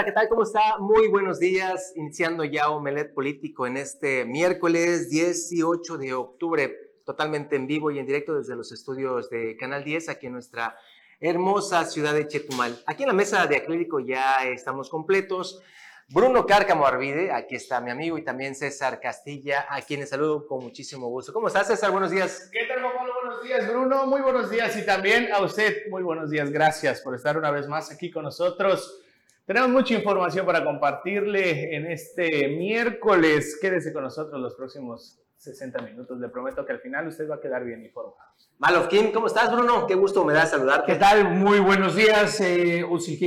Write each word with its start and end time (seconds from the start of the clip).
Hola, 0.00 0.06
¿qué 0.06 0.12
tal? 0.12 0.28
¿Cómo 0.30 0.44
está? 0.44 0.78
Muy 0.78 1.08
buenos 1.08 1.38
días. 1.38 1.92
Iniciando 1.94 2.42
ya 2.42 2.70
Omelet 2.70 3.12
Político 3.12 3.66
en 3.66 3.76
este 3.76 4.24
miércoles 4.24 5.10
18 5.10 5.98
de 5.98 6.14
octubre, 6.14 6.74
totalmente 7.04 7.56
en 7.56 7.66
vivo 7.66 7.90
y 7.90 7.98
en 7.98 8.06
directo 8.06 8.34
desde 8.34 8.56
los 8.56 8.72
estudios 8.72 9.28
de 9.28 9.58
Canal 9.58 9.84
10, 9.84 10.08
aquí 10.08 10.28
en 10.28 10.32
nuestra 10.32 10.74
hermosa 11.20 11.84
ciudad 11.84 12.14
de 12.14 12.26
Chetumal. 12.26 12.82
Aquí 12.86 13.02
en 13.02 13.08
la 13.08 13.12
mesa 13.12 13.46
de 13.46 13.58
acrílico 13.58 14.00
ya 14.00 14.42
estamos 14.44 14.88
completos. 14.88 15.60
Bruno 16.08 16.46
Cárcamo 16.46 16.86
Arvide, 16.86 17.30
aquí 17.30 17.56
está 17.56 17.82
mi 17.82 17.90
amigo, 17.90 18.16
y 18.16 18.24
también 18.24 18.54
César 18.54 19.00
Castilla, 19.00 19.66
a 19.68 19.82
quienes 19.82 20.08
saludo 20.08 20.46
con 20.46 20.64
muchísimo 20.64 21.08
gusto. 21.08 21.34
¿Cómo 21.34 21.48
estás, 21.48 21.66
César? 21.66 21.90
Buenos 21.90 22.10
días. 22.10 22.48
¿Qué 22.50 22.64
tal, 22.64 22.80
Juan 22.80 22.96
Pablo? 22.96 23.12
Buenos 23.22 23.42
días, 23.42 23.68
Bruno. 23.68 24.06
Muy 24.06 24.22
buenos 24.22 24.50
días. 24.50 24.74
Y 24.78 24.86
también 24.86 25.30
a 25.30 25.42
usted, 25.42 25.90
muy 25.90 26.02
buenos 26.02 26.30
días. 26.30 26.50
Gracias 26.50 27.02
por 27.02 27.14
estar 27.14 27.36
una 27.36 27.50
vez 27.50 27.68
más 27.68 27.92
aquí 27.92 28.10
con 28.10 28.24
nosotros. 28.24 29.02
Tenemos 29.50 29.70
mucha 29.70 29.94
información 29.94 30.46
para 30.46 30.62
compartirle 30.62 31.74
en 31.74 31.90
este 31.90 32.46
miércoles. 32.56 33.58
Quédese 33.60 33.92
con 33.92 34.04
nosotros 34.04 34.40
los 34.40 34.54
próximos 34.54 35.18
60 35.38 35.82
minutos. 35.82 36.20
Le 36.20 36.28
prometo 36.28 36.64
que 36.64 36.70
al 36.70 36.78
final 36.78 37.08
usted 37.08 37.28
va 37.28 37.34
a 37.34 37.40
quedar 37.40 37.64
bien 37.64 37.84
informado. 37.84 38.30
Malof 38.58 38.86
Kim, 38.86 39.10
¿cómo 39.10 39.26
estás, 39.26 39.50
Bruno? 39.50 39.88
Qué 39.88 39.96
gusto 39.96 40.24
me 40.24 40.34
da 40.34 40.46
saludarte. 40.46 40.92
¿Qué 40.92 40.98
tal? 41.00 41.34
Muy 41.34 41.58
buenos 41.58 41.96
días, 41.96 42.40
eh, 42.40 42.86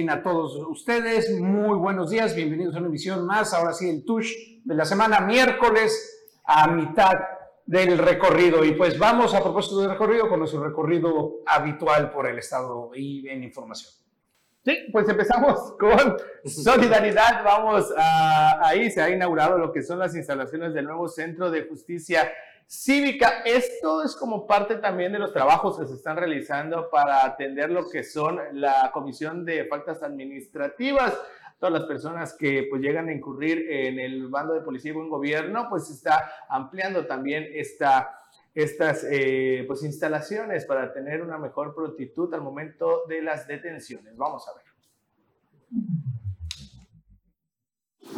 a 0.10 0.24
todos 0.24 0.56
ustedes. 0.70 1.30
Muy 1.42 1.78
buenos 1.78 2.10
días, 2.10 2.34
bienvenidos 2.34 2.74
a 2.76 2.78
una 2.78 2.88
emisión 2.88 3.26
más. 3.26 3.54
Ahora 3.54 3.74
sí, 3.74 3.90
el 3.90 4.06
Tush 4.06 4.32
de 4.64 4.76
la 4.76 4.86
semana, 4.86 5.20
miércoles, 5.20 6.40
a 6.46 6.70
mitad 6.70 7.16
del 7.66 7.98
recorrido. 7.98 8.64
Y 8.64 8.76
pues 8.76 8.98
vamos 8.98 9.34
a 9.34 9.44
propósito 9.44 9.82
del 9.82 9.90
recorrido 9.90 10.30
con 10.30 10.40
nuestro 10.40 10.64
recorrido 10.64 11.42
habitual 11.46 12.14
por 12.14 12.28
el 12.28 12.40
estado 12.40 12.92
y 12.96 13.28
en 13.28 13.44
información. 13.44 14.03
Sí, 14.64 14.88
pues 14.94 15.10
empezamos 15.10 15.74
con 15.80 16.18
solidaridad. 16.46 17.44
Vamos 17.44 17.94
a, 17.98 18.66
ahí 18.66 18.90
se 18.90 19.02
ha 19.02 19.10
inaugurado 19.10 19.58
lo 19.58 19.74
que 19.74 19.84
son 19.84 20.00
las 20.00 20.16
instalaciones 20.16 20.74
del 20.74 20.86
nuevo 20.86 21.10
Centro 21.10 21.52
de 21.52 21.64
Justicia 21.64 22.32
cívica. 22.66 23.42
Esto 23.46 24.04
es 24.04 24.16
como 24.16 24.48
parte 24.48 24.78
también 24.78 25.12
de 25.12 25.20
los 25.20 25.34
trabajos 25.34 25.78
que 25.78 25.86
se 25.86 25.96
están 25.96 26.16
realizando 26.16 26.90
para 26.90 27.26
atender 27.26 27.72
lo 27.72 27.90
que 27.90 28.04
son 28.04 28.40
la 28.54 28.90
Comisión 28.94 29.44
de 29.44 29.66
Faltas 29.66 30.02
Administrativas. 30.02 31.14
Todas 31.60 31.74
las 31.74 31.84
personas 31.84 32.34
que 32.34 32.68
pues 32.70 32.82
llegan 32.82 33.10
a 33.10 33.14
incurrir 33.14 33.70
en 33.70 34.00
el 34.00 34.28
bando 34.28 34.54
de 34.54 34.62
policía 34.62 34.92
y 34.92 34.96
buen 34.96 35.10
gobierno, 35.10 35.68
pues 35.70 35.90
está 35.90 36.32
ampliando 36.50 37.06
también 37.06 37.48
esta, 37.54 38.18
estas 38.54 39.06
eh, 39.10 39.64
pues 39.68 39.84
instalaciones 39.84 40.66
para 40.66 40.94
tener 40.94 41.22
una 41.22 41.38
mejor 41.38 41.74
prontitud 41.74 42.34
al 42.34 42.42
momento 42.42 43.04
de 43.08 43.22
las 43.22 43.48
detenciones. 43.48 44.16
Vamos 44.16 44.48
a 44.48 44.54
ver. 44.56 44.64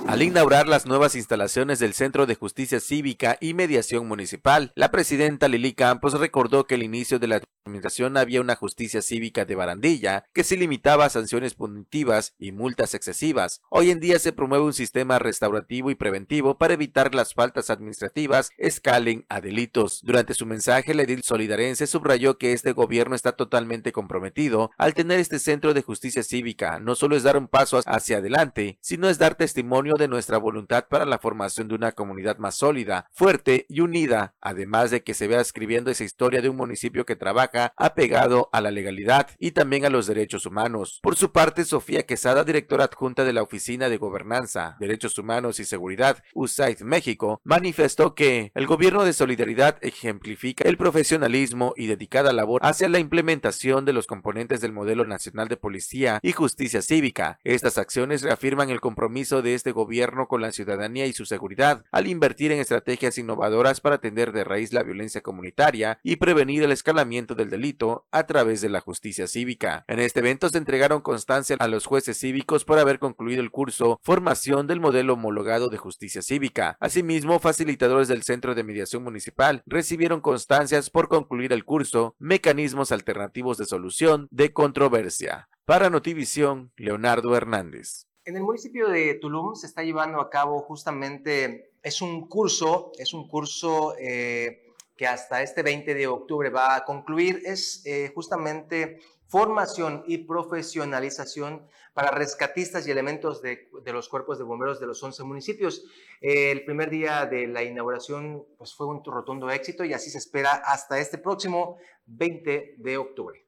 Al 0.08 0.22
inaugurar 0.22 0.68
las 0.68 0.86
nuevas 0.86 1.16
instalaciones 1.16 1.80
del 1.80 1.94
Centro 1.94 2.26
de 2.26 2.36
Justicia 2.36 2.80
Cívica 2.80 3.38
y 3.40 3.54
Mediación 3.54 4.08
Municipal, 4.08 4.72
la 4.76 4.92
presidenta 4.92 5.48
Lili 5.48 5.74
Campos 5.74 6.20
recordó 6.20 6.66
que 6.66 6.76
al 6.76 6.84
inicio 6.84 7.18
de 7.18 7.28
la 7.28 7.42
administración 7.66 8.16
había 8.16 8.42
una 8.42 8.56
justicia 8.56 9.02
cívica 9.02 9.44
de 9.44 9.56
barandilla 9.56 10.26
que 10.34 10.44
se 10.44 10.56
limitaba 10.56 11.06
a 11.06 11.10
sanciones 11.10 11.56
punitivas 11.56 12.36
y 12.38 12.52
multas 12.52 12.94
excesivas. 12.94 13.62
Hoy 13.70 13.90
en 13.90 14.00
día 14.00 14.20
se 14.20 14.34
promueve 14.34 14.66
un 14.66 14.74
sistema 14.74 15.18
restaurativo 15.18 15.90
y 15.90 15.96
preventivo 15.96 16.60
para 16.60 16.76
evitar 16.76 17.16
las 17.16 17.34
faltas 17.34 17.72
administrativas 17.72 18.52
escalen 18.58 19.26
a 19.30 19.42
delitos. 19.42 20.02
Durante 20.04 20.36
su 20.36 20.46
mensaje, 20.46 20.92
el 20.92 21.00
edil 21.00 21.24
solidarense 21.24 21.88
subrayó 21.88 22.38
que 22.38 22.54
este 22.54 22.72
gobierno 22.72 23.16
está 23.16 23.32
totalmente 23.32 23.92
comprometido 23.92 24.70
al 24.78 24.94
tener 24.94 25.20
este 25.20 25.40
centro 25.40 25.74
de 25.74 25.82
justicia 25.82 26.22
cívica. 26.22 26.80
No 26.80 26.94
solo 26.94 27.16
es 27.16 27.24
dar 27.24 27.36
un 27.36 27.48
paso 27.48 27.82
hacia 27.86 28.18
adelante, 28.18 28.78
sino 28.82 29.10
es 29.10 29.18
dar 29.18 29.36
testimonio 29.36 29.96
de 29.98 30.08
nuestra 30.08 30.38
voluntad 30.38 30.86
para 30.88 31.06
la 31.06 31.18
formación 31.18 31.68
de 31.68 31.76
una 31.76 31.94
comunidad 31.94 32.38
más 32.38 32.56
sólida, 32.56 33.10
fuerte 33.12 33.66
y 33.70 33.80
unida, 33.80 34.36
además 34.40 34.92
de 34.92 35.02
que 35.02 35.16
se 35.16 35.28
vea 35.28 35.42
escribiendo 35.42 35.90
esa 35.90 36.04
historia 36.04 36.44
de 36.44 36.50
un 36.50 36.58
municipio 36.58 37.06
que 37.08 37.16
trabaja 37.16 37.55
apegado 37.56 38.50
a 38.52 38.62
la 38.62 38.72
legalidad 38.72 39.30
y 39.40 39.52
también 39.52 39.86
a 39.86 39.90
los 39.90 40.08
derechos 40.08 40.46
humanos. 40.46 41.00
Por 41.02 41.16
su 41.16 41.32
parte, 41.32 41.66
Sofía 41.66 42.04
Quesada, 42.04 42.44
directora 42.44 42.86
adjunta 42.86 43.24
de 43.24 43.34
la 43.34 43.44
Oficina 43.44 43.90
de 43.90 43.98
Gobernanza, 43.98 44.76
Derechos 44.80 45.18
Humanos 45.18 45.60
y 45.60 45.66
Seguridad, 45.66 46.24
USAID 46.34 46.82
México, 46.82 47.42
manifestó 47.44 48.16
que 48.16 48.52
el 48.56 48.68
gobierno 48.68 49.04
de 49.04 49.14
solidaridad 49.14 49.78
ejemplifica 49.82 50.68
el 50.68 50.78
profesionalismo 50.78 51.74
y 51.76 51.88
dedicada 51.88 52.34
labor 52.34 52.62
hacia 52.64 52.90
la 52.90 53.00
implementación 53.00 53.86
de 53.86 53.94
los 53.94 54.08
componentes 54.08 54.62
del 54.62 54.72
modelo 54.72 55.06
nacional 55.06 55.48
de 55.48 55.58
policía 55.58 56.20
y 56.22 56.32
justicia 56.32 56.82
cívica. 56.82 57.40
Estas 57.44 57.78
acciones 57.78 58.22
reafirman 58.22 58.70
el 58.70 58.82
compromiso 58.82 59.42
de 59.42 59.56
este 59.56 59.72
gobierno 59.72 60.28
con 60.28 60.42
la 60.42 60.52
ciudadanía 60.52 61.06
y 61.06 61.14
su 61.14 61.26
seguridad, 61.26 61.84
al 61.92 62.08
invertir 62.08 62.52
en 62.52 62.60
estrategias 62.60 63.18
innovadoras 63.18 63.82
para 63.82 63.96
atender 63.96 64.32
de 64.32 64.44
raíz 64.44 64.74
la 64.74 64.84
violencia 64.84 65.22
comunitaria 65.22 66.00
y 66.04 66.18
prevenir 66.18 66.64
el 66.64 66.72
escalamiento 66.72 67.36
del 67.36 67.45
delito 67.50 68.08
a 68.12 68.26
través 68.26 68.62
de 68.62 68.70
la 68.70 68.82
justicia 68.82 69.28
cívica. 69.28 69.86
En 69.88 70.00
este 70.00 70.20
evento 70.20 70.50
se 70.50 70.58
entregaron 70.58 71.02
constancia 71.02 71.56
a 71.60 71.68
los 71.68 71.86
jueces 71.86 72.18
cívicos 72.18 72.66
por 72.66 72.80
haber 72.80 73.00
concluido 73.00 73.42
el 73.42 73.52
curso 73.52 74.00
Formación 74.04 74.68
del 74.68 74.80
Modelo 74.80 75.14
Homologado 75.14 75.70
de 75.70 75.78
Justicia 75.78 76.22
Cívica. 76.22 76.78
Asimismo, 76.80 77.40
facilitadores 77.40 78.08
del 78.08 78.24
Centro 78.24 78.56
de 78.56 78.64
Mediación 78.64 79.04
Municipal 79.04 79.64
recibieron 79.66 80.22
constancias 80.22 80.90
por 80.90 81.08
concluir 81.08 81.54
el 81.54 81.66
curso 81.66 82.16
Mecanismos 82.20 82.92
Alternativos 82.92 83.58
de 83.58 83.66
Solución 83.66 84.28
de 84.32 84.54
Controversia. 84.54 85.50
Para 85.66 85.90
Notivisión, 85.90 86.72
Leonardo 86.78 87.36
Hernández. 87.36 88.08
En 88.26 88.36
el 88.36 88.44
municipio 88.44 88.88
de 88.88 89.16
Tulum 89.16 89.56
se 89.56 89.68
está 89.68 89.84
llevando 89.84 90.20
a 90.20 90.30
cabo 90.30 90.60
justamente, 90.62 91.72
es 91.84 92.02
un 92.02 92.28
curso, 92.28 92.92
es 92.98 93.14
un 93.14 93.28
curso 93.28 93.96
eh, 94.00 94.65
que 94.96 95.08
hasta 95.08 95.42
este 95.42 95.64
20 95.64 95.94
de 95.94 96.08
octubre 96.08 96.50
va 96.50 96.76
a 96.76 96.86
concluir, 96.86 97.42
es 97.46 97.82
eh, 97.86 98.12
justamente 98.14 99.00
formación 99.28 100.04
y 100.08 100.20
profesionalización 100.20 101.68
para 101.94 102.12
rescatistas 102.12 102.88
y 102.88 102.92
elementos 102.92 103.42
de, 103.42 103.70
los 103.86 104.10
cuerpos 104.10 104.38
de 104.38 104.44
bomberos 104.44 104.80
de 104.80 104.88
los 104.88 105.02
11 105.02 105.24
municipios. 105.24 105.84
el 106.22 106.64
primer 106.66 106.90
día 106.90 107.26
de 107.26 107.48
la 107.48 107.64
inauguración 107.64 108.46
pues, 108.58 108.76
fue 108.76 108.88
un 108.88 109.04
rotundo 109.04 109.50
éxito 109.50 109.84
y 109.84 109.94
así 109.94 110.10
se 110.10 110.18
espera 110.18 110.52
hasta 110.52 111.00
este 111.00 111.18
próximo 111.18 111.78
20 112.06 112.76
de 112.78 112.98
octubre. 112.98 113.45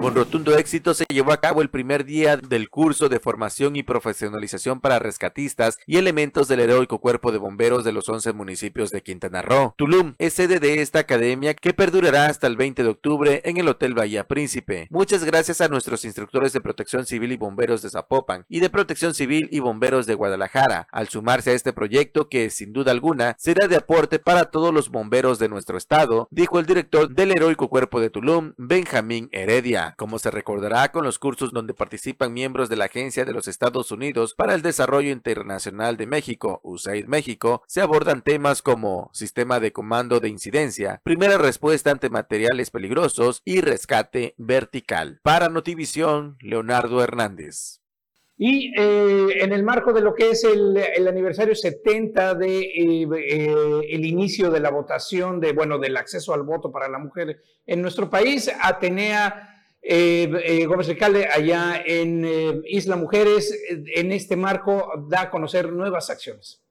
Con 0.00 0.14
rotundo 0.14 0.56
éxito 0.58 0.92
se 0.92 1.06
llevó 1.08 1.32
a 1.32 1.40
cabo 1.40 1.62
el 1.62 1.70
primer 1.70 2.04
día 2.04 2.36
del 2.36 2.68
curso 2.68 3.08
de 3.08 3.20
formación 3.20 3.74
y 3.76 3.82
profesionalización 3.82 4.80
para 4.80 4.98
rescatistas 4.98 5.78
y 5.86 5.96
elementos 5.96 6.46
del 6.46 6.60
heroico 6.60 6.98
cuerpo 6.98 7.32
de 7.32 7.38
bomberos 7.38 7.84
de 7.84 7.92
los 7.92 8.08
11 8.08 8.32
municipios 8.34 8.90
de 8.90 9.02
Quintana 9.02 9.40
Roo. 9.40 9.72
Tulum 9.78 10.14
es 10.18 10.34
sede 10.34 10.60
de 10.60 10.82
esta 10.82 10.98
academia 10.98 11.54
que 11.54 11.72
perdurará 11.72 12.26
hasta 12.26 12.46
el 12.46 12.56
20 12.56 12.82
de 12.82 12.88
octubre 12.88 13.42
en 13.44 13.56
el 13.56 13.68
Hotel 13.68 13.94
Bahía 13.94 14.28
Príncipe. 14.28 14.88
Muchas 14.90 15.24
gracias 15.24 15.60
a 15.60 15.68
nuestros 15.68 16.04
instructores 16.04 16.52
de 16.52 16.60
protección 16.60 17.06
civil 17.06 17.32
y 17.32 17.36
bomberos 17.36 17.80
de 17.80 17.90
Zapopan 17.90 18.44
y 18.48 18.60
de 18.60 18.70
protección 18.70 19.14
civil 19.14 19.48
y 19.50 19.60
bomberos 19.60 20.06
de 20.06 20.14
Guadalajara 20.14 20.88
al 20.92 21.08
sumarse 21.08 21.50
a 21.50 21.54
este 21.54 21.72
proyecto 21.72 22.28
que 22.28 22.50
sin 22.50 22.72
duda 22.72 22.90
alguna 22.90 23.36
será 23.38 23.68
de 23.68 23.76
aporte 23.76 24.18
para 24.18 24.50
todos 24.50 24.74
los 24.74 24.90
bomberos 24.90 25.38
de 25.38 25.48
nuestro 25.48 25.78
estado, 25.78 26.28
dijo 26.30 26.58
el 26.58 26.66
director 26.66 27.08
del 27.08 27.30
heroico 27.30 27.68
cuerpo 27.68 28.00
de 28.00 28.10
Tulum, 28.10 28.52
Benjamín 28.56 29.28
Heredia 29.32 29.73
como 29.96 30.18
se 30.18 30.30
recordará 30.30 30.92
con 30.92 31.04
los 31.04 31.18
cursos 31.18 31.52
donde 31.52 31.74
participan 31.74 32.32
miembros 32.32 32.68
de 32.68 32.76
la 32.76 32.84
Agencia 32.84 33.24
de 33.24 33.32
los 33.32 33.48
Estados 33.48 33.90
Unidos 33.90 34.34
para 34.34 34.54
el 34.54 34.62
Desarrollo 34.62 35.10
Internacional 35.10 35.96
de 35.96 36.06
México, 36.06 36.60
USAID 36.62 37.06
México, 37.06 37.62
se 37.66 37.80
abordan 37.80 38.22
temas 38.22 38.62
como 38.62 39.10
sistema 39.12 39.60
de 39.60 39.72
comando 39.72 40.20
de 40.20 40.28
incidencia, 40.28 41.00
primera 41.02 41.38
respuesta 41.38 41.90
ante 41.90 42.10
materiales 42.10 42.70
peligrosos 42.70 43.42
y 43.44 43.60
rescate 43.60 44.34
vertical. 44.38 45.20
Para 45.22 45.48
Notivisión, 45.48 46.36
Leonardo 46.40 47.02
Hernández. 47.02 47.80
Y 48.36 48.72
eh, 48.76 49.42
en 49.42 49.52
el 49.52 49.62
marco 49.62 49.92
de 49.92 50.00
lo 50.00 50.12
que 50.14 50.30
es 50.30 50.42
el, 50.42 50.76
aniversario 51.06 51.54
70 51.54 52.34
de 52.34 52.60
eh, 52.62 53.08
eh, 53.28 53.54
el 53.90 54.04
inicio 54.04 54.50
de 54.50 54.58
la 54.58 54.70
votación 54.70 55.38
de 55.38 55.52
bueno 55.52 55.78
del 55.78 55.96
acceso 55.96 56.34
al 56.34 56.42
voto 56.42 56.72
para 56.72 56.88
la 56.88 56.98
mujer 56.98 57.40
en 57.64 57.80
nuestro 57.80 58.10
país, 58.10 58.50
Atenea 58.60 59.53
eh, 59.86 60.30
eh, 60.44 60.66
Gómez 60.66 60.86
Recalde, 60.86 61.28
allá 61.28 61.82
en 61.84 62.24
eh, 62.24 62.60
Isla 62.64 62.96
Mujeres, 62.96 63.54
en 63.68 64.12
este 64.12 64.34
marco 64.34 64.90
da 65.08 65.22
a 65.22 65.30
conocer 65.30 65.70
nuevas 65.72 66.08
acciones. 66.08 66.62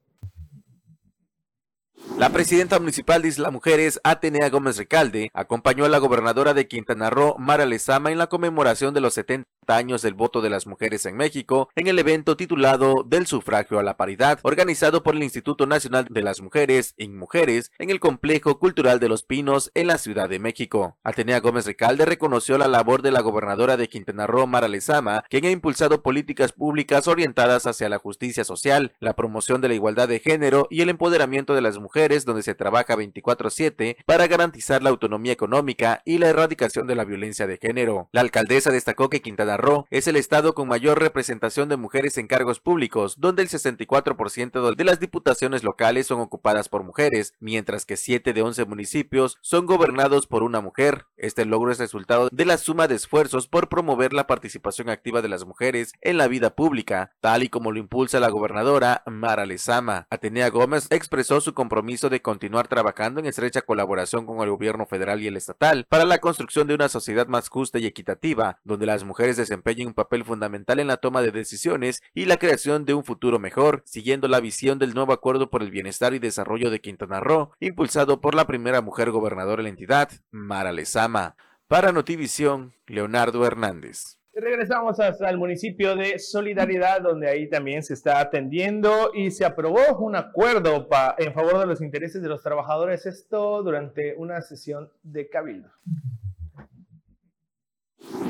La 2.17 2.29
presidenta 2.29 2.79
municipal 2.79 3.21
de 3.21 3.27
Isla 3.27 3.51
Mujeres, 3.51 3.99
Atenea 4.03 4.49
Gómez 4.49 4.77
Recalde, 4.77 5.29
acompañó 5.33 5.85
a 5.85 5.89
la 5.89 5.99
gobernadora 5.99 6.53
de 6.53 6.67
Quintana 6.67 7.09
Roo, 7.09 7.35
Mara 7.37 7.65
Lezama, 7.65 8.11
en 8.11 8.17
la 8.17 8.27
conmemoración 8.27 8.93
de 8.93 9.01
los 9.01 9.13
70 9.13 9.45
años 9.67 10.01
del 10.01 10.13
voto 10.13 10.41
de 10.41 10.49
las 10.49 10.67
mujeres 10.67 11.05
en 11.05 11.15
México 11.15 11.69
en 11.75 11.87
el 11.87 11.99
evento 11.99 12.35
titulado 12.35 13.03
Del 13.05 13.27
sufragio 13.27 13.79
a 13.79 13.83
la 13.83 13.97
paridad, 13.97 14.39
organizado 14.43 15.03
por 15.03 15.15
el 15.15 15.23
Instituto 15.23 15.65
Nacional 15.65 16.07
de 16.09 16.21
las 16.21 16.41
Mujeres 16.41 16.93
en 16.97 17.17
Mujeres 17.17 17.71
en 17.79 17.89
el 17.89 17.99
Complejo 17.99 18.59
Cultural 18.59 18.99
de 18.99 19.09
los 19.09 19.23
Pinos 19.23 19.71
en 19.73 19.87
la 19.87 19.97
Ciudad 19.97 20.29
de 20.29 20.39
México. 20.39 20.97
Atenea 21.03 21.39
Gómez 21.39 21.65
Recalde 21.65 22.05
reconoció 22.05 22.57
la 22.57 22.67
labor 22.67 23.01
de 23.01 23.11
la 23.11 23.21
gobernadora 23.21 23.77
de 23.77 23.87
Quintana 23.87 24.27
Roo, 24.27 24.47
Mara 24.47 24.67
Lezama, 24.67 25.23
quien 25.29 25.45
ha 25.45 25.51
impulsado 25.51 26.01
políticas 26.01 26.51
públicas 26.51 27.07
orientadas 27.07 27.67
hacia 27.67 27.89
la 27.89 27.99
justicia 27.99 28.43
social, 28.43 28.93
la 28.99 29.13
promoción 29.13 29.61
de 29.61 29.69
la 29.69 29.73
igualdad 29.75 30.07
de 30.07 30.19
género 30.19 30.67
y 30.69 30.81
el 30.81 30.89
empoderamiento 30.89 31.53
de 31.53 31.61
las 31.61 31.79
mujeres, 31.79 32.25
donde 32.25 32.43
se 32.43 32.55
trabaja 32.55 32.95
24/7 32.95 33.97
para 34.05 34.27
garantizar 34.27 34.83
la 34.83 34.89
autonomía 34.89 35.33
económica 35.33 36.01
y 36.05 36.17
la 36.17 36.29
erradicación 36.29 36.87
de 36.87 36.95
la 36.95 37.05
violencia 37.05 37.47
de 37.47 37.57
género. 37.57 38.09
La 38.11 38.21
alcaldesa 38.21 38.71
destacó 38.71 39.09
que 39.09 39.21
Quintana 39.21 39.52
Roo 39.57 39.85
es 39.89 40.07
el 40.07 40.15
estado 40.15 40.53
con 40.53 40.67
mayor 40.67 40.99
representación 40.99 41.69
de 41.69 41.77
mujeres 41.77 42.17
en 42.17 42.27
cargos 42.27 42.59
públicos, 42.59 43.15
donde 43.19 43.41
el 43.41 43.49
64% 43.49 44.75
de 44.75 44.83
las 44.83 44.99
diputaciones 44.99 45.63
locales 45.63 46.07
son 46.07 46.19
ocupadas 46.19 46.69
por 46.69 46.83
mujeres, 46.83 47.33
mientras 47.39 47.85
que 47.85 47.97
7 47.97 48.33
de 48.33 48.41
11 48.41 48.65
municipios 48.65 49.37
son 49.41 49.65
gobernados 49.65 50.27
por 50.27 50.43
una 50.43 50.61
mujer. 50.61 51.05
Este 51.17 51.45
logro 51.45 51.71
es 51.71 51.79
resultado 51.79 52.29
de 52.31 52.45
la 52.45 52.57
suma 52.57 52.87
de 52.87 52.95
esfuerzos 52.95 53.47
por 53.47 53.69
promover 53.69 54.13
la 54.13 54.27
participación 54.27 54.89
activa 54.89 55.21
de 55.21 55.29
las 55.29 55.45
mujeres 55.45 55.93
en 56.01 56.17
la 56.17 56.27
vida 56.27 56.55
pública, 56.55 57.11
tal 57.21 57.43
y 57.43 57.49
como 57.49 57.71
lo 57.71 57.79
impulsa 57.79 58.19
la 58.19 58.29
gobernadora 58.29 59.03
Mara 59.05 59.45
Lezama. 59.45 60.07
Atenea 60.09 60.49
Gómez 60.49 60.87
expresó 60.89 61.41
su 61.41 61.53
compromiso 61.53 62.09
de 62.09 62.21
continuar 62.21 62.67
trabajando 62.67 63.19
en 63.19 63.25
estrecha 63.25 63.61
colaboración 63.61 64.25
con 64.25 64.41
el 64.41 64.49
gobierno 64.49 64.85
federal 64.85 65.21
y 65.21 65.27
el 65.27 65.37
estatal 65.37 65.85
para 65.89 66.05
la 66.05 66.19
construcción 66.19 66.67
de 66.67 66.75
una 66.75 66.89
sociedad 66.89 67.27
más 67.27 67.49
justa 67.49 67.79
y 67.79 67.85
equitativa, 67.85 68.59
donde 68.63 68.85
las 68.85 69.03
mujeres 69.03 69.37
desempeñen 69.43 69.87
un 69.87 69.93
papel 69.93 70.23
fundamental 70.23 70.79
en 70.79 70.87
la 70.87 70.97
toma 70.97 71.21
de 71.21 71.31
decisiones 71.31 72.01
y 72.13 72.25
la 72.25 72.37
creación 72.37 72.85
de 72.85 72.93
un 72.93 73.03
futuro 73.03 73.39
mejor, 73.39 73.83
siguiendo 73.85 74.27
la 74.27 74.39
visión 74.39 74.79
del 74.79 74.93
nuevo 74.93 75.13
Acuerdo 75.13 75.49
por 75.49 75.61
el 75.61 75.71
Bienestar 75.71 76.13
y 76.13 76.19
Desarrollo 76.19 76.71
de 76.71 76.81
Quintana 76.81 77.19
Roo, 77.19 77.51
impulsado 77.59 78.21
por 78.21 78.35
la 78.35 78.47
primera 78.47 78.81
mujer 78.81 79.11
gobernadora 79.11 79.57
de 79.57 79.63
la 79.63 79.69
entidad, 79.69 80.09
Mara 80.31 80.71
Lezama. 80.71 81.35
Para 81.67 81.91
Notivisión, 81.91 82.73
Leonardo 82.87 83.45
Hernández. 83.45 84.17
Regresamos 84.35 84.99
hasta 84.99 85.29
el 85.29 85.37
municipio 85.37 85.95
de 85.95 86.17
Solidaridad, 86.17 87.01
donde 87.01 87.29
ahí 87.29 87.47
también 87.49 87.83
se 87.83 87.93
está 87.93 88.19
atendiendo 88.19 89.11
y 89.13 89.29
se 89.29 89.45
aprobó 89.45 89.97
un 89.99 90.15
acuerdo 90.15 90.87
en 91.19 91.33
favor 91.33 91.59
de 91.59 91.67
los 91.67 91.81
intereses 91.81 92.21
de 92.21 92.29
los 92.29 92.41
trabajadores, 92.41 93.05
esto 93.05 93.61
durante 93.61 94.15
una 94.15 94.41
sesión 94.41 94.89
de 95.03 95.29
cabildo. 95.29 95.69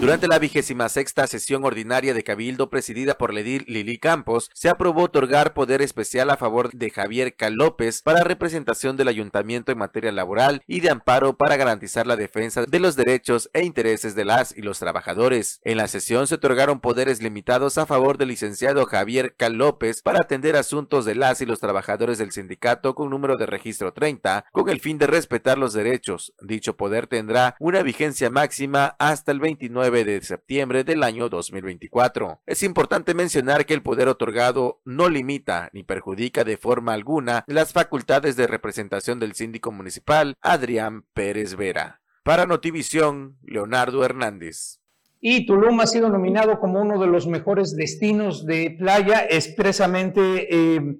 Durante 0.03 0.27
la 0.27 0.37
vigésima 0.37 0.89
sexta 0.89 1.27
sesión 1.27 1.63
ordinaria 1.63 2.13
de 2.13 2.23
Cabildo 2.23 2.69
presidida 2.69 3.17
por 3.17 3.33
Ledir 3.33 3.63
Lili 3.69 3.97
Campos, 3.97 4.49
se 4.53 4.67
aprobó 4.67 5.03
otorgar 5.03 5.53
poder 5.53 5.81
especial 5.81 6.29
a 6.29 6.35
favor 6.35 6.71
de 6.71 6.89
Javier 6.89 7.35
Calópez 7.35 8.01
para 8.01 8.23
representación 8.23 8.97
del 8.97 9.07
ayuntamiento 9.07 9.71
en 9.71 9.77
materia 9.77 10.11
laboral 10.11 10.61
y 10.67 10.81
de 10.81 10.89
amparo 10.89 11.37
para 11.37 11.55
garantizar 11.55 12.05
la 12.05 12.17
defensa 12.17 12.65
de 12.65 12.79
los 12.79 12.97
derechos 12.97 13.49
e 13.53 13.63
intereses 13.63 14.13
de 14.13 14.25
las 14.25 14.55
y 14.57 14.61
los 14.61 14.79
trabajadores. 14.79 15.61
En 15.63 15.77
la 15.77 15.87
sesión 15.87 16.27
se 16.27 16.35
otorgaron 16.35 16.81
poderes 16.81 17.21
limitados 17.21 17.77
a 17.77 17.85
favor 17.85 18.17
del 18.17 18.27
licenciado 18.27 18.85
Javier 18.85 19.35
Calópez 19.37 20.01
para 20.01 20.19
atender 20.19 20.57
asuntos 20.57 21.05
de 21.05 21.15
las 21.15 21.39
y 21.39 21.45
los 21.45 21.61
trabajadores 21.61 22.17
del 22.17 22.31
sindicato 22.31 22.93
con 22.93 23.09
número 23.09 23.37
de 23.37 23.45
registro 23.45 23.93
30, 23.93 24.45
con 24.51 24.67
el 24.67 24.81
fin 24.81 24.97
de 24.97 25.07
respetar 25.07 25.57
los 25.57 25.71
derechos. 25.73 26.33
Dicho 26.41 26.75
poder 26.75 27.07
tendrá 27.07 27.55
una 27.59 27.83
vigencia 27.83 28.29
máxima 28.29 28.97
hasta 28.99 29.31
el 29.31 29.39
29 29.39 29.72
de 29.73 30.21
septiembre 30.21 30.83
del 30.83 31.01
año 31.01 31.29
2024. 31.29 32.41
Es 32.45 32.61
importante 32.61 33.15
mencionar 33.15 33.65
que 33.65 33.73
el 33.73 33.81
poder 33.81 34.07
otorgado 34.07 34.81
no 34.85 35.09
limita 35.09 35.71
ni 35.73 35.81
perjudica 35.81 36.43
de 36.43 36.57
forma 36.57 36.93
alguna 36.93 37.43
las 37.47 37.73
facultades 37.73 38.35
de 38.35 38.45
representación 38.45 39.19
del 39.19 39.33
síndico 39.33 39.71
municipal 39.71 40.35
Adrián 40.41 41.05
Pérez 41.13 41.55
Vera. 41.55 42.01
Para 42.23 42.45
Notivisión, 42.45 43.37
Leonardo 43.41 44.05
Hernández. 44.05 44.79
Y 45.19 45.47
Tulum 45.47 45.79
ha 45.79 45.87
sido 45.87 46.07
nominado 46.09 46.59
como 46.59 46.79
uno 46.79 47.01
de 47.01 47.07
los 47.07 47.25
mejores 47.25 47.75
destinos 47.75 48.45
de 48.45 48.75
playa, 48.77 49.25
expresamente 49.27 50.47
eh, 50.53 50.97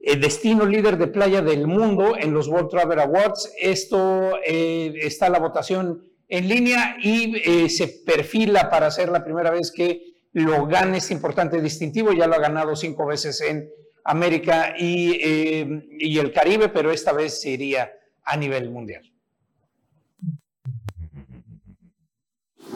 el 0.00 0.20
destino 0.20 0.66
líder 0.66 0.98
de 0.98 1.08
playa 1.08 1.42
del 1.42 1.66
mundo 1.66 2.14
en 2.16 2.32
los 2.32 2.46
World 2.46 2.68
Travel 2.68 3.00
Awards. 3.00 3.52
Esto 3.60 4.38
eh, 4.46 4.94
está 5.00 5.28
la 5.28 5.40
votación 5.40 6.13
en 6.36 6.48
línea 6.48 6.96
y 7.00 7.36
eh, 7.36 7.68
se 7.68 7.86
perfila 7.86 8.68
para 8.68 8.90
ser 8.90 9.08
la 9.08 9.22
primera 9.22 9.52
vez 9.52 9.70
que 9.70 10.14
lo 10.32 10.66
gane 10.66 10.98
este 10.98 11.14
importante 11.14 11.60
distintivo. 11.60 12.12
Ya 12.12 12.26
lo 12.26 12.34
ha 12.34 12.40
ganado 12.40 12.74
cinco 12.74 13.06
veces 13.06 13.40
en 13.40 13.70
América 14.04 14.74
y, 14.76 15.12
eh, 15.22 15.86
y 15.98 16.18
el 16.18 16.32
Caribe, 16.32 16.68
pero 16.70 16.90
esta 16.90 17.12
vez 17.12 17.40
sería 17.40 17.92
a 18.24 18.36
nivel 18.36 18.70
mundial. 18.70 19.13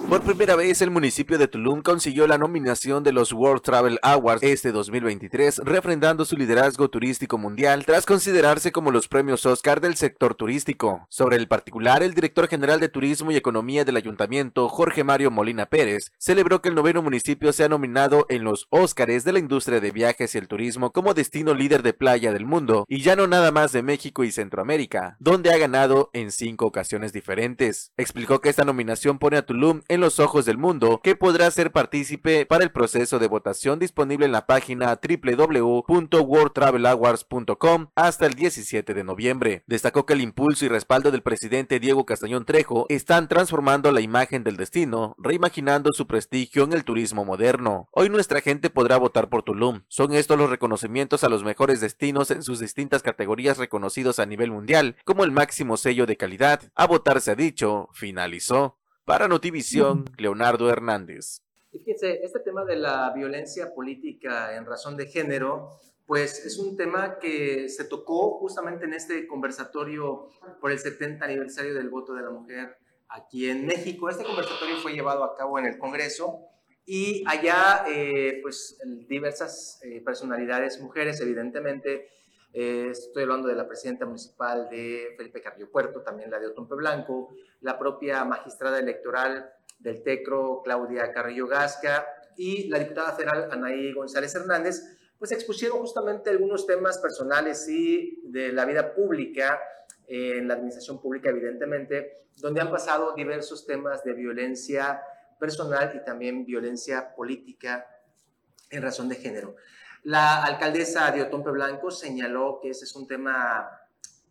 Por 0.08 0.22
primera 0.22 0.56
vez, 0.56 0.80
el 0.80 0.90
municipio 0.90 1.36
de 1.36 1.48
Tulum 1.48 1.82
consiguió 1.82 2.26
la 2.26 2.38
nominación 2.38 3.04
de 3.04 3.12
los 3.12 3.30
World 3.30 3.60
Travel 3.60 3.98
Awards 4.00 4.42
este 4.42 4.72
2023, 4.72 5.58
refrendando 5.58 6.24
su 6.24 6.34
liderazgo 6.34 6.88
turístico 6.88 7.36
mundial 7.36 7.84
tras 7.84 8.06
considerarse 8.06 8.72
como 8.72 8.90
los 8.90 9.06
premios 9.06 9.44
Oscar 9.44 9.82
del 9.82 9.96
sector 9.96 10.34
turístico. 10.34 11.06
Sobre 11.10 11.36
el 11.36 11.46
particular, 11.46 12.02
el 12.02 12.14
director 12.14 12.48
general 12.48 12.80
de 12.80 12.88
Turismo 12.88 13.32
y 13.32 13.36
Economía 13.36 13.84
del 13.84 13.96
Ayuntamiento, 13.96 14.70
Jorge 14.70 15.04
Mario 15.04 15.30
Molina 15.30 15.66
Pérez, 15.66 16.10
celebró 16.16 16.62
que 16.62 16.70
el 16.70 16.74
noveno 16.74 17.02
municipio 17.02 17.52
sea 17.52 17.68
nominado 17.68 18.24
en 18.30 18.44
los 18.44 18.66
Óscares 18.70 19.24
de 19.24 19.34
la 19.34 19.40
industria 19.40 19.78
de 19.78 19.90
viajes 19.90 20.34
y 20.34 20.38
el 20.38 20.48
turismo 20.48 20.90
como 20.90 21.12
destino 21.12 21.52
líder 21.52 21.82
de 21.82 21.92
playa 21.92 22.32
del 22.32 22.46
mundo, 22.46 22.86
y 22.88 23.02
ya 23.02 23.14
no 23.14 23.26
nada 23.26 23.52
más 23.52 23.72
de 23.72 23.82
México 23.82 24.24
y 24.24 24.32
Centroamérica, 24.32 25.18
donde 25.20 25.52
ha 25.52 25.58
ganado 25.58 26.08
en 26.14 26.32
cinco 26.32 26.64
ocasiones 26.64 27.12
diferentes. 27.12 27.92
Explicó 27.98 28.40
que 28.40 28.48
esta 28.48 28.64
nominación 28.64 29.18
pone 29.18 29.36
a 29.36 29.44
Tulum 29.44 29.82
en 29.88 29.97
los 30.00 30.20
ojos 30.20 30.44
del 30.44 30.58
mundo, 30.58 31.00
que 31.02 31.16
podrá 31.16 31.50
ser 31.50 31.72
partícipe 31.72 32.44
para 32.46 32.62
el 32.64 32.70
proceso 32.70 33.18
de 33.18 33.28
votación 33.28 33.78
disponible 33.78 34.26
en 34.26 34.32
la 34.32 34.44
página 34.46 34.98
www.worldtravelawards.com 34.98 37.86
hasta 37.94 38.26
el 38.26 38.34
17 38.34 38.92
de 38.94 39.04
noviembre. 39.04 39.62
Destacó 39.66 40.06
que 40.06 40.14
el 40.14 40.20
impulso 40.20 40.64
y 40.64 40.68
respaldo 40.68 41.10
del 41.10 41.22
presidente 41.22 41.80
Diego 41.80 42.06
Castañón 42.06 42.46
Trejo 42.46 42.86
están 42.88 43.28
transformando 43.28 43.92
la 43.92 44.00
imagen 44.00 44.44
del 44.44 44.56
destino, 44.56 45.14
reimaginando 45.18 45.92
su 45.92 46.06
prestigio 46.06 46.64
en 46.64 46.72
el 46.72 46.84
turismo 46.84 47.24
moderno. 47.24 47.88
Hoy 47.92 48.08
nuestra 48.08 48.40
gente 48.40 48.70
podrá 48.70 48.96
votar 48.96 49.28
por 49.28 49.42
Tulum. 49.42 49.82
Son 49.88 50.14
estos 50.14 50.38
los 50.38 50.48
reconocimientos 50.48 51.24
a 51.24 51.28
los 51.28 51.44
mejores 51.44 51.80
destinos 51.80 52.30
en 52.30 52.42
sus 52.42 52.60
distintas 52.60 53.02
categorías 53.02 53.58
reconocidos 53.58 54.18
a 54.18 54.26
nivel 54.26 54.50
mundial, 54.50 54.96
como 55.04 55.24
el 55.24 55.32
máximo 55.32 55.76
sello 55.76 56.06
de 56.06 56.16
calidad. 56.16 56.62
A 56.74 56.86
votar 56.86 57.20
se 57.20 57.32
ha 57.32 57.34
dicho, 57.34 57.88
finalizó. 57.92 58.78
Para 59.08 59.26
Notivisión, 59.26 60.04
Leonardo 60.18 60.68
Hernández. 60.68 61.40
Y 61.72 61.78
fíjense, 61.78 62.20
este 62.22 62.40
tema 62.40 62.66
de 62.66 62.76
la 62.76 63.10
violencia 63.14 63.72
política 63.74 64.54
en 64.54 64.66
razón 64.66 64.98
de 64.98 65.06
género, 65.06 65.70
pues 66.04 66.44
es 66.44 66.58
un 66.58 66.76
tema 66.76 67.18
que 67.18 67.70
se 67.70 67.84
tocó 67.84 68.38
justamente 68.38 68.84
en 68.84 68.92
este 68.92 69.26
conversatorio 69.26 70.28
por 70.60 70.72
el 70.72 70.78
70 70.78 71.24
aniversario 71.24 71.72
del 71.72 71.88
voto 71.88 72.12
de 72.12 72.20
la 72.20 72.28
mujer 72.28 72.76
aquí 73.08 73.48
en 73.48 73.64
México. 73.64 74.10
Este 74.10 74.24
conversatorio 74.24 74.76
fue 74.76 74.92
llevado 74.92 75.24
a 75.24 75.34
cabo 75.34 75.58
en 75.58 75.64
el 75.64 75.78
Congreso 75.78 76.40
y 76.84 77.24
allá, 77.26 77.86
eh, 77.88 78.40
pues, 78.42 78.78
diversas 79.08 79.80
eh, 79.84 80.02
personalidades, 80.02 80.82
mujeres, 80.82 81.18
evidentemente, 81.22 82.10
eh, 82.52 82.88
estoy 82.90 83.24
hablando 83.24 83.48
de 83.48 83.54
la 83.54 83.66
presidenta 83.66 84.06
municipal 84.06 84.68
de 84.70 85.14
Felipe 85.16 85.40
Carrillo 85.40 85.70
Puerto, 85.70 86.02
también 86.02 86.30
la 86.30 86.38
de 86.38 86.46
Otompe 86.46 86.74
Blanco, 86.74 87.34
la 87.60 87.78
propia 87.78 88.24
magistrada 88.24 88.78
electoral 88.78 89.52
del 89.78 90.02
TECRO, 90.02 90.62
Claudia 90.64 91.12
Carrillo 91.12 91.46
Gasca, 91.46 92.06
y 92.36 92.68
la 92.68 92.78
diputada 92.78 93.12
federal 93.12 93.48
Anaí 93.50 93.92
González 93.92 94.34
Hernández, 94.34 94.96
pues 95.18 95.32
expusieron 95.32 95.80
justamente 95.80 96.30
algunos 96.30 96.66
temas 96.66 96.98
personales 96.98 97.68
y 97.68 98.20
de 98.24 98.52
la 98.52 98.64
vida 98.64 98.94
pública, 98.94 99.60
en 100.06 100.48
la 100.48 100.54
administración 100.54 101.00
pública 101.02 101.28
evidentemente, 101.28 102.28
donde 102.36 102.60
han 102.60 102.70
pasado 102.70 103.14
diversos 103.14 103.66
temas 103.66 104.04
de 104.04 104.14
violencia 104.14 105.02
personal 105.38 105.92
y 105.94 106.04
también 106.04 106.46
violencia 106.46 107.14
política 107.14 107.86
en 108.70 108.82
razón 108.82 109.08
de 109.08 109.16
género. 109.16 109.56
La 110.08 110.42
alcaldesa 110.42 111.10
de 111.10 111.20
Otompe 111.20 111.50
Blanco 111.50 111.90
señaló 111.90 112.60
que 112.62 112.70
ese 112.70 112.86
es 112.86 112.96
un 112.96 113.06
tema 113.06 113.68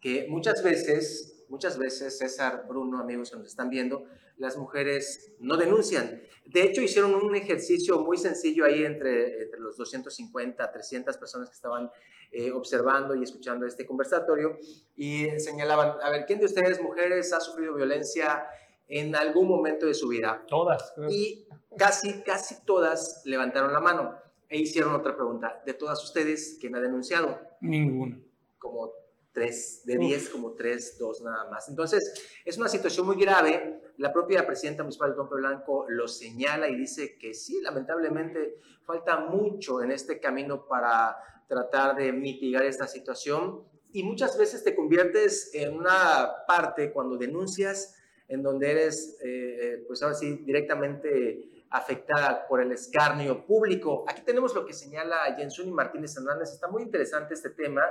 que 0.01 0.25
muchas 0.27 0.63
veces, 0.63 1.45
muchas 1.49 1.77
veces, 1.77 2.17
César, 2.17 2.65
Bruno, 2.67 2.99
amigos 2.99 3.29
que 3.29 3.37
nos 3.37 3.45
están 3.45 3.69
viendo, 3.69 4.05
las 4.37 4.57
mujeres 4.57 5.33
no 5.37 5.55
denuncian. 5.55 6.19
De 6.47 6.63
hecho, 6.63 6.81
hicieron 6.81 7.13
un 7.13 7.35
ejercicio 7.35 7.99
muy 7.99 8.17
sencillo 8.17 8.65
ahí 8.65 8.85
entre, 8.85 9.43
entre 9.43 9.59
los 9.59 9.77
250, 9.77 10.71
300 10.71 11.15
personas 11.15 11.47
que 11.47 11.55
estaban 11.55 11.91
eh, 12.31 12.51
observando 12.51 13.13
y 13.13 13.21
escuchando 13.21 13.67
este 13.67 13.85
conversatorio 13.85 14.57
y 14.95 15.27
señalaban, 15.39 16.01
a 16.01 16.09
ver, 16.09 16.25
¿quién 16.25 16.39
de 16.39 16.45
ustedes, 16.45 16.81
mujeres, 16.81 17.31
ha 17.33 17.39
sufrido 17.39 17.75
violencia 17.75 18.47
en 18.87 19.15
algún 19.15 19.47
momento 19.47 19.85
de 19.85 19.93
su 19.93 20.07
vida. 20.07 20.43
Todas. 20.47 20.95
Y 21.07 21.47
casi, 21.77 22.23
casi 22.23 22.65
todas 22.65 23.21
levantaron 23.25 23.71
la 23.73 23.79
mano 23.79 24.26
e 24.49 24.57
hicieron 24.57 24.95
otra 24.95 25.15
pregunta. 25.15 25.61
De 25.65 25.73
todas 25.73 26.03
ustedes, 26.03 26.57
¿quién 26.59 26.75
ha 26.75 26.79
denunciado? 26.79 27.39
Ninguno. 27.61 28.21
Como 28.57 28.91
tres, 29.31 29.83
de 29.85 29.97
diez, 29.97 30.29
como 30.29 30.53
tres, 30.53 30.97
dos 30.97 31.21
nada 31.21 31.49
más. 31.49 31.69
Entonces, 31.69 32.41
es 32.43 32.57
una 32.57 32.67
situación 32.67 33.05
muy 33.05 33.17
grave. 33.17 33.81
La 33.97 34.11
propia 34.11 34.45
presidenta 34.47 34.83
municipal 34.83 35.11
de 35.11 35.15
Tompe 35.15 35.35
Blanco 35.35 35.85
lo 35.89 36.07
señala 36.07 36.69
y 36.69 36.75
dice 36.75 37.17
que 37.17 37.33
sí, 37.33 37.61
lamentablemente 37.61 38.57
falta 38.83 39.19
mucho 39.19 39.83
en 39.83 39.91
este 39.91 40.19
camino 40.19 40.65
para 40.67 41.17
tratar 41.47 41.95
de 41.95 42.11
mitigar 42.11 42.63
esta 42.63 42.87
situación. 42.87 43.63
Y 43.91 44.03
muchas 44.03 44.37
veces 44.37 44.63
te 44.63 44.75
conviertes 44.75 45.51
en 45.53 45.75
una 45.75 46.45
parte 46.47 46.91
cuando 46.91 47.17
denuncias 47.17 47.95
en 48.27 48.43
donde 48.43 48.71
eres, 48.71 49.17
eh, 49.23 49.83
pues 49.87 50.01
ahora 50.03 50.15
sí, 50.15 50.41
directamente 50.45 51.56
afectada 51.69 52.47
por 52.47 52.61
el 52.61 52.71
escarnio 52.71 53.45
público. 53.45 54.05
Aquí 54.07 54.21
tenemos 54.21 54.53
lo 54.53 54.65
que 54.65 54.73
señala 54.73 55.35
Jensuni 55.35 55.71
Martínez 55.71 56.15
Hernández. 56.15 56.51
Está 56.51 56.67
muy 56.67 56.83
interesante 56.83 57.33
este 57.33 57.49
tema, 57.49 57.83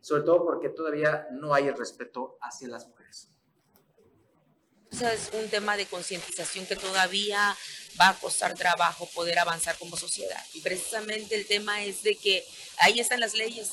sobre 0.00 0.22
todo 0.22 0.44
porque 0.44 0.68
todavía 0.68 1.28
no 1.30 1.54
hay 1.54 1.68
el 1.68 1.76
respeto 1.76 2.38
hacia 2.40 2.68
las 2.68 2.86
mujeres. 2.86 3.28
Es 4.92 5.30
un 5.32 5.48
tema 5.48 5.76
de 5.76 5.86
concientización 5.86 6.66
que 6.66 6.76
todavía 6.76 7.56
va 7.98 8.10
a 8.10 8.14
costar 8.14 8.54
trabajo 8.54 9.08
poder 9.14 9.38
avanzar 9.38 9.76
como 9.78 9.96
sociedad. 9.96 10.40
Y 10.52 10.60
precisamente 10.60 11.34
el 11.34 11.46
tema 11.46 11.82
es 11.82 12.02
de 12.02 12.16
que 12.16 12.44
ahí 12.78 13.00
están 13.00 13.20
las 13.20 13.34
leyes, 13.34 13.72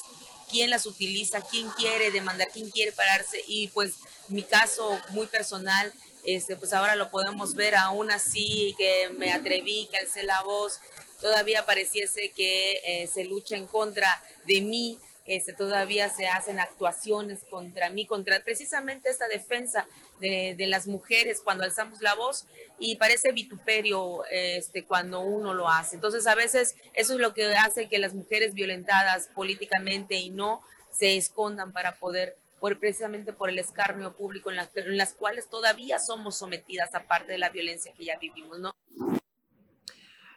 quién 0.50 0.70
las 0.70 0.86
utiliza, 0.86 1.42
quién 1.42 1.70
quiere 1.72 2.12
demandar, 2.12 2.50
quién 2.52 2.70
quiere 2.70 2.94
pararse. 2.94 3.44
Y 3.48 3.68
pues 3.70 3.96
mi 4.30 4.44
caso 4.44 4.98
muy 5.10 5.28
personal, 5.28 5.94
este, 6.24 6.56
pues 6.56 6.74
ahora 6.74 6.96
lo 6.96 7.10
podemos 7.10 7.56
ver 7.56 7.76
aún 7.76 8.12
así, 8.12 8.76
que 8.78 9.10
me 9.18 9.32
atreví, 9.32 9.88
que 9.92 9.98
alcé 9.98 10.24
la 10.24 10.42
voz, 10.44 10.80
todavía 11.22 11.66
pareciese 11.66 12.32
que 12.32 12.82
eh, 12.84 13.08
se 13.08 13.26
lucha 13.26 13.56
en 13.56 13.68
contra 13.68 14.22
de 14.46 14.62
mí, 14.62 15.00
este, 15.30 15.54
todavía 15.54 16.10
se 16.10 16.28
hacen 16.28 16.60
actuaciones 16.60 17.42
contra 17.52 17.92
mí, 17.92 18.08
contra 18.08 18.44
precisamente 18.44 19.10
esta 19.10 19.28
defensa 19.28 19.88
de, 20.20 20.56
las 20.68 20.88
mujeres 20.88 21.42
cuando 21.44 21.64
alzamos 21.64 22.02
la 22.02 22.16
voz. 22.16 22.46
Y 22.80 22.96
parece 22.96 23.32
vituperio 23.32 24.24
este, 24.32 24.86
cuando 24.86 25.20
uno 25.20 25.54
lo 25.54 25.70
hace. 25.70 25.96
Entonces 25.96 26.26
a 26.26 26.34
veces 26.34 26.76
eso 26.96 27.14
es 27.14 27.20
lo 27.20 27.36
que 27.36 27.46
hace 27.54 27.88
que 27.88 28.00
las 28.00 28.16
mujeres 28.16 28.56
violentadas 28.56 29.30
políticamente 29.36 30.16
y 30.16 30.32
no 30.32 30.64
se 30.92 31.16
escondan 31.16 31.74
para 31.74 31.96
poder 32.00 32.36
por, 32.60 32.80
precisamente 32.80 33.34
por 33.34 33.50
el 33.50 33.60
escarnio 33.60 34.16
público 34.16 34.52
en, 34.52 34.60
en 34.76 34.98
las 34.98 35.14
cuales 35.14 35.50
todavía 35.50 36.00
somos 36.00 36.38
sometidas, 36.38 36.94
aparte 36.96 37.32
de 37.32 37.38
la 37.38 37.50
violencia 37.50 37.94
que 37.98 38.06
ya 38.06 38.18
vivimos, 38.18 38.60
¿no? 38.60 38.74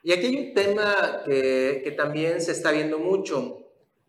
Y 0.05 0.13
aquí 0.13 0.27
hay 0.27 0.49
un 0.49 0.55
tema 0.55 1.23
que, 1.25 1.81
que 1.85 1.93
también 1.93 2.41
se 2.41 2.53
está 2.53 2.73
viendo 2.73 2.99
mucho. 2.99 3.59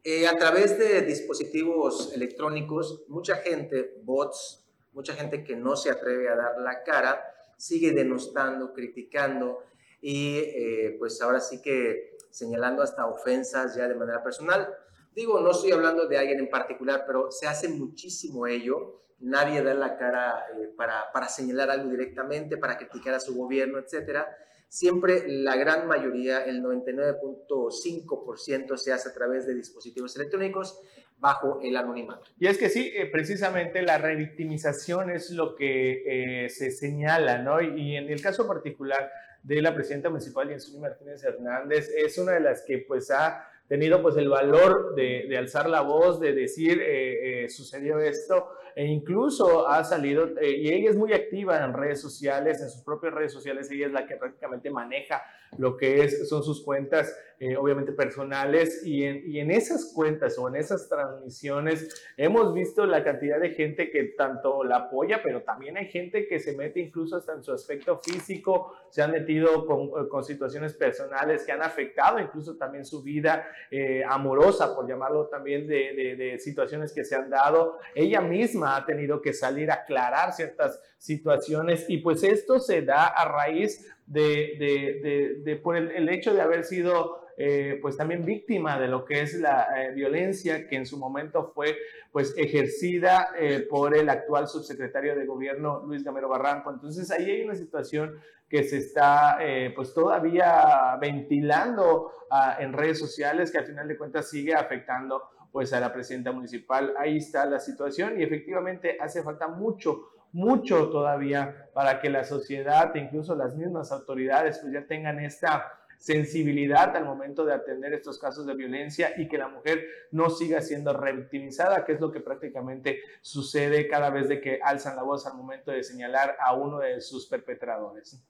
Eh, 0.04 0.28
a 0.28 0.38
través 0.38 0.78
de 0.78 1.02
dispositivos 1.02 2.12
electrónicos, 2.14 3.04
mucha 3.08 3.38
gente, 3.38 4.02
bots, 4.04 4.66
mucha 4.92 5.14
gente 5.14 5.44
que 5.44 5.56
no 5.56 5.76
se 5.76 5.92
atreve 5.92 6.30
a 6.30 6.36
dar 6.36 6.60
la 6.60 6.84
cara, 6.84 7.24
sigue 7.58 7.92
denostando, 7.92 8.74
criticando 8.74 9.64
y 10.02 10.40
eh, 10.40 10.96
pues 11.00 11.22
ahora 11.22 11.40
sí 11.40 11.62
que 11.62 12.18
señalando 12.30 12.84
hasta 12.84 13.06
ofensas 13.06 13.76
ya 13.76 13.88
de 13.88 13.96
manera 13.96 14.22
personal. 14.22 14.68
Digo, 15.16 15.40
no 15.42 15.52
estoy 15.52 15.72
hablando 15.72 16.08
de 16.08 16.18
alguien 16.18 16.40
en 16.40 16.50
particular, 16.50 17.04
pero 17.06 17.30
se 17.32 17.48
hace 17.48 17.70
muchísimo 17.70 18.48
ello. 18.48 19.02
Nadie 19.20 19.62
da 19.62 19.74
la 19.74 19.98
cara 19.98 20.46
eh, 20.60 20.70
para, 20.76 21.12
para, 21.14 21.30
señalar 21.30 21.70
algo 21.70 21.90
directamente, 21.90 22.58
para 22.58 22.78
criticar 22.78 23.14
a 23.14 23.20
su 23.20 23.36
gobierno, 23.36 23.80
etcétera. 23.80 24.28
Siempre 24.68 25.28
la 25.28 25.56
gran 25.56 25.88
mayoría, 25.88 26.44
el 26.46 26.64
99.5% 26.64 28.76
se 28.76 28.92
hace 28.92 29.10
a 29.10 29.14
través 29.14 29.46
de 29.46 29.54
dispositivos 29.54 30.16
electrónicos 30.16 30.82
bajo 31.20 31.60
el 31.62 31.78
anonimato. 31.78 32.32
Y 32.40 32.48
es 32.48 32.58
que 32.58 32.70
sí, 32.70 32.92
eh, 32.94 33.06
precisamente 33.06 33.82
la 33.82 33.98
revictimización 33.98 35.10
es 35.12 35.30
lo 35.30 35.56
que 35.56 36.46
eh, 36.46 36.50
se 36.50 36.72
señala, 36.72 37.38
¿no? 37.38 37.62
Y 37.62 37.96
en 37.96 38.10
el 38.10 38.22
caso 38.22 38.46
particular 38.48 39.10
de 39.42 39.62
la 39.62 39.74
presidenta 39.74 40.10
municipal, 40.10 40.50
Jensuni 40.50 40.80
Martínez 40.80 41.24
Hernández, 41.24 41.90
es 41.96 42.18
una 42.18 42.34
de 42.34 42.42
las 42.42 42.64
que 42.66 42.80
pues 42.80 43.10
ha 43.12 43.48
tenido 43.68 44.02
pues 44.02 44.18
el 44.18 44.30
valor 44.30 44.94
de, 44.96 45.26
de 45.28 45.38
alzar 45.38 45.70
la 45.70 45.82
voz, 45.82 46.20
de 46.20 46.34
decir 46.34 46.82
eh, 46.82 47.44
eh, 47.44 47.50
sucedió 47.50 48.00
esto, 48.00 48.50
e 48.76 48.86
incluso 48.86 49.68
ha 49.68 49.84
salido, 49.84 50.30
eh, 50.40 50.58
y 50.58 50.74
ella 50.74 50.90
es 50.90 50.96
muy 50.96 51.14
activa 51.14 51.64
en 51.64 51.74
redes 51.74 52.02
sociales, 52.02 52.62
en 52.62 52.70
sus 52.70 52.82
propias 52.82 53.14
redes 53.14 53.32
sociales, 53.32 53.70
ella 53.72 53.88
es 53.88 53.92
la 53.92 54.08
que 54.08 54.16
prácticamente 54.16 54.70
maneja 54.72 55.24
lo 55.58 55.78
que 55.78 56.04
es, 56.04 56.28
son 56.28 56.44
sus 56.44 56.64
cuentas, 56.64 57.16
eh, 57.40 57.56
obviamente 57.56 57.92
personales, 57.92 58.84
y 58.86 59.04
en, 59.04 59.30
y 59.30 59.40
en 59.40 59.52
esas 59.52 59.92
cuentas 59.94 60.38
o 60.40 60.48
en 60.48 60.56
esas 60.56 60.90
transmisiones 60.90 62.08
hemos 62.18 62.54
visto 62.54 62.86
la 62.86 63.04
cantidad 63.04 63.40
de 63.40 63.52
gente 63.52 63.92
que 63.92 64.04
tanto 64.18 64.64
la 64.64 64.78
apoya, 64.78 65.22
pero 65.22 65.44
también 65.44 65.78
hay 65.78 65.88
gente 65.88 66.28
que 66.28 66.40
se 66.40 66.56
mete 66.58 66.80
incluso 66.80 67.18
hasta 67.18 67.34
en 67.34 67.44
su 67.44 67.52
aspecto 67.52 68.00
físico, 68.00 68.74
se 68.90 69.04
han 69.04 69.12
metido 69.12 69.66
con, 69.68 70.10
con 70.10 70.24
situaciones 70.24 70.74
personales 70.74 71.44
que 71.46 71.52
han 71.52 71.62
afectado 71.62 72.20
incluso 72.20 72.56
también 72.56 72.86
su 72.86 73.04
vida 73.04 73.48
eh, 73.72 74.04
amorosa, 74.08 74.76
por 74.76 74.88
llamarlo 74.88 75.28
también, 75.28 75.68
de, 75.68 76.16
de, 76.18 76.40
situaciones 76.40 76.94
que 76.94 77.04
se 77.04 77.16
han 77.16 77.30
dado. 77.30 77.80
Ella 77.96 78.22
misma 78.22 78.76
ha 78.76 78.86
tenido 78.86 79.22
que 79.22 79.34
salir 79.34 79.72
a 79.72 79.76
aclarar 79.76 80.34
ciertas 80.34 80.80
situaciones 80.98 81.86
y 81.88 81.98
pues 81.98 82.24
esto 82.24 82.60
se 82.60 82.82
da 82.82 83.08
a 83.08 83.26
raíz 83.26 83.88
de, 84.06 85.42
de, 85.44 85.56
por 85.58 85.76
el, 85.76 86.10
hecho 86.10 86.34
de 86.34 86.42
haber 86.42 86.64
sido 86.64 87.23
eh, 87.36 87.80
pues 87.82 87.98
también 87.98 88.24
víctima 88.24 88.80
de 88.80 88.88
lo 88.88 89.06
que 89.06 89.22
es 89.22 89.34
la 89.40 89.68
eh, 89.76 89.92
violencia 89.92 90.68
que 90.68 90.76
en 90.76 90.86
su 90.86 91.00
momento 91.00 91.52
fue 91.54 91.76
pues 92.12 92.36
ejercida 92.38 93.30
eh, 93.40 93.66
por 93.68 93.98
el 93.98 94.08
actual 94.10 94.48
subsecretario 94.48 95.16
de 95.16 95.26
gobierno 95.26 95.84
Luis 95.88 96.04
Gamero 96.04 96.30
Barranco. 96.30 96.72
Entonces 96.72 97.10
ahí 97.10 97.30
hay 97.32 97.42
una 97.42 97.56
situación 97.56 98.20
que 98.48 98.64
se 98.64 98.78
está 98.78 99.40
pues 99.76 99.96
todavía 99.96 100.96
ventilando 101.02 102.12
ah, 102.30 102.58
en 102.60 102.72
redes 102.72 103.00
sociales 103.00 103.52
que 103.52 103.58
al 103.58 103.66
final 103.66 103.88
de 103.88 103.98
cuentas 103.98 104.30
sigue 104.30 104.54
afectando 104.54 105.24
pues 105.52 105.74
a 105.74 105.80
la 105.80 105.92
presidenta 105.92 106.32
municipal. 106.32 106.94
Ahí 107.00 107.18
está 107.18 107.48
la 107.48 107.60
situación 107.60 108.20
y 108.20 108.24
efectivamente 108.24 108.98
hace 109.00 109.24
falta 109.24 109.48
mucho, 109.48 110.10
mucho 110.34 110.90
todavía 110.90 111.70
para 111.74 112.00
que 112.00 112.12
la 112.12 112.24
sociedad 112.26 112.94
incluso 112.94 113.36
las 113.36 113.56
mismas 113.56 113.92
autoridades 113.92 114.60
pues 114.60 114.72
ya 114.72 114.86
tengan 114.86 115.20
esta 115.20 115.72
sensibilidad 116.04 116.94
al 116.98 117.06
momento 117.06 117.46
de 117.46 117.54
atender 117.54 117.94
estos 117.94 118.20
casos 118.20 118.46
de 118.46 118.54
violencia 118.56 119.14
y 119.16 119.30
que 119.30 119.38
la 119.38 119.48
mujer 119.48 119.86
no 120.12 120.30
siga 120.30 120.62
siendo 120.62 120.92
revictimizada, 120.92 121.86
que 121.86 121.94
es 121.94 122.02
lo 122.02 122.12
que 122.12 122.20
prácticamente 122.20 123.00
sucede 123.22 123.88
cada 123.88 124.10
vez 124.10 124.28
de 124.28 124.42
que 124.42 124.60
alzan 124.62 124.98
la 124.98 125.04
voz 125.04 125.26
al 125.26 125.38
momento 125.38 125.72
de 125.72 125.82
señalar 125.82 126.36
a 126.46 126.56
uno 126.56 126.80
de 126.80 127.00
sus 127.00 127.26
perpetradores. 127.28 128.22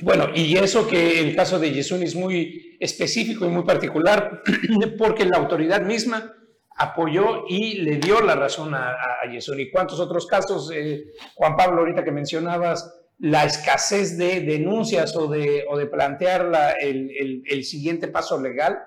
Bueno, 0.00 0.26
y 0.32 0.56
eso 0.56 0.86
que 0.86 1.18
el 1.18 1.34
caso 1.34 1.58
de 1.58 1.72
Yesun 1.72 2.04
es 2.04 2.14
muy 2.14 2.76
específico 2.78 3.44
y 3.44 3.48
muy 3.48 3.64
particular, 3.64 4.40
porque 4.96 5.24
la 5.24 5.38
autoridad 5.38 5.80
misma 5.80 6.36
apoyó 6.76 7.46
y 7.48 7.78
le 7.78 7.96
dio 7.96 8.20
la 8.20 8.36
razón 8.36 8.76
a, 8.76 8.92
a 8.92 9.28
Yesun. 9.28 9.58
¿Y 9.58 9.72
cuántos 9.72 9.98
otros 9.98 10.24
casos, 10.28 10.70
eh, 10.72 11.06
Juan 11.34 11.56
Pablo, 11.56 11.80
ahorita 11.80 12.04
que 12.04 12.12
mencionabas 12.12 12.97
la 13.18 13.44
escasez 13.44 14.16
de 14.16 14.40
denuncias 14.40 15.16
o 15.16 15.28
de, 15.28 15.64
o 15.68 15.76
de 15.76 15.86
plantear 15.86 16.44
la, 16.44 16.72
el, 16.72 17.42
el, 17.46 17.64
siguiente 17.64 18.08
paso 18.08 18.40
legal? 18.40 18.78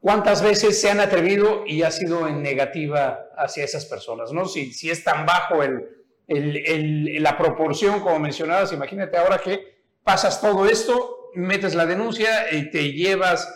¿Cuántas 0.00 0.42
veces 0.42 0.80
se 0.80 0.90
han 0.90 1.00
atrevido 1.00 1.64
y 1.66 1.82
ha 1.82 1.90
sido 1.90 2.26
en 2.26 2.42
negativa 2.42 3.26
hacia 3.36 3.64
esas 3.64 3.86
personas? 3.86 4.32
¿no? 4.32 4.46
Si, 4.46 4.72
si 4.72 4.90
es 4.90 5.04
tan 5.04 5.26
bajo 5.26 5.62
el, 5.62 7.22
la 7.22 7.36
proporción, 7.36 8.00
como 8.00 8.18
mencionabas, 8.18 8.72
imagínate 8.72 9.16
ahora 9.16 9.38
que 9.38 9.82
pasas 10.02 10.40
todo 10.40 10.66
esto, 10.66 11.30
metes 11.34 11.74
la 11.74 11.86
denuncia 11.86 12.52
y 12.52 12.70
te 12.70 12.92
llevas 12.92 13.48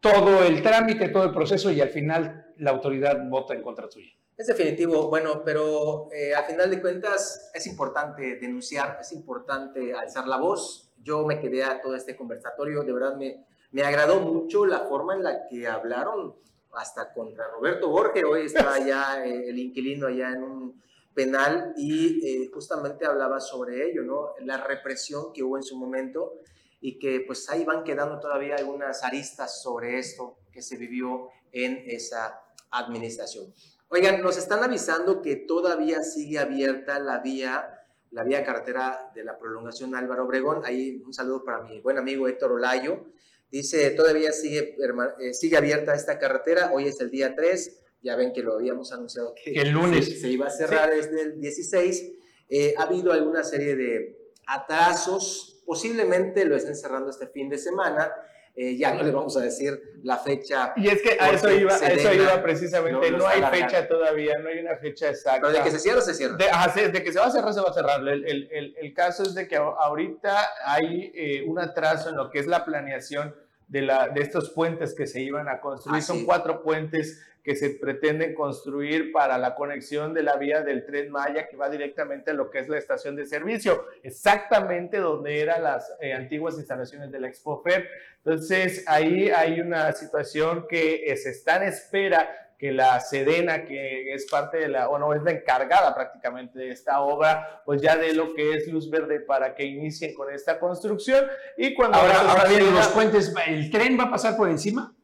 todo 0.00 0.44
el 0.44 0.62
trámite, 0.62 1.08
todo 1.08 1.24
el 1.24 1.32
proceso 1.32 1.70
y 1.70 1.80
al 1.80 1.90
final 1.90 2.46
la 2.56 2.70
autoridad 2.70 3.18
vota 3.28 3.54
en 3.54 3.62
contra 3.62 3.88
tuya. 3.88 4.12
Es 4.40 4.46
definitivo, 4.46 5.10
bueno, 5.10 5.42
pero 5.44 6.08
eh, 6.12 6.34
al 6.34 6.46
final 6.46 6.70
de 6.70 6.80
cuentas 6.80 7.50
es 7.52 7.66
importante 7.66 8.36
denunciar, 8.36 8.96
es 8.98 9.12
importante 9.12 9.92
alzar 9.92 10.26
la 10.26 10.38
voz. 10.38 10.90
Yo 11.02 11.26
me 11.26 11.38
quedé 11.38 11.62
a 11.62 11.82
todo 11.82 11.94
este 11.94 12.16
conversatorio, 12.16 12.82
de 12.82 12.90
verdad 12.90 13.16
me, 13.16 13.44
me 13.70 13.82
agradó 13.82 14.18
mucho 14.20 14.64
la 14.64 14.78
forma 14.88 15.14
en 15.14 15.24
la 15.24 15.46
que 15.46 15.68
hablaron 15.68 16.36
hasta 16.72 17.12
contra 17.12 17.48
Roberto 17.48 17.90
Borges, 17.90 18.24
hoy 18.24 18.46
está 18.46 18.72
allá 18.76 19.26
eh, 19.26 19.50
el 19.50 19.58
inquilino 19.58 20.06
allá 20.06 20.30
en 20.30 20.42
un 20.42 20.82
penal 21.12 21.74
y 21.76 22.26
eh, 22.26 22.50
justamente 22.50 23.04
hablaba 23.04 23.40
sobre 23.40 23.90
ello, 23.90 24.04
¿no? 24.04 24.30
La 24.40 24.56
represión 24.56 25.34
que 25.34 25.42
hubo 25.42 25.58
en 25.58 25.64
su 25.64 25.76
momento 25.76 26.40
y 26.80 26.98
que 26.98 27.24
pues 27.26 27.50
ahí 27.50 27.64
van 27.64 27.84
quedando 27.84 28.18
todavía 28.18 28.56
algunas 28.56 29.04
aristas 29.04 29.62
sobre 29.62 29.98
esto 29.98 30.38
que 30.50 30.62
se 30.62 30.78
vivió 30.78 31.28
en 31.52 31.82
esa 31.88 32.40
administración. 32.70 33.52
Oigan, 33.92 34.22
nos 34.22 34.36
están 34.36 34.62
avisando 34.62 35.20
que 35.20 35.34
todavía 35.34 36.04
sigue 36.04 36.38
abierta 36.38 37.00
la 37.00 37.18
vía 37.18 37.76
la 38.12 38.24
vía 38.24 38.44
carretera 38.44 39.10
de 39.14 39.24
la 39.24 39.36
prolongación 39.36 39.94
Álvaro 39.96 40.26
Obregón. 40.26 40.62
Ahí 40.64 41.02
un 41.04 41.12
saludo 41.12 41.44
para 41.44 41.62
mi 41.62 41.80
buen 41.80 41.98
amigo 41.98 42.28
Héctor 42.28 42.52
Olayo. 42.52 43.06
Dice, 43.50 43.90
todavía 43.90 44.32
sigue, 44.32 44.76
eh, 45.18 45.34
sigue 45.34 45.56
abierta 45.56 45.94
esta 45.94 46.20
carretera, 46.20 46.70
hoy 46.72 46.86
es 46.86 47.00
el 47.00 47.10
día 47.10 47.34
3, 47.34 47.80
ya 48.02 48.14
ven 48.14 48.32
que 48.32 48.42
lo 48.42 48.54
habíamos 48.54 48.92
anunciado 48.92 49.34
que, 49.34 49.52
el 49.60 49.70
lunes 49.70 50.20
se, 50.20 50.28
iba 50.28 50.46
a 50.46 50.50
cerrar 50.50 50.90
desde 50.90 51.22
el 51.22 51.40
16. 51.40 52.12
Eh, 52.48 52.74
ha 52.76 52.84
habido 52.84 53.12
alguna 53.12 53.42
serie 53.42 53.74
de 53.74 54.32
atrasos, 54.46 55.62
posiblemente 55.66 56.44
lo 56.44 56.54
estén 56.54 56.76
cerrando 56.76 57.10
este 57.10 57.26
fin 57.26 57.48
de 57.48 57.58
semana, 57.58 58.12
eh, 58.54 58.76
ya 58.76 58.94
no 58.94 59.02
le 59.02 59.10
vamos 59.10 59.36
a 59.36 59.40
decir 59.40 59.80
la 60.02 60.18
fecha. 60.18 60.72
Y 60.76 60.88
es 60.88 61.00
que 61.02 61.16
a 61.20 61.30
eso 61.30 61.50
iba, 61.50 61.74
a 61.74 61.88
eso 61.88 62.12
iba 62.12 62.42
precisamente, 62.42 63.10
no, 63.12 63.26
hay 63.26 63.42
fecha 63.42 63.86
todavía, 63.86 64.38
no 64.38 64.48
hay 64.48 64.58
una 64.58 64.76
fecha 64.76 65.08
exacta. 65.08 65.42
Pero 65.42 65.52
de 65.52 65.62
que 65.62 65.70
se 65.70 65.78
cierra, 65.78 66.00
se 66.00 66.14
cierra. 66.14 66.36
De, 66.36 67.02
que 67.02 67.12
se 67.12 67.18
va 67.18 67.26
a 67.26 67.30
cerrar, 67.30 67.54
se 67.54 67.60
va 67.60 67.70
a 67.70 67.72
cerrar. 67.72 68.00
El, 68.00 68.24
el, 68.26 68.74
el, 68.76 68.94
caso 68.94 69.22
es 69.22 69.34
de 69.34 69.46
que 69.46 69.56
ahorita 69.56 70.36
hay 70.64 71.12
eh, 71.14 71.44
un 71.46 71.58
atraso 71.58 72.10
en 72.10 72.16
lo 72.16 72.30
que 72.30 72.40
es 72.40 72.46
la 72.46 72.64
planeación 72.64 73.34
de, 73.70 73.82
la, 73.82 74.08
de 74.08 74.20
estos 74.20 74.50
puentes 74.50 74.94
que 74.94 75.06
se 75.06 75.20
iban 75.20 75.48
a 75.48 75.60
construir. 75.60 75.98
Ah, 75.98 76.02
Son 76.02 76.24
cuatro 76.24 76.62
puentes 76.62 77.24
que 77.42 77.56
se 77.56 77.70
pretenden 77.70 78.34
construir 78.34 79.12
para 79.12 79.38
la 79.38 79.54
conexión 79.54 80.12
de 80.12 80.22
la 80.22 80.36
vía 80.36 80.62
del 80.62 80.84
tren 80.84 81.10
Maya 81.10 81.48
que 81.48 81.56
va 81.56 81.70
directamente 81.70 82.32
a 82.32 82.34
lo 82.34 82.50
que 82.50 82.58
es 82.58 82.68
la 82.68 82.76
estación 82.76 83.16
de 83.16 83.24
servicio, 83.24 83.86
exactamente 84.02 84.98
donde 84.98 85.40
eran 85.40 85.62
las 85.62 85.90
eh, 86.00 86.12
antiguas 86.12 86.56
instalaciones 86.58 87.10
de 87.10 87.20
la 87.20 87.28
ExpoFed. 87.28 87.84
Entonces, 88.24 88.84
ahí 88.86 89.30
hay 89.30 89.60
una 89.60 89.92
situación 89.92 90.66
que 90.68 91.16
se 91.16 91.30
está 91.30 91.56
en 91.56 91.68
espera 91.68 92.28
que 92.60 92.72
la 92.72 93.00
Sedena, 93.00 93.64
que 93.64 94.12
es 94.12 94.26
parte 94.30 94.58
de 94.58 94.68
la, 94.68 94.86
bueno, 94.86 95.14
es 95.14 95.22
la 95.22 95.30
encargada 95.30 95.94
prácticamente 95.94 96.58
de 96.58 96.70
esta 96.70 97.00
obra, 97.00 97.62
pues 97.64 97.80
ya 97.80 97.96
de 97.96 98.12
lo 98.12 98.34
que 98.34 98.52
es 98.52 98.68
luz 98.68 98.90
verde 98.90 99.20
para 99.20 99.54
que 99.54 99.64
inicien 99.64 100.14
con 100.14 100.30
esta 100.30 100.60
construcción. 100.60 101.24
Y 101.56 101.72
cuando 101.72 101.96
ahora, 101.96 102.20
ahora 102.20 102.44
bien, 102.50 102.74
los 102.74 102.88
puentes, 102.88 103.32
¿el 103.46 103.70
tren 103.70 103.98
va 103.98 104.04
a 104.04 104.10
pasar 104.10 104.36
por 104.36 104.50
encima? 104.50 104.94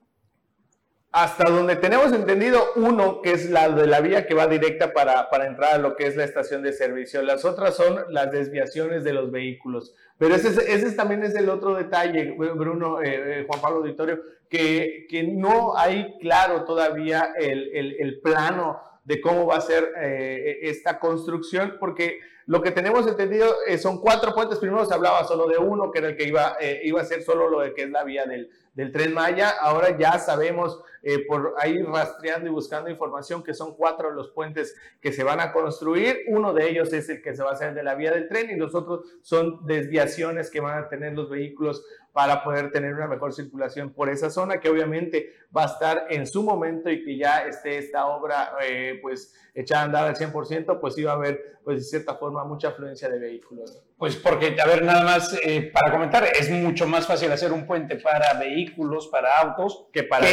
hasta 1.16 1.50
donde 1.50 1.76
tenemos 1.76 2.12
entendido, 2.12 2.62
uno 2.76 3.22
que 3.22 3.32
es 3.32 3.48
la 3.48 3.70
de 3.70 3.86
la 3.86 4.02
vía 4.02 4.26
que 4.26 4.34
va 4.34 4.46
directa 4.46 4.92
para, 4.92 5.30
para, 5.30 5.46
entrar 5.46 5.76
a 5.76 5.78
lo 5.78 5.96
que 5.96 6.06
es 6.06 6.14
la 6.14 6.24
estación 6.24 6.62
de 6.62 6.74
servicio. 6.74 7.22
Las 7.22 7.46
otras 7.46 7.74
son 7.74 8.04
las 8.10 8.30
desviaciones 8.30 9.02
de 9.02 9.14
los 9.14 9.30
vehículos. 9.30 9.94
Pero 10.18 10.34
ese, 10.34 10.48
ese 10.70 10.92
también 10.92 11.22
es 11.22 11.34
el 11.34 11.48
otro 11.48 11.74
detalle, 11.74 12.36
Bruno, 12.36 13.00
eh, 13.00 13.40
eh, 13.40 13.44
Juan 13.48 13.62
Pablo 13.62 13.78
Auditorio, 13.78 14.20
que, 14.48 15.06
no 15.32 15.76
hay 15.76 16.18
claro 16.18 16.64
todavía 16.64 17.32
el, 17.38 17.96
el, 17.98 18.20
plano 18.20 18.80
de 19.04 19.20
cómo 19.20 19.46
va 19.46 19.56
a 19.56 19.60
ser 19.60 19.92
eh, 19.98 20.58
esta 20.62 20.98
construcción, 20.98 21.76
porque 21.78 22.20
lo 22.46 22.62
que 22.62 22.70
tenemos 22.70 23.06
entendido 23.06 23.52
son 23.78 24.00
cuatro 24.00 24.32
puentes. 24.34 24.58
Primero 24.58 24.84
se 24.84 24.94
hablaba 24.94 25.24
solo 25.24 25.46
de 25.48 25.58
uno, 25.58 25.90
que 25.90 25.98
era 25.98 26.08
el 26.08 26.16
que 26.16 26.24
iba, 26.24 26.56
iba 26.82 27.00
a 27.00 27.04
ser 27.04 27.22
solo 27.22 27.48
lo 27.48 27.60
de 27.60 27.74
que 27.74 27.82
es 27.82 27.90
la 27.90 28.04
vía 28.04 28.24
del, 28.24 28.50
del 28.74 28.92
tren 28.92 29.12
Maya. 29.12 29.50
Ahora 29.50 29.98
ya 29.98 30.18
sabemos 30.18 30.80
eh, 31.08 31.24
por 31.24 31.54
ahí 31.58 31.80
rastreando 31.82 32.48
y 32.48 32.50
buscando 32.50 32.90
información 32.90 33.44
que 33.44 33.54
son 33.54 33.76
cuatro 33.76 34.10
los 34.10 34.30
puentes 34.30 34.74
que 35.00 35.12
se 35.12 35.22
van 35.22 35.38
a 35.38 35.52
construir. 35.52 36.24
Uno 36.26 36.52
de 36.52 36.68
ellos 36.68 36.92
es 36.92 37.08
el 37.08 37.22
que 37.22 37.36
se 37.36 37.44
va 37.44 37.50
a 37.50 37.52
hacer 37.52 37.74
de 37.74 37.82
la 37.82 37.94
vía 37.94 38.10
del 38.10 38.28
tren 38.28 38.50
y 38.50 38.56
los 38.56 38.74
otros 38.74 39.06
son 39.22 39.64
desviaciones 39.66 40.50
que 40.50 40.60
van 40.60 40.78
a 40.82 40.88
tener 40.88 41.14
los 41.14 41.30
vehículos 41.30 41.84
para 42.16 42.42
poder 42.42 42.72
tener 42.72 42.94
una 42.94 43.06
mejor 43.06 43.34
circulación 43.34 43.92
por 43.92 44.08
esa 44.08 44.30
zona 44.30 44.58
que 44.58 44.70
obviamente 44.70 45.34
va 45.54 45.64
a 45.64 45.66
estar 45.66 46.06
en 46.08 46.26
su 46.26 46.42
momento 46.42 46.88
y 46.88 47.04
que 47.04 47.18
ya 47.18 47.40
esté 47.46 47.76
esta 47.76 48.06
obra 48.06 48.52
eh, 48.66 48.98
pues 49.02 49.34
echada 49.54 49.82
a 49.82 49.84
andar 49.84 50.06
al 50.06 50.16
100%, 50.16 50.80
pues 50.80 50.96
iba 50.96 51.12
a 51.12 51.16
haber 51.16 51.58
pues 51.62 51.76
de 51.76 51.84
cierta 51.84 52.14
forma 52.14 52.42
mucha 52.46 52.68
afluencia 52.68 53.10
de 53.10 53.18
vehículos. 53.18 53.82
Pues 53.98 54.16
porque, 54.16 54.56
a 54.58 54.66
ver, 54.66 54.82
nada 54.82 55.04
más 55.04 55.38
eh, 55.44 55.70
para 55.70 55.92
comentar, 55.92 56.24
es 56.24 56.48
mucho 56.48 56.86
más 56.86 57.06
fácil 57.06 57.30
hacer 57.30 57.52
un 57.52 57.66
puente 57.66 57.96
para 57.96 58.32
vehículos, 58.38 59.08
para 59.08 59.36
autos, 59.36 59.88
que 59.92 60.04
para, 60.04 60.26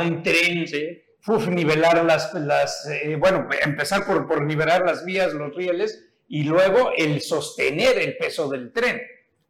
un 0.00 0.24
tren. 0.24 0.66
¿sí? 0.66 1.04
nivelar 1.50 2.04
las, 2.04 2.34
las 2.34 2.84
eh, 2.90 3.14
bueno, 3.14 3.46
empezar 3.64 4.04
por, 4.04 4.26
por 4.26 4.42
nivelar 4.42 4.84
las 4.84 5.04
vías, 5.04 5.32
los 5.34 5.54
rieles, 5.54 6.04
y 6.26 6.42
luego 6.42 6.90
el 6.98 7.20
sostener 7.20 7.96
el 8.00 8.16
peso 8.16 8.48
del 8.48 8.72
tren. 8.72 9.00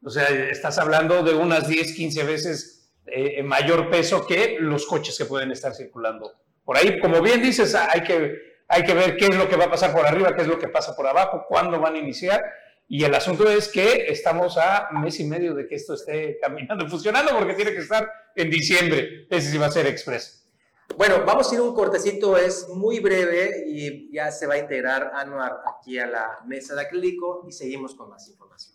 O 0.05 0.11
sea, 0.11 0.29
estás 0.29 0.79
hablando 0.79 1.23
de 1.23 1.35
unas 1.35 1.69
10, 1.69 1.95
15 1.95 2.25
veces 2.25 2.93
eh, 3.07 3.43
mayor 3.43 3.91
peso 3.91 4.27
que 4.27 4.57
los 4.61 4.87
coches 4.87 5.17
que 5.17 5.25
pueden 5.25 5.51
estar 5.53 5.75
circulando 5.75 6.33
por 6.65 6.77
ahí. 6.77 6.99
Como 7.01 7.21
bien 7.21 7.43
dices, 7.43 7.75
hay 7.75 8.03
que, 8.03 8.37
hay 8.69 8.85
que 8.85 8.95
ver 8.95 9.17
qué 9.17 9.27
es 9.27 9.37
lo 9.37 9.49
que 9.49 9.57
va 9.57 9.65
a 9.65 9.71
pasar 9.71 9.93
por 9.93 10.07
arriba, 10.07 10.35
qué 10.35 10.43
es 10.43 10.49
lo 10.49 10.59
que 10.59 10.69
pasa 10.69 10.97
por 10.97 11.07
abajo, 11.07 11.45
cuándo 11.49 11.79
van 11.81 11.95
a 11.95 11.99
iniciar. 11.99 12.43
Y 12.89 13.05
el 13.05 13.15
asunto 13.15 13.49
es 13.49 13.69
que 13.69 14.07
estamos 14.09 14.59
a 14.59 14.89
mes 14.93 15.19
y 15.21 15.25
medio 15.25 15.55
de 15.55 15.67
que 15.67 15.77
esto 15.77 15.95
esté 15.95 16.39
caminando, 16.43 16.89
funcionando, 16.89 17.37
porque 17.39 17.55
tiene 17.55 17.73
que 17.73 17.81
estar 17.81 18.11
en 18.35 18.51
diciembre. 18.51 19.27
Ese 19.31 19.51
sí 19.51 19.59
va 19.59 19.67
a 19.67 19.71
ser 19.71 19.87
express. 19.87 20.41
Bueno, 20.97 21.25
vamos 21.25 21.51
a 21.51 21.55
ir 21.55 21.61
un 21.61 21.75
cortecito, 21.75 22.37
es 22.37 22.69
muy 22.69 22.99
breve 22.99 23.65
y 23.67 24.13
ya 24.13 24.31
se 24.31 24.47
va 24.47 24.55
a 24.55 24.59
integrar 24.59 25.13
Anuar 25.15 25.61
aquí 25.75 25.99
a 25.99 26.07
la 26.07 26.41
mesa 26.45 26.75
de 26.75 26.83
acrílico 26.83 27.47
y 27.49 27.53
seguimos 27.53 27.95
con 27.95 28.11
más 28.11 28.29
información. 28.29 28.75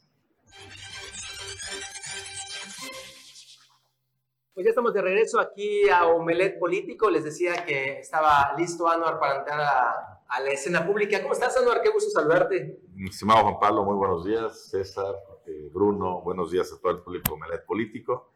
Pues 4.57 4.65
ya 4.65 4.69
estamos 4.71 4.91
de 4.91 5.03
regreso 5.03 5.39
aquí 5.39 5.87
a 5.87 6.07
Omelet 6.07 6.57
Político. 6.57 7.11
Les 7.11 7.23
decía 7.23 7.63
que 7.63 7.99
estaba 7.99 8.55
listo 8.57 8.89
Anuar 8.89 9.19
para 9.19 9.37
entrar 9.37 9.59
a, 9.59 10.39
la 10.39 10.49
escena 10.49 10.83
pública. 10.83 11.21
¿Cómo 11.21 11.33
estás, 11.33 11.55
Anuar? 11.57 11.79
Qué 11.83 11.91
gusto 11.91 12.09
saludarte. 12.09 12.79
Estimado 13.07 13.43
Juan 13.43 13.59
Pablo, 13.59 13.85
muy 13.85 13.93
buenos 13.93 14.25
días. 14.25 14.71
César, 14.71 15.13
eh, 15.45 15.69
Bruno, 15.71 16.21
buenos 16.23 16.49
días 16.49 16.73
a 16.73 16.81
todo 16.81 16.91
el 16.91 17.03
público 17.03 17.27
de 17.27 17.33
Omelet 17.35 17.65
Político. 17.67 18.31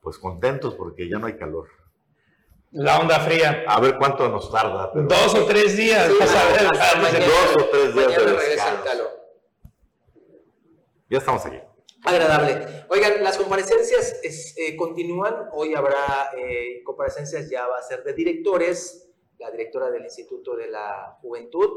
Pues 0.00 0.16
contentos 0.16 0.74
porque 0.74 1.06
ya 1.06 1.18
no 1.18 1.26
hay 1.26 1.36
calor. 1.36 1.68
La 2.70 3.00
onda 3.00 3.20
fría. 3.20 3.64
A 3.68 3.78
ver 3.78 3.98
cuánto 3.98 4.26
nos 4.30 4.50
tarda. 4.50 4.90
Dos 4.94 5.34
o 5.34 5.44
tres 5.44 5.76
días. 5.76 6.08
dos 6.08 6.18
o 7.58 7.64
tres 7.70 7.94
días 7.94 8.16
de 8.16 8.32
descanso. 8.32 9.10
Ya 11.10 11.18
estamos 11.18 11.44
aquí. 11.44 11.58
Agradable. 12.08 12.86
Oigan, 12.88 13.22
las 13.22 13.36
comparecencias 13.36 14.20
eh, 14.22 14.74
continúan. 14.76 15.50
Hoy 15.52 15.74
habrá 15.74 16.30
eh, 16.34 16.82
comparecencias, 16.82 17.50
ya 17.50 17.66
va 17.66 17.76
a 17.76 17.82
ser 17.82 18.02
de 18.02 18.14
directores, 18.14 19.10
la 19.38 19.50
directora 19.50 19.90
del 19.90 20.04
Instituto 20.04 20.56
de 20.56 20.68
la 20.68 21.18
Juventud 21.20 21.68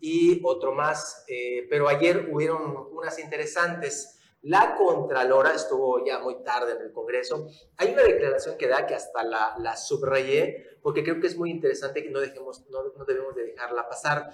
y 0.00 0.40
otro 0.44 0.72
más. 0.72 1.24
Eh, 1.28 1.68
pero 1.70 1.88
ayer 1.88 2.28
hubieron 2.32 2.88
unas 2.90 3.16
interesantes. 3.20 4.18
La 4.42 4.74
Contralora 4.76 5.54
estuvo 5.54 6.04
ya 6.04 6.18
muy 6.18 6.42
tarde 6.42 6.72
en 6.72 6.82
el 6.82 6.92
Congreso. 6.92 7.46
Hay 7.76 7.92
una 7.92 8.02
declaración 8.02 8.58
que 8.58 8.66
da 8.66 8.88
que 8.88 8.94
hasta 8.94 9.22
la, 9.22 9.54
la 9.58 9.76
subrayé 9.76 10.78
porque 10.82 11.04
creo 11.04 11.20
que 11.20 11.28
es 11.28 11.36
muy 11.36 11.50
interesante 11.50 12.02
que 12.02 12.10
no, 12.10 12.20
dejemos, 12.20 12.64
no, 12.70 12.92
no 12.96 13.04
debemos 13.04 13.36
de 13.36 13.44
dejarla 13.44 13.88
pasar. 13.88 14.30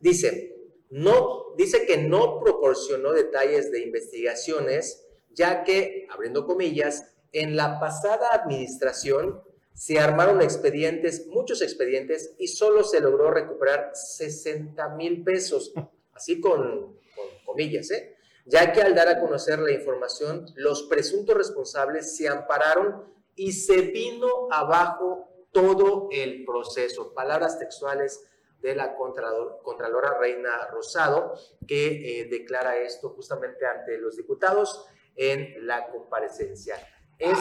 Dice, 0.00 0.53
no, 0.90 1.54
dice 1.56 1.86
que 1.86 1.98
no 1.98 2.40
proporcionó 2.40 3.12
detalles 3.12 3.70
de 3.70 3.82
investigaciones, 3.82 5.06
ya 5.30 5.64
que, 5.64 6.06
abriendo 6.10 6.46
comillas, 6.46 7.14
en 7.32 7.56
la 7.56 7.80
pasada 7.80 8.28
administración 8.32 9.42
se 9.72 9.98
armaron 9.98 10.40
expedientes, 10.40 11.26
muchos 11.26 11.60
expedientes, 11.60 12.34
y 12.38 12.46
solo 12.46 12.84
se 12.84 13.00
logró 13.00 13.30
recuperar 13.30 13.90
60 13.94 14.90
mil 14.90 15.24
pesos, 15.24 15.72
así 16.12 16.40
con, 16.40 16.96
comillas, 17.44 17.90
¿eh? 17.90 18.16
ya 18.46 18.72
que 18.72 18.82
al 18.82 18.94
dar 18.94 19.08
a 19.08 19.20
conocer 19.20 19.58
la 19.58 19.72
información, 19.72 20.46
los 20.54 20.84
presuntos 20.84 21.36
responsables 21.36 22.16
se 22.16 22.28
ampararon 22.28 23.04
y 23.34 23.52
se 23.52 23.80
vino 23.80 24.48
abajo 24.50 25.28
todo 25.50 26.08
el 26.12 26.44
proceso. 26.44 27.14
Palabras 27.14 27.58
textuales 27.58 28.24
de 28.64 28.74
la 28.74 28.94
Contralora 28.94 30.16
Reina 30.18 30.68
Rosado, 30.72 31.34
que 31.68 32.20
eh, 32.20 32.24
declara 32.30 32.78
esto 32.78 33.10
justamente 33.10 33.66
ante 33.66 33.98
los 33.98 34.16
diputados 34.16 34.86
en 35.14 35.66
la 35.66 35.86
comparecencia. 35.88 36.76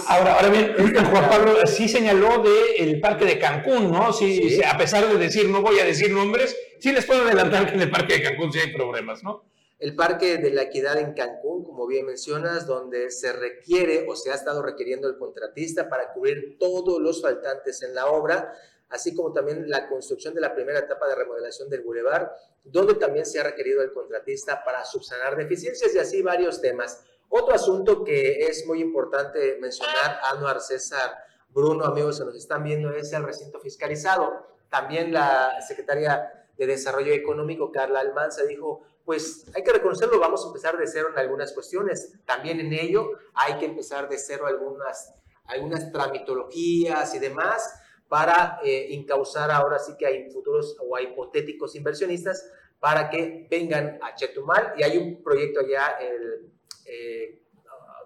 ahora, 0.10 0.36
ahora 0.36 0.50
bien, 0.50 0.76
Juan 0.78 1.30
Pablo 1.30 1.66
sí 1.66 1.88
señaló 1.88 2.44
del 2.44 3.00
parque 3.00 3.24
de 3.24 3.40
Cancún, 3.40 3.90
¿no? 3.90 4.12
Sí, 4.12 4.62
a 4.62 4.78
pesar 4.78 5.08
de 5.08 5.18
decir, 5.18 5.48
no 5.48 5.62
voy 5.62 5.80
a 5.80 5.86
decir 5.86 6.12
nombres, 6.12 6.58
sí 6.80 6.92
les 6.92 7.06
puedo 7.06 7.24
adelantar 7.24 7.68
que 7.68 7.76
en 7.76 7.82
el 7.84 7.90
parque 7.90 8.16
de 8.16 8.24
Cancún 8.24 8.52
sí 8.52 8.60
hay 8.60 8.74
problemas, 8.74 9.24
¿no? 9.24 9.46
El 9.80 9.96
Parque 9.96 10.38
de 10.38 10.52
la 10.52 10.62
Equidad 10.64 10.98
en 10.98 11.14
Cancún, 11.14 11.66
como 11.66 11.88
bien 11.88 12.06
mencionas, 12.06 12.68
donde 12.68 13.12
se 13.12 13.34
requiere 13.34 14.06
o 14.08 14.16
se 14.16 14.32
ha 14.32 14.36
estado 14.36 14.62
requiriendo 14.62 15.10
el 15.10 15.18
contratista 15.18 15.90
para 15.90 16.14
cubrir 16.14 16.58
todos 16.58 17.02
los 17.02 17.22
faltantes 17.22 17.82
en 17.84 17.94
la 17.94 18.06
obra, 18.08 18.54
así 18.94 19.16
como 19.16 19.34
también 19.34 19.68
la 19.70 19.90
construcción 19.90 20.36
de 20.36 20.42
la 20.42 20.54
primera 20.54 20.78
etapa 20.78 21.08
de 21.08 21.16
remodelación 21.16 21.68
del 21.68 21.82
bulevar, 21.82 22.32
donde 22.64 22.94
también 22.94 23.26
se 23.26 23.40
ha 23.40 23.44
requerido 23.44 23.82
el 23.82 23.92
contratista 23.92 24.64
para 24.64 24.86
subsanar 24.86 25.36
deficiencias 25.36 25.96
y 25.96 26.00
así 26.00 26.22
varios 26.22 26.62
temas. 26.62 27.04
Otro 27.28 27.56
asunto 27.56 28.04
que 28.04 28.46
es 28.46 28.68
muy 28.68 28.82
importante 28.82 29.58
mencionar, 29.60 30.20
Anuar 30.32 30.62
César, 30.62 31.12
Bruno, 31.50 31.86
amigos 31.86 32.20
que 32.20 32.26
nos 32.26 32.36
están 32.36 32.64
viendo, 32.64 32.92
es 32.92 33.12
el 33.14 33.24
recinto 33.24 33.60
fiscalizado. 33.60 34.46
También 34.70 35.12
la 35.12 35.60
secretaria 35.68 36.46
de 36.56 36.68
Desarrollo 36.68 37.14
Económico, 37.14 37.72
Carla 37.72 38.00
Almanza, 38.00 38.44
dijo, 38.44 38.84
pues 39.06 39.46
hay 39.56 39.64
que 39.64 39.74
reconocerlo, 39.74 40.20
vamos 40.20 40.44
a 40.44 40.48
empezar 40.48 40.78
de 40.78 40.86
cero 40.86 41.10
en 41.12 41.18
algunas 41.18 41.52
cuestiones. 41.52 42.14
También 42.26 42.60
en 42.60 42.72
ello 42.74 43.10
hay 43.34 43.58
que 43.58 43.66
empezar 43.66 44.08
de 44.08 44.20
cero 44.20 44.46
algunas, 44.46 45.16
algunas 45.46 45.92
tramitologías 45.92 47.16
y 47.16 47.20
demás 47.20 47.80
para 48.08 48.60
eh, 48.64 48.88
incausar 48.92 49.50
ahora 49.52 49.80
sí 49.80 49.94
que 49.98 50.06
hay 50.06 50.30
futuros 50.30 50.78
o 50.80 50.96
hay 50.96 51.06
hipotéticos 51.06 51.76
inversionistas 51.76 52.48
para 52.80 53.10
que 53.10 53.48
vengan 53.50 53.98
a 54.02 54.14
Chetumal. 54.14 54.74
Y 54.78 54.84
hay 54.84 54.98
un 54.98 55.24
proyecto 55.24 55.62
allá, 55.62 55.98
el, 56.02 56.52
eh, 56.86 57.42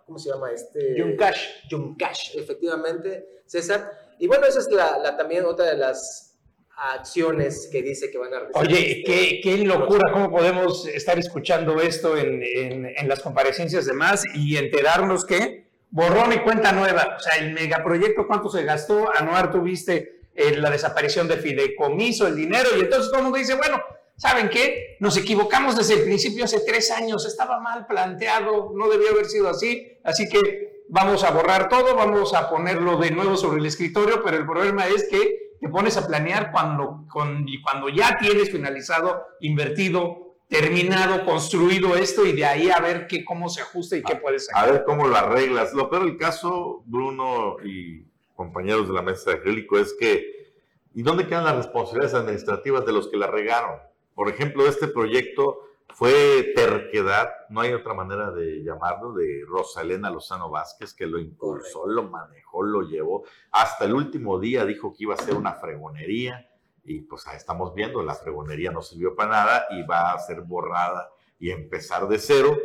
¿cómo 0.06 0.20
se 0.20 0.30
llama 0.30 0.52
este? 0.52 0.96
Yuncash. 0.98 1.68
Yuncash, 1.70 2.38
efectivamente, 2.38 3.42
César. 3.46 3.92
Y 4.20 4.28
bueno, 4.28 4.46
esa 4.46 4.60
es 4.60 4.68
la, 4.70 5.18
también 5.18 5.46
otra 5.46 5.66
de 5.66 5.78
las 5.78 6.38
acciones 6.78 7.70
que 7.72 7.82
dice 7.82 8.12
que 8.12 8.18
van 8.18 8.34
a 8.34 8.40
realizar. 8.40 8.62
Oye, 8.64 9.04
qué, 9.06 9.42
qué, 9.44 9.58
locura, 9.58 10.12
cómo 10.14 10.30
podemos 10.30 10.88
estar 10.88 11.18
escuchando 11.18 11.82
esto 11.82 12.16
en, 12.16 12.44
en, 12.44 12.86
en 12.86 13.08
las 13.10 13.22
comparecencias 13.22 13.86
de 13.86 13.94
más 13.94 14.24
y 14.36 14.58
enterarnos 14.58 15.26
que 15.26 15.67
borrón 15.90 16.34
y 16.34 16.40
cuenta 16.40 16.72
nueva. 16.72 17.16
O 17.18 17.20
sea, 17.20 17.36
el 17.44 17.54
megaproyecto, 17.54 18.28
¿cuánto 18.28 18.50
se 18.50 18.64
gastó? 18.64 19.10
Anuar, 19.16 19.52
tuviste 19.52 20.22
eh, 20.34 20.56
la 20.58 20.70
desaparición 20.70 21.28
de 21.28 21.38
fideicomiso, 21.38 22.28
el 22.28 22.36
dinero, 22.36 22.70
y 22.78 22.82
entonces 22.82 23.08
todo 23.10 23.18
el 23.18 23.24
mundo 23.24 23.40
dice, 23.40 23.56
bueno, 23.56 23.82
¿saben 24.16 24.50
qué? 24.50 24.98
Nos 25.00 25.18
equivocamos 25.18 25.76
desde 25.76 25.96
el 25.96 26.04
principio, 26.04 26.46
hace 26.46 26.60
tres 26.60 26.92
años, 26.92 27.26
estaba 27.26 27.60
mal 27.60 27.88
planteado, 27.88 28.72
no 28.76 28.88
debió 28.88 29.10
haber 29.10 29.26
sido 29.26 29.50
así, 29.50 29.98
así 30.04 30.30
que 30.30 30.84
vamos 30.90 31.24
a 31.24 31.32
borrar 31.32 31.70
todo, 31.70 31.96
vamos 31.96 32.34
a 32.34 32.50
ponerlo 32.50 32.98
de 32.98 33.12
nuevo 33.12 33.36
sobre 33.36 33.60
el 33.60 33.66
escritorio, 33.66 34.24
pero 34.24 34.38
el 34.38 34.46
problema 34.46 34.86
es 34.88 35.08
que 35.10 35.56
te 35.60 35.70
pones 35.70 35.98
a 35.98 36.06
planear 36.06 36.52
cuando, 36.52 37.06
cuando 37.12 37.90
ya 37.90 38.18
tienes 38.20 38.52
finalizado, 38.52 39.26
invertido, 39.40 40.27
terminado, 40.48 41.26
construido 41.26 41.96
esto 41.96 42.26
y 42.26 42.34
de 42.34 42.46
ahí 42.46 42.70
a 42.70 42.80
ver 42.80 43.08
qué, 43.08 43.26
cómo 43.26 43.50
se 43.50 43.62
ajusta 43.62 43.98
y 43.98 44.04
qué 44.04 44.16
puede 44.16 44.40
ser. 44.40 44.56
A 44.56 44.66
ver 44.66 44.84
cómo 44.86 45.08
lo 45.08 45.16
arreglas. 45.16 45.74
Lo 45.74 45.90
peor 45.90 46.06
del 46.06 46.18
caso, 46.18 46.84
Bruno 46.86 47.58
y 47.64 48.06
compañeros 48.36 48.88
de 48.88 48.94
la 48.94 49.02
mesa 49.02 49.32
de 49.32 49.38
acrílico, 49.38 49.78
es 49.78 49.94
que, 50.00 50.54
¿y 50.94 51.02
dónde 51.04 51.28
quedan 51.28 51.44
las 51.44 51.58
responsabilidades 51.58 52.14
administrativas 52.14 52.86
de 52.86 52.94
los 52.94 53.10
que 53.10 53.18
la 53.18 53.28
regaron? 53.28 53.80
Por 54.16 54.30
ejemplo, 54.30 54.68
este 54.68 54.88
proyecto 54.88 55.60
fue 55.94 56.54
terquedad, 56.56 57.30
no 57.50 57.62
hay 57.62 57.74
otra 57.74 57.94
manera 57.94 58.32
de 58.32 58.64
llamarlo, 58.64 59.14
de 59.14 59.44
Rosalena 59.48 60.10
Lozano 60.10 60.50
Vázquez, 60.50 60.94
que 60.94 61.08
lo 61.08 61.20
impulsó, 61.20 61.88
lo 61.88 62.04
manejó, 62.04 62.64
lo 62.64 62.84
llevó. 62.84 63.24
Hasta 63.52 63.86
el 63.86 63.94
último 63.94 64.40
día 64.40 64.66
dijo 64.66 64.94
que 64.94 65.04
iba 65.04 65.16
a 65.16 65.18
ser 65.18 65.36
una 65.36 65.54
fregonería 65.54 66.48
y 66.88 67.02
pues 67.02 67.28
ahí 67.28 67.36
estamos 67.36 67.76
viendo, 67.76 68.02
la 68.02 68.16
fregonería 68.16 68.72
no 68.72 68.82
sirvió 68.82 69.14
para 69.14 69.30
nada 69.30 69.66
y 69.72 69.84
va 69.84 70.14
a 70.14 70.20
ser 70.20 70.42
borrada 70.42 71.12
y 71.38 71.52
empezar 71.52 72.08
de 72.08 72.18
cero. 72.18 72.58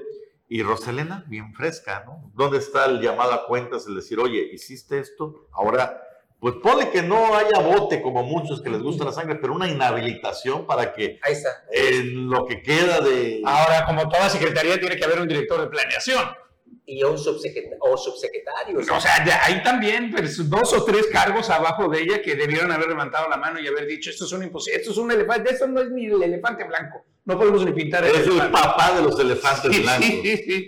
Y 0.48 0.62
Roselena, 0.62 1.24
bien 1.28 1.52
fresca, 1.54 2.04
¿no? 2.06 2.30
¿Dónde 2.34 2.58
está 2.58 2.84
el 2.86 3.00
llamado 3.00 3.32
a 3.32 3.46
cuentas, 3.46 3.86
el 3.86 3.96
decir, 3.96 4.20
oye, 4.20 4.50
hiciste 4.52 4.98
esto? 4.98 5.48
Ahora, 5.52 6.00
pues 6.38 6.54
ponle 6.62 6.90
que 6.90 7.02
no 7.02 7.34
haya 7.34 7.58
bote 7.60 8.00
como 8.00 8.22
muchos 8.22 8.62
que 8.62 8.70
les 8.70 8.82
gusta 8.82 9.04
la 9.04 9.12
sangre, 9.12 9.36
pero 9.36 9.54
una 9.54 9.68
inhabilitación 9.68 10.66
para 10.66 10.92
que 10.92 11.18
ahí 11.22 11.32
está. 11.32 11.64
en 11.72 12.28
lo 12.28 12.44
que 12.44 12.62
queda 12.62 13.00
de... 13.00 13.42
Ahora, 13.44 13.84
como 13.86 14.08
toda 14.08 14.28
secretaría, 14.28 14.78
tiene 14.78 14.96
que 14.96 15.04
haber 15.04 15.20
un 15.20 15.28
director 15.28 15.60
de 15.60 15.66
planeación 15.68 16.41
y 16.84 17.02
un 17.02 17.18
subsecretario. 17.18 17.78
O, 17.80 17.96
subsecretario, 17.96 18.78
o 18.78 19.00
sea, 19.00 19.24
hay 19.44 19.62
también 19.62 20.10
pues, 20.10 20.48
dos 20.48 20.72
o 20.72 20.84
tres 20.84 21.06
cargos 21.12 21.50
abajo 21.50 21.88
de 21.88 22.02
ella 22.02 22.22
que 22.22 22.34
debieron 22.34 22.72
haber 22.72 22.88
levantado 22.88 23.28
la 23.28 23.36
mano 23.36 23.60
y 23.60 23.66
haber 23.66 23.86
dicho, 23.86 24.10
esto 24.10 24.24
es 24.24 24.32
un 24.32 24.42
imposible, 24.42 24.80
esto 24.80 24.92
es 24.92 24.98
un 24.98 25.10
elefante, 25.10 25.52
esto 25.52 25.66
no 25.66 25.80
es 25.80 25.90
ni 25.90 26.06
el 26.06 26.22
elefante 26.22 26.64
blanco, 26.64 27.04
no 27.24 27.38
podemos 27.38 27.64
ni 27.64 27.72
pintar 27.72 28.04
el 28.04 28.16
Es 28.16 28.26
el 28.26 28.50
papá 28.50 28.92
de 28.96 29.02
los 29.02 29.18
elefantes 29.18 29.82
blancos. 29.82 30.08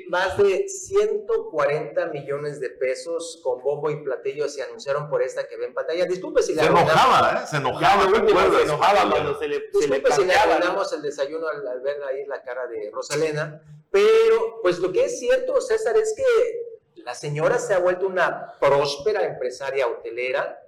Más 0.09 0.37
de 0.39 0.69
140 0.69 2.07
millones 2.07 2.61
de 2.61 2.71
pesos 2.71 3.41
con 3.43 3.63
bombo 3.63 3.91
y 3.91 3.97
platillo 4.03 4.49
se 4.49 4.63
anunciaron 4.63 5.09
por 5.09 5.23
esta 5.23 5.47
que 5.49 5.57
ven 5.57 5.69
en 5.69 5.75
pantalla. 5.75 6.05
Disculpe 6.07 6.43
si 6.43 6.55
le 6.55 6.63
Se 6.63 6.67
enojaba, 6.69 7.43
¿eh? 7.43 7.47
Se 7.49 7.57
enojaba. 7.57 8.03
se 8.05 8.63
enojaba 8.63 9.11
cuando 9.11 9.39
se 9.39 9.49
le 9.49 9.65
Disculpe 9.73 10.13
si 10.13 10.25
le 10.25 10.35
abandonamos 10.35 10.93
el 10.93 11.03
desayuno 11.03 11.49
al, 11.49 11.67
al 11.67 11.81
ver 11.81 12.03
ahí 12.05 12.25
la 12.27 12.43
cara 12.43 12.67
de 12.67 12.91
Rosalena 12.93 13.61
pero, 13.95 14.59
pues 14.61 14.81
lo 14.81 14.91
que 14.91 15.05
es 15.05 15.21
cierto, 15.21 15.61
César, 15.61 15.97
es 15.97 16.15
que 16.17 17.03
la 17.03 17.15
señora 17.15 17.61
se 17.61 17.75
ha 17.75 17.79
vuelto 17.79 18.09
una 18.09 18.53
próspera 18.59 19.25
empresaria 19.25 19.87
hotelera. 19.87 20.64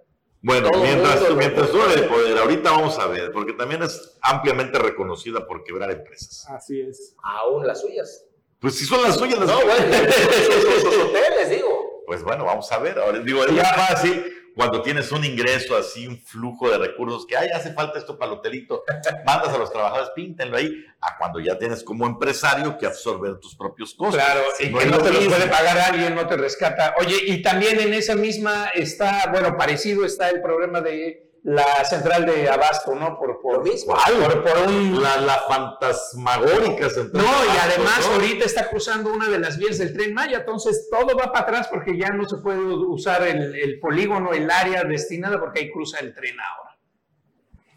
Bueno, 0.46 0.70
mientras, 0.80 1.28
mientras 1.34 1.72
dure 1.72 1.92
el 1.94 2.06
poder, 2.06 2.38
ahorita 2.38 2.70
vamos 2.70 2.96
a 3.00 3.08
ver, 3.08 3.32
porque 3.32 3.52
también 3.54 3.82
es 3.82 4.16
ampliamente 4.22 4.78
reconocida 4.78 5.44
por 5.44 5.64
quebrar 5.64 5.90
empresas. 5.90 6.48
Así 6.48 6.80
es. 6.82 7.16
Aún 7.20 7.66
las 7.66 7.80
suyas. 7.80 8.24
Pues 8.60 8.76
si 8.76 8.84
son 8.84 9.02
las 9.02 9.16
suyas, 9.16 9.40
las 9.40 9.48
No, 9.48 9.56
bueno, 9.56 9.74
sus 10.82 10.96
hoteles, 11.02 11.50
digo. 11.50 12.04
Pues 12.06 12.22
bueno, 12.22 12.44
vamos 12.44 12.70
a 12.70 12.78
ver. 12.78 12.96
Ahora 12.96 13.18
digo, 13.18 13.44
es 13.44 13.52
más 13.54 13.88
fácil 13.88 14.24
cuando 14.56 14.80
tienes 14.80 15.12
un 15.12 15.22
ingreso 15.22 15.76
así, 15.76 16.06
un 16.06 16.18
flujo 16.18 16.70
de 16.70 16.78
recursos, 16.78 17.26
que 17.26 17.36
ay, 17.36 17.50
hace 17.54 17.74
falta 17.74 17.98
esto 17.98 18.18
para 18.18 18.32
el 18.32 18.38
hotelito, 18.38 18.84
mandas 19.26 19.50
a 19.50 19.58
los 19.58 19.70
trabajadores, 19.70 20.08
píntenlo 20.16 20.56
ahí, 20.56 20.82
a 20.98 21.18
cuando 21.18 21.40
ya 21.40 21.58
tienes 21.58 21.84
como 21.84 22.06
empresario 22.06 22.78
que 22.78 22.86
absorber 22.86 23.38
tus 23.38 23.54
propios 23.54 23.92
costos. 23.92 24.16
Claro, 24.16 24.40
y 24.58 24.72
que 24.72 24.86
no 24.86 24.98
te 24.98 25.12
los 25.12 25.26
puede 25.26 25.46
pagar 25.48 25.78
alguien, 25.78 26.14
no 26.14 26.26
te 26.26 26.38
rescata. 26.38 26.94
Oye, 26.98 27.16
y 27.26 27.42
también 27.42 27.78
en 27.80 27.92
esa 27.92 28.16
misma 28.16 28.70
está, 28.72 29.28
bueno, 29.30 29.58
parecido 29.58 30.06
está 30.06 30.30
el 30.30 30.40
problema 30.40 30.80
de 30.80 31.25
la 31.46 31.84
central 31.84 32.26
de 32.26 32.48
Abasto, 32.48 32.92
¿no? 32.96 33.16
Por, 33.16 33.40
por, 33.40 33.62
mismo. 33.62 33.94
Por, 33.94 34.68
un... 34.68 35.00
la, 35.00 35.18
la, 35.18 35.44
fantasmagórica 35.48 36.90
central. 36.90 37.24
No, 37.24 37.44
y 37.44 37.56
además 37.56 38.04
ahorita 38.04 38.44
está 38.44 38.68
cruzando 38.68 39.12
una 39.12 39.28
de 39.28 39.38
las 39.38 39.56
vías 39.56 39.78
del 39.78 39.92
tren 39.92 40.12
Maya, 40.12 40.38
entonces 40.38 40.88
todo 40.90 41.16
va 41.16 41.32
para 41.32 41.44
atrás 41.44 41.68
porque 41.70 41.96
ya 41.96 42.10
no 42.10 42.28
se 42.28 42.38
puede 42.38 42.58
usar 42.58 43.22
el, 43.28 43.54
el 43.54 43.78
polígono, 43.78 44.32
el 44.32 44.50
área 44.50 44.82
destinada, 44.82 45.38
porque 45.38 45.60
ahí 45.60 45.70
cruza 45.70 46.00
el 46.00 46.12
tren 46.16 46.34
ahora. 46.40 46.76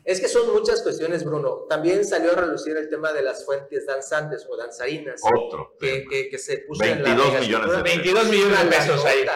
Es 0.03 0.19
que 0.19 0.27
son 0.27 0.51
muchas 0.51 0.81
cuestiones, 0.81 1.23
Bruno. 1.23 1.67
También 1.69 2.03
salió 2.03 2.31
a 2.31 2.35
relucir 2.37 2.75
el 2.75 2.89
tema 2.89 3.13
de 3.13 3.21
las 3.21 3.45
fuentes 3.45 3.85
danzantes 3.85 4.47
o 4.49 4.57
danzarinas. 4.57 5.21
Otro. 5.23 5.75
Que, 5.79 6.07
que, 6.07 6.37
se 6.39 6.57
puso 6.67 6.83
22 6.83 7.27
en 7.27 7.33
la 7.33 7.39
millones 7.39 7.71
de 7.71 7.83
22 7.83 8.29
millones 8.29 8.63
de 8.63 8.65
pesos 8.65 9.05
ahí. 9.05 9.27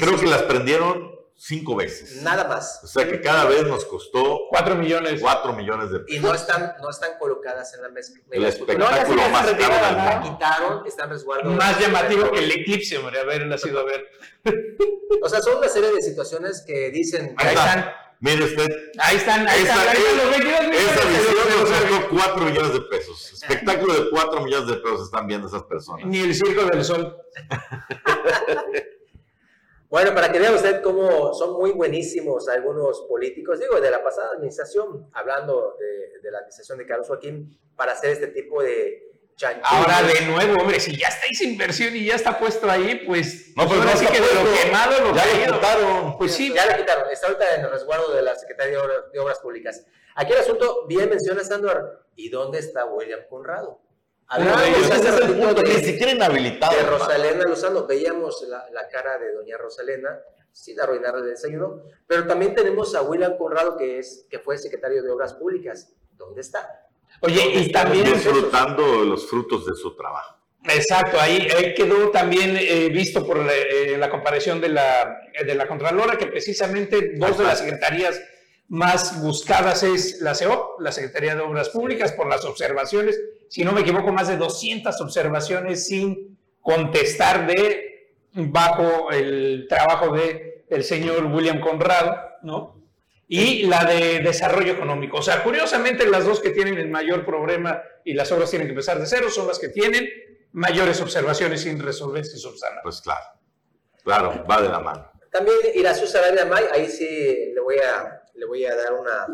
Creo 0.00 0.18
que 0.18 0.26
las 0.26 0.42
prendieron 0.44 1.17
cinco 1.38 1.76
veces. 1.76 2.22
Nada 2.22 2.44
más. 2.44 2.80
O 2.82 2.86
sea 2.86 3.08
que 3.08 3.20
cada 3.20 3.44
vez 3.44 3.64
nos 3.64 3.84
costó 3.84 4.40
cuatro 4.50 4.74
millones. 4.74 5.20
Cuatro 5.20 5.52
millones 5.54 5.90
de 5.90 6.00
pesos. 6.00 6.18
Y 6.18 6.20
no 6.20 6.34
están, 6.34 6.74
no 6.82 6.90
están 6.90 7.12
colocadas 7.18 7.72
en 7.74 7.82
la 7.82 7.88
mesa. 7.88 8.12
El 8.30 8.44
espectáculo 8.44 9.22
no, 9.22 9.28
más 9.30 9.46
caro 9.46 9.56
del 9.56 9.96
La 9.96 10.20
quitaron, 10.22 10.86
están. 10.86 11.08
Más 11.56 11.80
llamativo 11.80 12.30
que 12.32 12.40
el 12.40 12.50
eclipse, 12.50 12.98
hombre, 12.98 13.20
haber 13.20 13.46
nacido 13.46 13.80
a 13.80 13.84
ver. 13.84 14.06
o 15.22 15.28
sea, 15.28 15.40
son 15.40 15.58
una 15.58 15.68
serie 15.68 15.92
de 15.92 16.02
situaciones 16.02 16.64
que 16.66 16.90
dicen. 16.90 17.34
Ahí, 17.38 17.54
están. 17.54 17.92
Mire 18.20 18.44
usted. 18.44 18.68
Ahí 18.98 19.16
están, 19.16 19.48
ahí 19.48 19.62
esa, 19.62 19.92
están. 19.92 19.96
esa 20.72 21.08
visión 21.08 21.60
nos 21.60 21.68
sacó 21.68 22.08
4 22.10 22.44
millones 22.46 22.72
de 22.72 22.80
pesos. 22.80 23.32
Espectáculo 23.34 23.94
de 23.94 24.10
4 24.10 24.40
millones 24.40 24.68
de 24.68 24.76
pesos 24.78 25.04
están 25.04 25.28
viendo 25.28 25.46
esas 25.46 25.62
personas. 25.62 26.04
Ni 26.04 26.18
el 26.18 26.34
Circo 26.34 26.64
del 26.64 26.84
Sol. 26.84 27.16
Bueno, 29.90 30.14
para 30.14 30.30
que 30.30 30.38
vea 30.38 30.52
usted 30.52 30.82
cómo 30.82 31.32
son 31.32 31.54
muy 31.54 31.72
buenísimos 31.72 32.46
algunos 32.48 33.00
políticos, 33.08 33.58
digo, 33.58 33.80
de 33.80 33.90
la 33.90 34.02
pasada 34.02 34.32
administración, 34.32 35.08
hablando 35.14 35.76
de, 35.78 36.30
la 36.30 36.38
administración 36.38 36.76
de 36.76 36.86
Carlos 36.86 37.08
Joaquín, 37.08 37.58
para 37.74 37.92
hacer 37.92 38.10
este 38.10 38.26
tipo 38.28 38.62
de 38.62 39.08
Ahora 39.62 40.02
de 40.02 40.26
nuevo, 40.26 40.60
hombre, 40.60 40.80
si 40.80 40.96
ya 40.96 41.06
estáis 41.06 41.40
inversión 41.42 41.94
y 41.94 42.06
ya 42.06 42.16
está 42.16 42.36
puesto 42.36 42.68
ahí, 42.68 43.04
pues 43.06 43.52
no, 43.54 43.68
pues, 43.68 43.80
pues 43.80 44.02
no 44.02 44.10
que 44.10 44.20
de 44.20 44.34
lo 44.34 44.62
quemado 44.62 45.00
lo 45.00 45.14
ya 45.14 45.26
le 45.26 45.44
quitaron. 45.44 46.18
Pues 46.18 46.32
sí, 46.32 46.52
ya 46.52 46.66
le 46.66 46.76
quitaron. 46.76 47.08
Está 47.08 47.28
ahorita 47.28 47.54
en 47.54 47.60
el 47.60 47.70
resguardo 47.70 48.12
de 48.12 48.22
la 48.22 48.34
Secretaría 48.34 48.78
de 49.12 49.18
Obras, 49.20 49.38
Públicas. 49.38 49.86
Aquí 50.16 50.32
el 50.32 50.40
asunto, 50.40 50.86
bien 50.88 51.08
menciona 51.08 51.44
Sandor, 51.44 52.04
¿y 52.16 52.30
dónde 52.30 52.58
está 52.58 52.84
William 52.86 53.20
Conrado? 53.30 53.80
De, 54.36 55.62
ni 55.62 55.84
siquiera 55.84 56.12
inhabilitado. 56.12 56.76
De 56.76 56.82
Rosalena 56.82 57.44
Lozano, 57.44 57.86
veíamos 57.86 58.44
la, 58.46 58.68
la, 58.70 58.86
cara 58.88 59.18
de 59.18 59.32
doña 59.32 59.56
Rosalena 59.56 60.20
sin 60.52 60.78
arruinar 60.78 61.16
el 61.16 61.24
desayuno, 61.24 61.82
pero 62.06 62.26
también 62.26 62.54
tenemos 62.54 62.94
a 62.94 63.02
William 63.02 63.38
Conrado, 63.38 63.76
que, 63.76 63.98
es, 63.98 64.26
que 64.28 64.38
fue 64.38 64.58
secretario 64.58 65.02
de 65.02 65.10
Obras 65.10 65.32
Públicas. 65.34 65.92
¿Dónde 66.16 66.42
está? 66.42 66.88
Oye, 67.20 67.42
y 67.54 67.72
también... 67.72 68.04
Disfrutando 68.04 69.04
los 69.04 69.26
frutos 69.26 69.64
de 69.64 69.74
su 69.74 69.96
trabajo. 69.96 70.36
Exacto, 70.64 71.18
ahí, 71.18 71.46
quedó 71.74 72.10
también 72.10 72.56
eh, 72.58 72.90
visto 72.90 73.26
por 73.26 73.38
la, 73.38 73.54
eh, 73.54 73.96
la 73.96 74.10
comparación 74.10 74.60
de 74.60 74.68
la, 74.68 75.22
de 75.42 75.54
la 75.54 75.66
Contralora, 75.66 76.18
que 76.18 76.26
precisamente 76.26 77.12
dos 77.16 77.38
de 77.38 77.44
las 77.44 77.60
secretarías 77.60 78.20
más 78.68 79.22
buscadas 79.22 79.82
es 79.82 80.20
la 80.20 80.34
CEOP, 80.34 80.80
la 80.80 80.92
Secretaría 80.92 81.34
de 81.34 81.40
Obras 81.40 81.70
Públicas, 81.70 82.12
por 82.12 82.28
las 82.28 82.44
observaciones, 82.44 83.18
si 83.48 83.64
no 83.64 83.72
me 83.72 83.80
equivoco, 83.80 84.12
más 84.12 84.28
de 84.28 84.36
200 84.36 85.00
observaciones 85.00 85.86
sin 85.86 86.38
contestar 86.60 87.46
de 87.46 88.14
bajo 88.32 89.10
el 89.10 89.66
trabajo 89.68 90.12
de 90.12 90.64
el 90.68 90.84
señor 90.84 91.24
William 91.26 91.60
Conrado, 91.60 92.14
¿no? 92.42 92.78
y 93.28 93.66
la 93.66 93.84
de 93.84 94.20
desarrollo 94.20 94.72
económico. 94.72 95.18
O 95.18 95.22
sea, 95.22 95.44
curiosamente 95.44 96.08
las 96.08 96.24
dos 96.24 96.40
que 96.40 96.50
tienen 96.50 96.78
el 96.78 96.88
mayor 96.88 97.26
problema 97.26 97.82
y 98.02 98.14
las 98.14 98.32
obras 98.32 98.48
tienen 98.48 98.66
que 98.66 98.72
empezar 98.72 98.98
de 98.98 99.06
cero 99.06 99.28
son 99.30 99.46
las 99.46 99.58
que 99.58 99.68
tienen 99.68 100.08
mayores 100.52 101.00
observaciones 101.02 101.60
sin 101.60 101.78
resolverse 101.78 102.38
y 102.38 102.40
subsanar. 102.40 102.80
Pues 102.82 103.02
claro, 103.02 103.26
claro, 104.02 104.44
va 104.50 104.62
de 104.62 104.70
la 104.70 104.80
mano. 104.80 105.12
También 105.30 105.58
Irazú 105.74 106.06
Sarabia 106.06 106.46
May, 106.46 106.64
ahí 106.72 106.88
sí 106.88 107.52
le 107.54 107.60
voy 107.60 107.76
a, 107.76 108.22
le 108.34 108.46
voy 108.46 108.64
a 108.64 108.74
dar 108.74 108.94
una, 108.94 109.26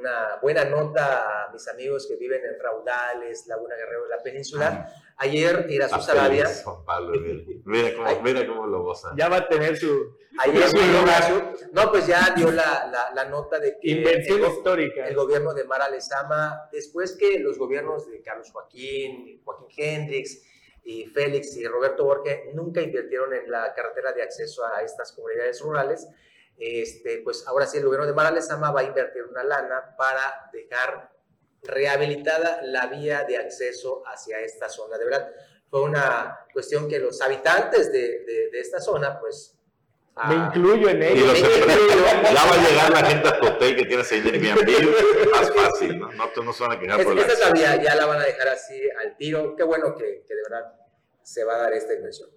una 0.00 0.38
buena 0.40 0.64
nota 0.64 1.46
a 1.46 1.52
mis 1.52 1.66
amigos 1.68 2.06
que 2.06 2.16
viven 2.16 2.40
en 2.44 2.58
Raudales, 2.58 3.46
Laguna 3.46 3.76
Guerrero 3.76 4.08
la 4.08 4.22
Península. 4.22 4.92
Ayer 5.18 5.66
Irazú 5.68 6.00
Sarabia... 6.00 6.48
Pablo, 6.86 7.20
mira, 7.64 7.94
cómo, 7.94 8.22
mira 8.22 8.46
cómo 8.46 8.66
lo 8.66 8.82
goza. 8.82 9.12
Ya 9.16 9.28
va 9.28 9.36
a 9.36 9.48
tener 9.48 9.76
su... 9.76 10.16
Ayer 10.38 10.64
no, 11.72 11.90
pues 11.90 12.06
ya 12.06 12.32
dio 12.34 12.50
la, 12.50 12.88
la, 12.90 13.12
la 13.14 13.24
nota 13.26 13.58
de 13.58 13.78
que 13.78 13.90
Invención 13.90 14.42
el, 14.42 14.50
histórica. 14.50 15.06
el 15.06 15.14
gobierno 15.14 15.52
de 15.52 15.64
Mara 15.64 15.90
Lezama, 15.90 16.68
después 16.72 17.16
que 17.16 17.38
los 17.40 17.58
gobiernos 17.58 18.10
de 18.10 18.22
Carlos 18.22 18.50
Joaquín, 18.50 19.42
Joaquín 19.44 19.68
Hendrix, 19.76 20.42
y 20.82 21.04
Félix 21.06 21.56
y 21.56 21.66
Roberto 21.66 22.04
Borge 22.04 22.50
nunca 22.54 22.80
invirtieron 22.80 23.34
en 23.34 23.50
la 23.50 23.74
carretera 23.74 24.12
de 24.12 24.22
acceso 24.22 24.64
a 24.64 24.82
estas 24.82 25.12
comunidades 25.12 25.60
rurales. 25.60 26.08
Este, 26.62 27.22
pues 27.24 27.46
ahora 27.46 27.66
sí 27.66 27.78
el 27.78 27.84
gobierno 27.86 28.06
de 28.06 28.12
Mara 28.12 28.30
Lezama 28.30 28.70
va 28.70 28.80
a 28.80 28.84
invertir 28.84 29.22
una 29.24 29.42
lana 29.42 29.94
para 29.96 30.50
dejar 30.52 31.10
rehabilitada 31.62 32.60
la 32.62 32.86
vía 32.86 33.24
de 33.24 33.38
acceso 33.38 34.02
hacia 34.06 34.40
esta 34.40 34.68
zona. 34.68 34.98
De 34.98 35.04
verdad, 35.06 35.30
fue 35.70 35.82
una 35.82 36.38
cuestión 36.52 36.86
que 36.88 36.98
los 36.98 37.20
habitantes 37.22 37.90
de, 37.92 38.24
de, 38.24 38.50
de 38.52 38.60
esta 38.60 38.80
zona, 38.80 39.18
pues... 39.18 39.56
Me 40.28 40.34
incluyo 40.34 40.90
en 40.90 41.02
Y 41.02 41.06
ello. 41.06 41.32
ya 41.32 42.44
va 42.44 42.54
a 42.54 42.68
llegar 42.68 42.90
la 42.90 43.08
gente 43.08 43.28
a 43.28 43.40
tu 43.40 43.46
hotel 43.46 43.76
que 43.76 43.84
tiene 43.86 44.02
ahí 44.10 44.20
de 44.20 44.30
Airbnb, 44.50 45.30
más 45.30 45.50
fácil, 45.50 45.98
¿no? 45.98 46.12
No, 46.12 46.30
no 46.44 46.52
se 46.52 46.62
van 46.62 46.72
a 46.72 46.78
quejar 46.80 47.00
Es- 47.00 47.06
por 47.06 47.14
la 47.14 47.20
esta 47.22 47.32
es 47.32 47.40
la 47.40 47.50
vía, 47.52 47.76
ya 47.82 47.94
la 47.94 48.04
van 48.04 48.20
a 48.20 48.24
dejar 48.24 48.48
así 48.48 48.78
al 49.02 49.16
tiro. 49.16 49.56
Qué 49.56 49.62
bueno 49.62 49.94
que, 49.96 50.22
que 50.26 50.34
de 50.34 50.42
verdad 50.42 50.74
se 51.22 51.44
va 51.44 51.54
a 51.54 51.58
dar 51.58 51.72
esta 51.72 51.94
inversión. 51.94 52.28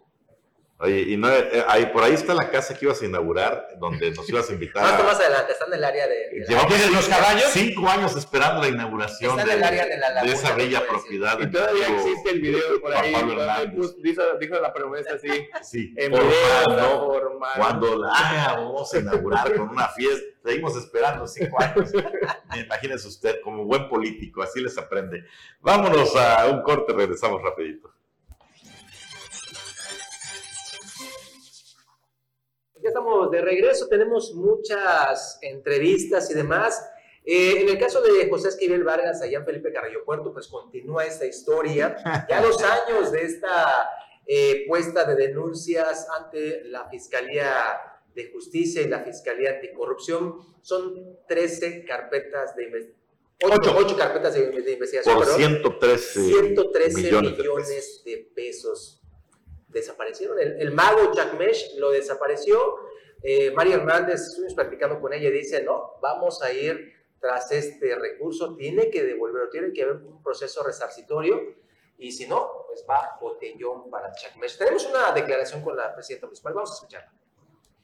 Oye, 0.84 1.00
y 1.14 1.16
no, 1.16 1.32
eh, 1.32 1.64
ahí, 1.70 1.86
por 1.86 2.04
ahí 2.04 2.14
está 2.14 2.34
la 2.34 2.50
casa 2.52 2.74
que 2.78 2.84
ibas 2.84 3.02
a 3.02 3.06
inaugurar, 3.06 3.70
donde 3.78 4.12
nos 4.12 4.28
ibas 4.28 4.50
a 4.50 4.54
invitar. 4.54 4.84
Más, 4.92 5.00
a- 5.00 5.04
más 5.04 5.20
adelante, 5.20 5.54
está 5.54 5.66
en 5.66 5.74
el 5.76 5.84
área 5.86 6.08
de... 6.08 6.16
de 6.16 6.46
Llevamos 6.46 6.68
¿Tienes 6.74 6.92
los 6.92 7.08
caballos? 7.08 7.46
cinco 7.54 7.88
años 7.88 8.18
esperando 8.18 8.62
la 8.62 8.68
inauguración 8.68 9.40
Está 9.40 9.44
en 9.44 9.48
de, 9.48 9.54
el 9.56 9.64
área 9.64 9.86
de 9.86 9.98
la 9.98 10.08
de 10.10 10.14
laguna, 10.16 10.34
esa 10.34 10.50
no 10.50 10.56
bella 10.58 10.82
propiedad. 10.86 11.40
Y 11.40 11.52
todavía 11.52 11.88
existe 11.88 12.30
el 12.32 12.42
video 12.42 12.82
por 12.82 12.94
ahí. 12.94 13.14
Pablo 13.14 13.42
dijo, 14.02 14.22
dijo 14.42 14.56
la 14.60 14.74
promesa 14.74 15.14
así. 15.14 15.48
Sí, 15.64 15.94
En 15.96 16.12
¿no? 16.12 16.20
Cuando 17.56 17.98
la 17.98 18.12
hagamos 18.14 18.94
a 18.94 19.00
inaugurar 19.00 19.56
con 19.56 19.70
una 19.70 19.88
fiesta, 19.88 20.26
seguimos 20.44 20.76
esperando 20.76 21.26
cinco 21.28 21.62
años. 21.62 21.92
Imagínese 22.66 23.08
usted, 23.08 23.40
como 23.42 23.64
buen 23.64 23.88
político, 23.88 24.42
así 24.44 24.60
les 24.60 24.78
aprende. 24.78 25.24
Vámonos 25.62 26.14
a 26.18 26.48
un 26.48 26.62
corte, 26.62 26.92
regresamos 26.92 27.42
rapidito. 27.42 27.93
Ya 32.84 32.90
estamos 32.90 33.32
de 33.32 33.40
regreso, 33.40 33.88
tenemos 33.88 34.34
muchas 34.34 35.40
entrevistas 35.42 36.30
y 36.30 36.34
demás. 36.34 36.86
Eh, 37.24 37.62
en 37.62 37.70
el 37.70 37.80
caso 37.80 38.02
de 38.02 38.30
José 38.30 38.50
Esquivel 38.50 38.84
Vargas, 38.84 39.22
allá 39.22 39.38
en 39.38 39.46
Felipe 39.46 39.72
Carrillo 39.72 40.04
Puerto, 40.04 40.34
pues 40.34 40.48
continúa 40.48 41.06
esta 41.06 41.26
historia. 41.26 41.96
Ya 42.30 42.42
dos 42.42 42.62
años 42.62 43.14
de 43.14 43.24
esta 43.24 43.90
eh, 44.28 44.66
puesta 44.68 45.06
de 45.06 45.16
denuncias 45.16 46.08
ante 46.20 46.66
la 46.66 46.90
Fiscalía 46.90 47.48
de 48.14 48.30
Justicia 48.34 48.82
y 48.82 48.90
la 48.90 49.00
Fiscalía 49.00 49.52
Anticorrupción, 49.52 50.40
son 50.62 51.20
13 51.28 51.86
carpetas 51.86 52.54
de 52.58 52.66
investigación. 52.66 53.04
Ocho, 53.46 53.76
ocho 53.78 53.98
carpetas 53.98 54.34
de, 54.34 54.50
de 54.50 54.74
investigación. 54.74 55.16
Por 55.16 55.24
perdón. 55.24 55.40
113, 55.40 56.22
113 56.22 57.02
millones 57.02 57.38
millones, 57.38 57.68
de 57.68 57.74
pesos. 57.76 58.04
de, 58.04 58.18
pesos. 58.36 59.03
Desaparecieron. 59.74 60.40
El, 60.40 60.62
el 60.62 60.72
mago 60.72 61.12
Jack 61.14 61.34
Mesh 61.38 61.76
lo 61.78 61.92
desapareció. 61.92 62.58
Eh, 63.22 63.52
María 63.52 63.76
Hernández, 63.76 64.22
estuvimos 64.22 64.54
platicando 64.54 65.00
con 65.00 65.14
ella 65.14 65.30
y 65.30 65.32
dice, 65.32 65.64
no, 65.64 65.98
vamos 66.02 66.42
a 66.42 66.52
ir 66.52 66.94
tras 67.20 67.52
este 67.54 67.96
recurso, 67.96 68.54
tiene 68.56 68.90
que 68.90 69.02
devolverlo, 69.04 69.50
tiene 69.50 69.72
que 69.72 69.84
haber 69.84 69.96
un 69.96 70.22
proceso 70.22 70.62
resarcitorio 70.62 71.56
y 71.98 72.12
si 72.12 72.28
no, 72.28 72.66
pues 72.68 72.86
va 72.90 73.18
botellón 73.22 73.90
para 73.90 74.12
Jack. 74.14 74.34
Tenemos 74.58 74.86
una 74.88 75.14
declaración 75.14 75.62
con 75.62 75.78
la 75.78 75.94
presidenta 75.94 76.28
municipal, 76.28 76.54
vamos 76.54 76.72
a 76.72 76.74
escucharla. 76.74 77.14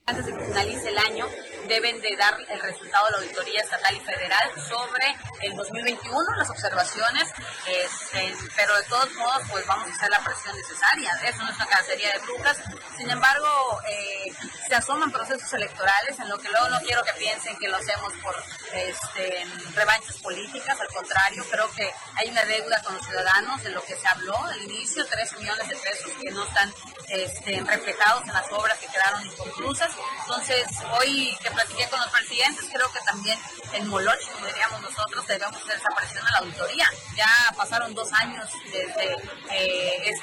Antes 0.10 0.26
de 0.26 0.34
que 0.34 0.44
finalice 0.44 0.90
el 0.90 0.98
año, 0.98 1.28
deben 1.68 2.02
de 2.02 2.16
dar 2.18 2.36
el 2.50 2.60
resultado 2.60 3.06
de 3.06 3.12
la 3.12 3.18
auditoría 3.20 3.62
estatal 3.62 3.96
y 3.96 4.00
federal 4.00 4.52
sobre 4.68 5.06
el 5.42 5.56
2021, 5.56 6.36
las 6.36 6.50
observaciones, 6.50 7.30
este, 7.68 8.34
pero 8.56 8.76
de 8.76 8.84
todos 8.84 9.14
modos, 9.14 9.44
pues 9.52 9.66
vamos 9.68 9.88
a 9.88 9.96
hacer 9.96 10.10
la 10.10 10.20
presión 10.24 10.56
necesaria. 10.56 11.12
Eso 11.24 11.44
no 11.44 11.52
es 11.52 11.56
una 11.56 11.68
cacería 11.68 12.14
de 12.14 12.20
brujas. 12.20 12.58
Sin 12.98 13.10
embargo, 13.10 13.80
eh, 13.88 14.34
se 14.68 14.76
asoman 14.76 15.12
procesos 15.12 15.54
electorales, 15.54 16.20
en 16.20 16.28
lo 16.28 16.40
que 16.40 16.50
luego 16.50 16.70
no 16.70 16.80
quiero 16.80 17.04
que 17.04 17.14
piensen 17.14 17.56
que 17.58 17.68
lo 17.68 17.78
hacemos 17.78 18.14
por 18.24 18.36
este, 18.74 19.46
revanchas 19.76 20.18
políticas, 20.18 20.80
al 20.80 20.88
contrario, 20.88 21.46
creo 21.52 21.72
que 21.74 21.90
hay 22.16 22.30
una 22.30 22.44
deuda 22.46 22.82
con 22.82 22.96
los 22.96 23.06
ciudadanos 23.06 23.64
de 23.64 23.70
lo 23.70 23.84
que 23.84 23.96
se 23.96 24.08
habló 24.08 24.38
al 24.44 24.62
inicio, 24.64 25.06
3 25.06 25.38
millones 25.38 25.70
de 25.70 25.76
pesos 25.76 26.12
que 26.20 26.32
no 26.32 26.44
están 26.46 26.74
este, 27.10 27.62
reflejados 27.62 28.24
en 28.24 28.34
las 28.34 28.52
obras 28.52 28.78
que 28.80 28.88
quedaron 28.88 29.26
inconclusas. 29.26 29.92
Entonces, 30.22 30.68
hoy 31.00 31.36
que 31.42 31.50
platiqué 31.52 31.88
con 31.90 32.00
los 32.00 32.10
presidentes, 32.10 32.66
creo 32.72 32.92
que 32.92 33.00
también 33.02 33.40
en 33.74 33.88
Moloch, 33.88 34.20
como 34.34 34.46
diríamos 34.46 34.82
nosotros, 34.82 35.26
debemos 35.28 35.62
presión 35.64 36.28
a 36.28 36.32
la 36.32 36.38
auditoría. 36.40 36.88
Ya 37.16 37.28
pasaron 37.58 37.94
dos 37.96 38.12
años 38.14 38.48
desde 38.66 39.14
eh, 39.52 40.14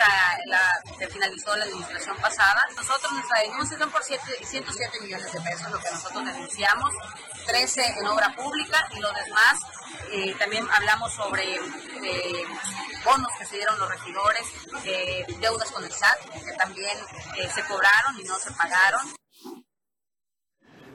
que 0.98 1.08
finalizó 1.08 1.56
la 1.56 1.64
administración 1.64 2.16
pasada. 2.18 2.64
Nosotros, 2.76 3.12
nuestra 3.12 3.40
denuncia 3.40 3.78
son 3.78 3.90
por 3.90 4.02
siete- 4.04 4.44
107 4.44 5.00
millones 5.00 5.32
de 5.32 5.40
pesos, 5.40 5.70
lo 5.70 5.78
que 5.78 5.90
nosotros 5.90 6.24
denunciamos, 6.24 6.94
13 7.46 7.84
en 7.98 8.06
obra 8.06 8.34
pública 8.34 8.86
y 8.92 9.00
lo 9.00 9.12
demás 9.12 9.60
eh, 10.12 10.34
también 10.38 10.66
hablamos 10.72 11.12
sobre 11.12 11.54
eh, 11.56 12.44
bonos 13.04 13.28
que 13.38 13.46
se 13.46 13.56
dieron 13.56 13.78
los 13.78 13.88
regidores, 13.88 14.46
eh, 14.84 15.24
deudas 15.40 15.70
con 15.70 15.84
el 15.84 15.92
SAT, 15.92 16.18
que 16.44 16.52
también 16.52 16.96
se 17.54 17.64
cobraron 17.66 18.18
y 18.20 18.24
no 18.24 18.36
se 18.38 18.50
pagaron. 18.52 19.00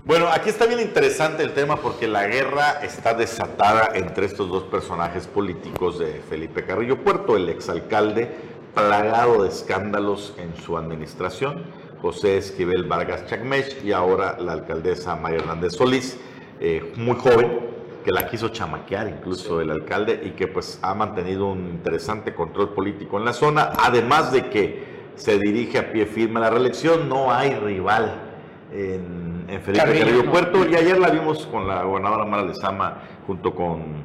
Bueno, 0.03 0.29
aquí 0.33 0.49
está 0.49 0.65
bien 0.65 0.79
interesante 0.79 1.43
el 1.43 1.53
tema 1.53 1.75
porque 1.75 2.07
la 2.07 2.25
guerra 2.25 2.81
está 2.81 3.13
desatada 3.13 3.91
entre 3.93 4.25
estos 4.25 4.49
dos 4.49 4.63
personajes 4.63 5.27
políticos 5.27 5.99
de 5.99 6.23
Felipe 6.27 6.65
Carrillo 6.65 7.03
Puerto, 7.03 7.37
el 7.37 7.47
exalcalde 7.49 8.31
plagado 8.73 9.43
de 9.43 9.49
escándalos 9.49 10.33
en 10.39 10.55
su 10.55 10.75
administración, 10.75 11.65
José 12.01 12.37
Esquivel 12.37 12.85
Vargas 12.85 13.27
Chacmech 13.27 13.83
y 13.83 13.91
ahora 13.91 14.39
la 14.39 14.53
alcaldesa 14.53 15.15
María 15.15 15.37
Hernández 15.37 15.73
Solís, 15.73 16.17
eh, 16.59 16.93
muy 16.95 17.15
joven, 17.17 17.59
que 18.03 18.09
la 18.09 18.27
quiso 18.27 18.49
chamaquear 18.49 19.07
incluso 19.07 19.61
el 19.61 19.69
alcalde 19.69 20.19
y 20.25 20.31
que 20.31 20.47
pues 20.47 20.79
ha 20.81 20.95
mantenido 20.95 21.45
un 21.45 21.67
interesante 21.67 22.33
control 22.33 22.69
político 22.73 23.19
en 23.19 23.25
la 23.25 23.33
zona, 23.33 23.73
además 23.77 24.31
de 24.31 24.49
que 24.49 24.83
se 25.13 25.37
dirige 25.37 25.77
a 25.77 25.91
pie 25.91 26.07
firme 26.07 26.39
a 26.39 26.41
la 26.41 26.49
reelección, 26.49 27.07
no 27.07 27.31
hay 27.31 27.53
rival 27.53 28.19
en, 28.73 29.30
en 29.51 29.61
Felipe 29.61 29.83
Carrillo, 29.83 30.05
Carrillo 30.05 30.23
¿no? 30.23 30.31
Puerto 30.31 30.69
y 30.69 30.75
ayer 30.75 30.97
la 30.99 31.09
vimos 31.09 31.45
con 31.47 31.67
la 31.67 31.83
gobernadora 31.83 32.25
Mara 32.25 32.43
Lezama 32.43 32.97
junto 33.27 33.53
con 33.53 34.03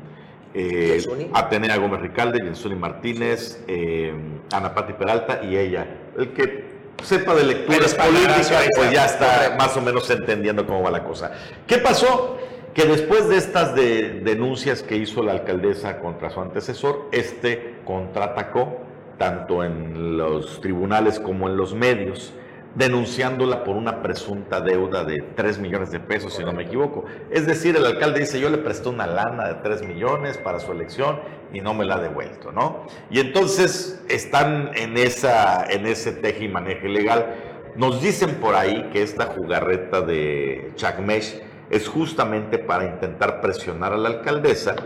eh. 0.54 1.00
Atenea 1.34 1.76
Gómez 1.76 2.00
Ricalde, 2.00 2.40
Jensuni 2.42 2.74
Martínez, 2.74 3.62
eh, 3.68 4.14
Ana 4.52 4.74
Pati 4.74 4.94
Peralta 4.94 5.40
y 5.42 5.56
ella. 5.56 5.86
El 6.18 6.30
que 6.32 6.64
sepa 7.02 7.34
de 7.34 7.44
lecturas 7.44 7.94
políticas, 7.94 8.52
pues 8.74 8.90
ya 8.90 9.04
está 9.04 9.34
correcto. 9.34 9.56
más 9.58 9.76
o 9.76 9.82
menos 9.82 10.10
entendiendo 10.10 10.66
cómo 10.66 10.82
va 10.82 10.90
la 10.90 11.04
cosa. 11.04 11.32
¿Qué 11.66 11.78
pasó? 11.78 12.38
Que 12.72 12.84
después 12.86 13.28
de 13.28 13.36
estas 13.36 13.74
de- 13.74 14.20
denuncias 14.22 14.82
que 14.82 14.96
hizo 14.96 15.22
la 15.22 15.32
alcaldesa 15.32 15.98
contra 15.98 16.30
su 16.30 16.40
antecesor, 16.40 17.08
este 17.12 17.76
contraatacó 17.84 18.78
tanto 19.18 19.64
en 19.64 20.16
los 20.18 20.60
tribunales 20.60 21.18
como 21.20 21.48
en 21.48 21.56
los 21.56 21.74
medios, 21.74 22.32
denunciándola 22.76 23.64
por 23.64 23.74
una 23.74 24.02
presunta 24.02 24.60
deuda 24.60 25.02
de 25.02 25.22
3 25.34 25.58
millones 25.58 25.90
de 25.90 25.98
pesos, 25.98 26.34
si 26.34 26.44
no 26.44 26.52
me 26.52 26.64
equivoco. 26.64 27.06
Es 27.30 27.46
decir, 27.46 27.74
el 27.74 27.86
alcalde 27.86 28.20
dice, 28.20 28.38
yo 28.38 28.50
le 28.50 28.58
presté 28.58 28.90
una 28.90 29.06
lana 29.06 29.48
de 29.48 29.54
3 29.54 29.86
millones 29.86 30.36
para 30.36 30.60
su 30.60 30.72
elección 30.72 31.18
y 31.54 31.62
no 31.62 31.72
me 31.72 31.86
la 31.86 31.96
ha 31.96 32.00
devuelto, 32.00 32.52
¿no? 32.52 32.86
Y 33.10 33.20
entonces 33.20 34.04
están 34.10 34.72
en, 34.74 34.98
esa, 34.98 35.64
en 35.64 35.86
ese 35.86 36.12
teje 36.12 36.44
y 36.44 36.48
maneje 36.48 36.88
legal. 36.88 37.34
Nos 37.76 38.02
dicen 38.02 38.34
por 38.36 38.54
ahí 38.54 38.90
que 38.92 39.02
esta 39.02 39.26
jugarreta 39.26 40.02
de 40.02 40.72
Chacmesh 40.76 41.40
es 41.70 41.88
justamente 41.88 42.58
para 42.58 42.84
intentar 42.84 43.40
presionar 43.40 43.94
a 43.94 43.96
la 43.96 44.10
alcaldesa, 44.10 44.76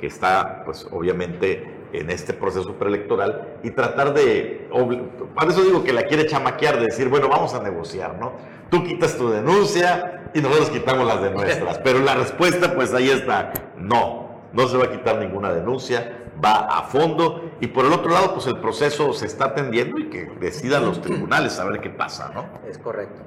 que 0.00 0.06
está, 0.06 0.62
pues 0.64 0.86
obviamente, 0.90 1.79
en 1.92 2.10
este 2.10 2.32
proceso 2.32 2.74
preelectoral, 2.74 3.58
y 3.62 3.70
tratar 3.70 4.14
de, 4.14 4.68
para 5.34 5.50
eso 5.50 5.62
digo 5.62 5.84
que 5.84 5.92
la 5.92 6.04
quiere 6.04 6.26
chamaquear, 6.26 6.78
de 6.78 6.86
decir, 6.86 7.08
bueno, 7.08 7.28
vamos 7.28 7.54
a 7.54 7.62
negociar, 7.62 8.18
¿no? 8.18 8.32
Tú 8.70 8.84
quitas 8.84 9.16
tu 9.16 9.30
denuncia, 9.30 10.20
y 10.34 10.40
nosotros 10.40 10.70
quitamos 10.70 11.06
las 11.06 11.22
de 11.22 11.30
nuestras. 11.34 11.78
Pero 11.78 12.00
la 12.00 12.14
respuesta, 12.14 12.74
pues 12.74 12.92
ahí 12.94 13.10
está, 13.10 13.52
no, 13.76 14.42
no 14.52 14.68
se 14.68 14.76
va 14.76 14.84
a 14.84 14.90
quitar 14.90 15.18
ninguna 15.18 15.52
denuncia, 15.52 16.16
va 16.42 16.66
a 16.66 16.82
fondo 16.84 17.50
y 17.60 17.66
por 17.66 17.84
el 17.84 17.92
otro 17.92 18.10
lado, 18.10 18.34
pues 18.34 18.46
el 18.46 18.58
proceso 18.58 19.12
se 19.12 19.26
está 19.26 19.46
atendiendo 19.46 19.98
y 19.98 20.08
que 20.08 20.24
decidan 20.40 20.84
los 20.84 21.00
tribunales 21.00 21.58
a 21.58 21.64
ver 21.64 21.80
qué 21.80 21.90
pasa, 21.90 22.30
¿no? 22.34 22.46
Es 22.68 22.78
correcto. 22.78 23.20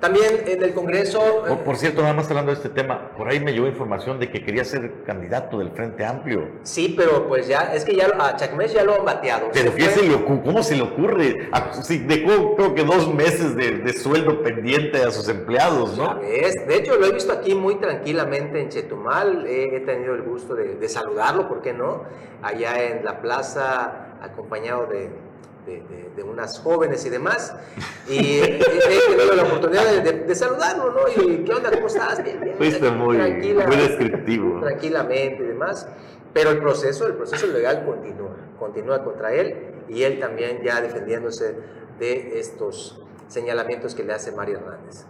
También 0.00 0.44
en 0.46 0.62
el 0.62 0.74
Congreso... 0.74 1.42
Por, 1.46 1.58
por, 1.64 1.76
cierto, 1.76 2.02
nada 2.02 2.14
más 2.14 2.28
hablando 2.28 2.52
de 2.52 2.56
este 2.56 2.68
tema, 2.68 3.10
por 3.16 3.28
ahí 3.28 3.40
me 3.40 3.52
llegó 3.52 3.66
información 3.66 4.20
de 4.20 4.30
que 4.30 4.44
quería 4.44 4.64
ser 4.64 5.02
candidato 5.04 5.58
del 5.58 5.72
Frente 5.72 6.04
Amplio. 6.04 6.48
Sí, 6.62 6.94
pero 6.96 7.26
pues 7.26 7.48
ya, 7.48 7.74
es 7.74 7.84
que 7.84 7.96
ya 7.96 8.06
a 8.16 8.36
Chacmés 8.36 8.72
ya 8.72 8.84
lo 8.84 8.94
han 8.94 9.04
bateado. 9.04 9.48
Pero 9.52 9.74
¿qué 9.74 9.86
se 9.86 10.02
le 10.06 10.14
ocurre? 10.14 10.42
¿cómo 10.44 10.62
se 10.62 10.76
le 10.76 10.82
ocurre? 10.82 11.50
Sí, 11.82 11.98
dejó 11.98 12.54
creo 12.54 12.74
que 12.76 12.84
dos 12.84 13.12
meses 13.12 13.56
de, 13.56 13.78
de, 13.78 13.92
sueldo 13.92 14.40
pendiente 14.42 15.02
a 15.02 15.10
sus 15.10 15.28
empleados, 15.28 15.96
¿no? 15.96 16.20
Es, 16.22 16.54
de 16.66 16.76
hecho, 16.76 16.96
lo 16.96 17.06
he 17.06 17.12
visto 17.12 17.32
aquí 17.32 17.56
muy 17.56 17.76
tranquilamente 17.76 18.60
en 18.60 18.68
Chetumal, 18.68 19.46
he, 19.46 19.76
he 19.76 19.80
tenido 19.80 20.14
el 20.14 20.22
gusto 20.22 20.54
de, 20.54 20.76
de 20.76 20.88
saludarlo, 20.88 21.48
¿por 21.48 21.60
qué 21.60 21.72
no? 21.72 22.04
Allá 22.40 22.84
en 22.84 23.04
la 23.04 23.20
plaza, 23.20 24.16
acompañado 24.22 24.86
de, 24.86 25.10
de, 25.68 25.82
de, 25.82 26.10
de, 26.16 26.22
unas 26.22 26.58
jóvenes 26.60 27.04
y 27.04 27.10
demás. 27.10 27.54
Y 28.08 28.38
he, 28.38 28.58
tenido 28.58 29.34
la 29.34 29.42
oportunidad 29.42 30.02
de, 30.02 30.12
de, 30.12 30.34
saludarlo, 30.34 30.92
¿no? 30.92 31.22
Y 31.22 31.44
¿qué 31.44 31.52
onda? 31.52 31.70
¿Cómo 31.70 31.86
estás? 31.86 32.22
Bien, 32.24 32.40
bien. 32.40 32.56
Fuiste 32.56 32.90
muy, 32.90 33.16
tranquila, 33.16 33.66
muy 33.66 33.76
descriptivo. 33.76 34.60
Tranquilamente 34.60 35.42
y 35.42 35.46
demás. 35.46 35.86
Pero 36.32 36.50
el 36.50 36.58
proceso, 36.58 37.06
el 37.06 37.14
proceso 37.14 37.46
legal 37.46 37.84
continúa, 37.84 38.36
continúa 38.58 39.04
contra 39.04 39.32
él 39.32 39.74
y 39.88 40.02
él 40.02 40.20
también 40.20 40.62
ya 40.62 40.80
defendiéndose 40.80 41.56
de 41.98 42.38
estos 42.38 43.02
señalamientos 43.28 43.94
que 43.94 44.04
le 44.04 44.12
hace 44.12 44.32
María 44.32 44.56
Hernández. 44.56 45.04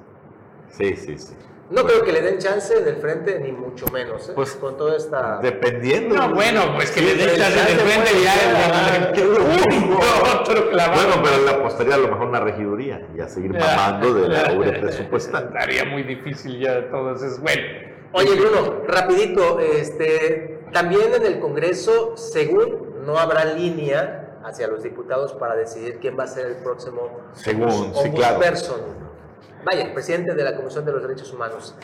Sí, 0.70 0.96
sí, 0.96 1.18
sí. 1.18 1.34
No 1.70 1.85
creo 1.85 2.02
que 2.02 2.12
le 2.12 2.22
den 2.22 2.38
chance 2.38 2.83
del 2.83 2.96
frente, 2.96 3.38
ni 3.40 3.52
mucho 3.52 3.87
menos, 3.92 4.31
¿eh? 4.31 4.33
Pues 4.35 4.52
con 4.52 4.76
toda 4.78 4.96
esta. 4.96 5.38
Dependiendo. 5.42 6.14
No, 6.14 6.35
bueno, 6.35 6.62
pues 6.74 6.90
que 6.90 7.02
le 7.02 7.14
den 7.14 7.37
chance 7.37 7.61
del 7.61 7.78
frente 7.78 8.11
ya. 8.22 8.35
Bueno, 10.48 11.22
pero 11.22 11.44
le 11.44 11.50
apostaría 11.50 11.94
a 11.94 11.98
lo 11.98 12.09
mejor 12.09 12.28
una 12.28 12.40
regiduría 12.40 13.07
y 13.14 13.20
a 13.20 13.28
seguir 13.28 13.52
mamando 13.52 14.14
de 14.14 14.28
la 14.28 14.52
obra 14.52 14.81
presupuestal. 14.81 15.44
Estaría 15.48 15.85
muy 15.85 16.02
difícil 16.02 16.59
ya 16.59 16.88
todo 16.90 17.14
eso. 17.14 17.40
Bueno. 17.40 17.62
Oye, 18.12 18.35
Bruno, 18.37 18.83
rapidito, 18.87 19.61
este, 19.61 20.61
también 20.72 21.14
en 21.14 21.26
el 21.26 21.40
Congreso, 21.40 22.16
según 22.16 23.04
no 23.04 23.18
habrá 23.18 23.44
línea 23.44 24.38
hacia 24.44 24.66
los 24.68 24.83
diputados 24.83 25.35
para 25.35 25.54
decidir 25.57 25.98
quién 26.00 26.18
va 26.18 26.24
a 26.24 26.28
ser 26.28 26.46
el 26.46 26.57
próximo 26.57 27.20
según, 27.35 27.92
sí, 27.94 28.11
claro. 28.12 28.40
Vaya, 29.64 29.84
el 29.84 29.92
presidente 29.92 30.34
de 30.34 30.44
la 30.44 30.56
Comisión 30.56 30.84
de 30.84 30.92
los 30.92 31.02
Derechos 31.02 31.32
Humanos, 31.32 31.74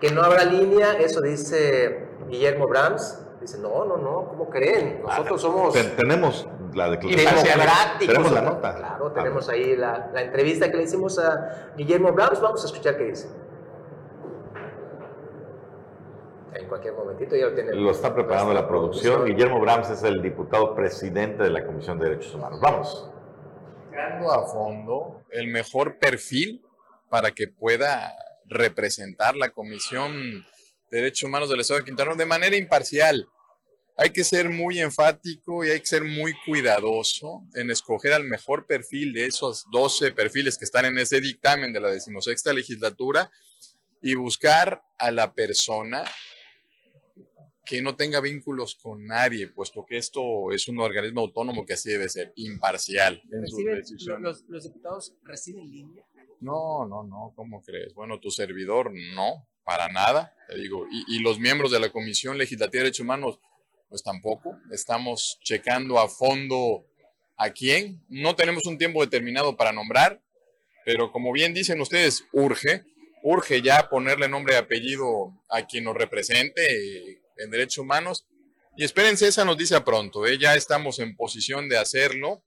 que 0.00 0.10
no 0.10 0.22
habrá 0.22 0.44
línea, 0.44 0.92
eso 0.94 1.20
dice 1.20 2.06
Guillermo 2.28 2.66
Brahms. 2.68 3.20
Dice, 3.40 3.58
no, 3.58 3.84
no, 3.84 3.98
no, 3.98 4.28
¿cómo 4.28 4.48
creen? 4.48 5.02
Nosotros 5.02 5.42
somos... 5.42 5.74
tenemos 5.96 6.48
la 6.72 6.90
declaración. 6.90 7.60
Tenemos 7.98 8.32
la 8.32 8.40
nota. 8.40 8.74
Claro, 8.74 9.12
tenemos 9.12 9.48
ahí 9.50 9.76
la, 9.76 10.10
la, 10.14 10.22
entrevista 10.22 10.70
que 10.70 10.78
le 10.78 10.84
hicimos 10.84 11.18
a 11.18 11.72
Guillermo 11.76 12.12
Brahms. 12.12 12.40
Vamos 12.40 12.62
a 12.64 12.66
escuchar 12.66 12.96
qué 12.96 13.04
dice. 13.04 13.28
En 16.54 16.68
cualquier 16.68 16.94
momentito 16.94 17.36
ya 17.36 17.46
lo 17.46 17.54
tiene. 17.54 17.74
Lo 17.74 17.90
está 17.90 18.14
preparando 18.14 18.54
la 18.54 18.66
producción. 18.66 19.14
producción. 19.14 19.36
Guillermo 19.36 19.60
Brahms 19.60 19.90
es 19.90 20.02
el 20.04 20.22
diputado 20.22 20.74
presidente 20.74 21.42
de 21.42 21.50
la 21.50 21.66
Comisión 21.66 21.98
de 21.98 22.08
Derechos 22.08 22.34
Humanos. 22.34 22.60
Vamos. 22.60 23.10
A 24.30 24.42
fondo, 24.46 25.22
el 25.30 25.48
mejor 25.48 25.98
perfil 25.98 26.63
para 27.14 27.30
que 27.30 27.46
pueda 27.46 28.12
representar 28.46 29.36
la 29.36 29.50
Comisión 29.50 30.44
de 30.90 30.98
Derechos 30.98 31.28
Humanos 31.28 31.48
del 31.48 31.60
Estado 31.60 31.78
de 31.78 31.86
Quintana 31.86 32.10
Roo 32.10 32.16
de 32.16 32.26
manera 32.26 32.56
imparcial. 32.56 33.24
Hay 33.96 34.10
que 34.10 34.24
ser 34.24 34.50
muy 34.50 34.80
enfático 34.80 35.64
y 35.64 35.70
hay 35.70 35.78
que 35.78 35.86
ser 35.86 36.02
muy 36.02 36.34
cuidadoso 36.44 37.44
en 37.54 37.70
escoger 37.70 38.14
al 38.14 38.24
mejor 38.24 38.66
perfil 38.66 39.12
de 39.12 39.26
esos 39.26 39.64
12 39.70 40.10
perfiles 40.10 40.58
que 40.58 40.64
están 40.64 40.86
en 40.86 40.98
ese 40.98 41.20
dictamen 41.20 41.72
de 41.72 41.78
la 41.78 41.92
decimosexta 41.92 42.52
legislatura 42.52 43.30
y 44.02 44.16
buscar 44.16 44.82
a 44.98 45.12
la 45.12 45.34
persona 45.34 46.02
que 47.64 47.80
no 47.80 47.94
tenga 47.94 48.20
vínculos 48.20 48.74
con 48.74 49.06
nadie, 49.06 49.46
puesto 49.46 49.86
que 49.86 49.98
esto 49.98 50.50
es 50.50 50.66
un 50.66 50.80
organismo 50.80 51.20
autónomo 51.20 51.64
que 51.64 51.74
así 51.74 51.90
debe 51.90 52.08
ser, 52.08 52.32
imparcial 52.34 53.22
en 53.30 53.46
sus 53.46 53.64
decisiones. 53.64 54.20
Los, 54.20 54.44
los 54.48 54.64
diputados 54.64 55.14
reciben 55.22 55.70
línea? 55.70 56.04
No, 56.44 56.84
no, 56.86 57.02
no, 57.04 57.32
¿cómo 57.34 57.62
crees? 57.62 57.94
Bueno, 57.94 58.20
tu 58.20 58.30
servidor 58.30 58.92
no, 58.92 59.48
para 59.64 59.88
nada, 59.88 60.36
te 60.46 60.58
digo. 60.58 60.86
Y, 61.08 61.20
los 61.20 61.38
miembros 61.38 61.70
de 61.70 61.80
la 61.80 61.88
Comisión 61.88 62.36
Legislativa 62.36 62.80
de 62.80 62.84
Derechos 62.84 63.00
Humanos, 63.00 63.40
pues 63.88 64.02
tampoco. 64.02 64.58
Estamos 64.70 65.38
checando 65.42 65.98
a 65.98 66.06
fondo 66.06 66.84
a 67.38 67.48
quién. 67.48 68.04
No 68.10 68.36
tenemos 68.36 68.66
un 68.66 68.76
tiempo 68.76 69.02
determinado 69.02 69.56
para 69.56 69.72
nombrar, 69.72 70.20
pero 70.84 71.10
como 71.12 71.32
bien 71.32 71.54
dicen 71.54 71.80
ustedes, 71.80 72.26
urge, 72.34 72.84
urge 73.22 73.62
ya 73.62 73.88
ponerle 73.88 74.28
nombre 74.28 74.52
y 74.52 74.58
apellido 74.58 75.32
a 75.48 75.66
quien 75.66 75.84
nos 75.84 75.96
represente 75.96 77.22
en 77.38 77.50
derechos 77.50 77.78
humanos. 77.78 78.26
Y 78.76 78.84
espérense 78.84 79.28
esa 79.28 79.46
noticia 79.46 79.82
pronto, 79.82 80.26
¿eh? 80.26 80.36
ya 80.36 80.56
estamos 80.56 80.98
en 80.98 81.16
posición 81.16 81.70
de 81.70 81.78
hacerlo. 81.78 82.44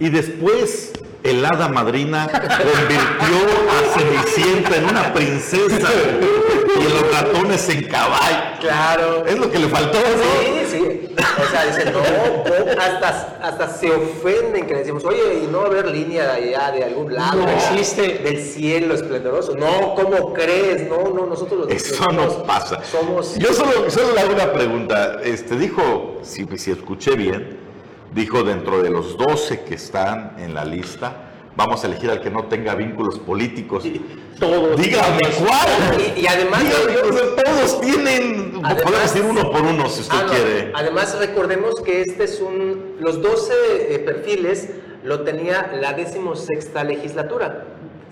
Y 0.00 0.08
después 0.08 0.92
el 1.22 1.44
hada 1.44 1.68
madrina 1.68 2.28
convirtió 2.30 3.36
a 3.70 3.98
Cenicienta 3.98 4.76
en 4.76 4.84
una 4.86 5.12
princesa 5.12 5.88
y 6.78 6.82
los 6.82 7.12
ratones 7.12 7.68
en 7.68 7.84
caballo. 7.84 8.36
Claro. 8.60 9.26
Es 9.26 9.38
lo 9.38 9.50
que 9.50 9.58
le 9.58 9.68
faltó, 9.68 9.98
¿no? 9.98 10.66
Sí, 10.66 10.66
sí. 10.70 11.14
O 11.18 11.50
sea, 11.50 11.66
dicen, 11.66 11.92
no, 11.92 12.00
no 12.00 12.80
hasta, 12.80 13.38
hasta 13.42 13.68
se 13.68 13.90
ofenden 13.90 14.66
que 14.66 14.74
le 14.74 14.78
decimos, 14.80 15.04
oye, 15.04 15.42
y 15.44 15.46
no 15.46 15.58
va 15.58 15.64
a 15.64 15.66
haber 15.68 15.88
línea 15.88 16.32
allá 16.34 16.70
de 16.70 16.84
algún 16.84 17.14
lado. 17.14 17.42
No 17.42 17.50
existe. 17.50 18.18
Del 18.18 18.42
cielo 18.42 18.94
esplendoroso. 18.94 19.54
No, 19.54 19.94
¿cómo 19.94 20.32
crees? 20.32 20.88
No, 20.88 21.10
no, 21.12 21.26
nosotros 21.26 21.60
los 21.60 21.70
Eso 21.70 22.06
no 22.12 22.42
pasa. 22.44 22.82
Somos... 22.84 23.36
Yo 23.36 23.52
solo, 23.52 23.90
solo 23.90 24.14
le 24.14 24.20
hago 24.20 24.34
una 24.34 24.52
pregunta. 24.52 25.20
Este, 25.22 25.56
dijo, 25.56 26.18
si, 26.22 26.46
si 26.56 26.70
escuché 26.70 27.16
bien, 27.16 27.69
dijo 28.12 28.42
dentro 28.42 28.82
de 28.82 28.90
los 28.90 29.16
12 29.16 29.60
que 29.60 29.74
están 29.74 30.34
en 30.38 30.54
la 30.54 30.64
lista, 30.64 31.30
vamos 31.56 31.84
a 31.84 31.86
elegir 31.86 32.10
al 32.10 32.20
que 32.20 32.30
no 32.30 32.44
tenga 32.44 32.74
vínculos 32.74 33.18
políticos. 33.18 33.84
Todos. 34.38 34.80
Dígame 34.80 35.20
cuál. 35.38 36.14
Y, 36.16 36.20
y 36.20 36.26
además. 36.26 36.62
Dígame, 36.62 37.42
todos 37.42 37.80
tienen. 37.80 38.60
Además, 38.62 38.82
podemos 38.82 39.16
ir 39.16 39.22
uno 39.22 39.50
por 39.50 39.62
uno 39.62 39.88
si 39.88 40.00
usted 40.00 40.16
ah, 40.18 40.24
no. 40.26 40.32
quiere. 40.32 40.72
Además, 40.74 41.18
recordemos 41.18 41.80
que 41.82 42.02
este 42.02 42.24
es 42.24 42.40
un. 42.40 42.96
Los 43.00 43.22
12 43.22 43.52
eh, 43.94 43.98
perfiles 44.00 44.70
lo 45.04 45.22
tenía 45.22 45.70
la 45.80 45.92
decimosexta 45.92 46.84
legislatura. 46.84 47.64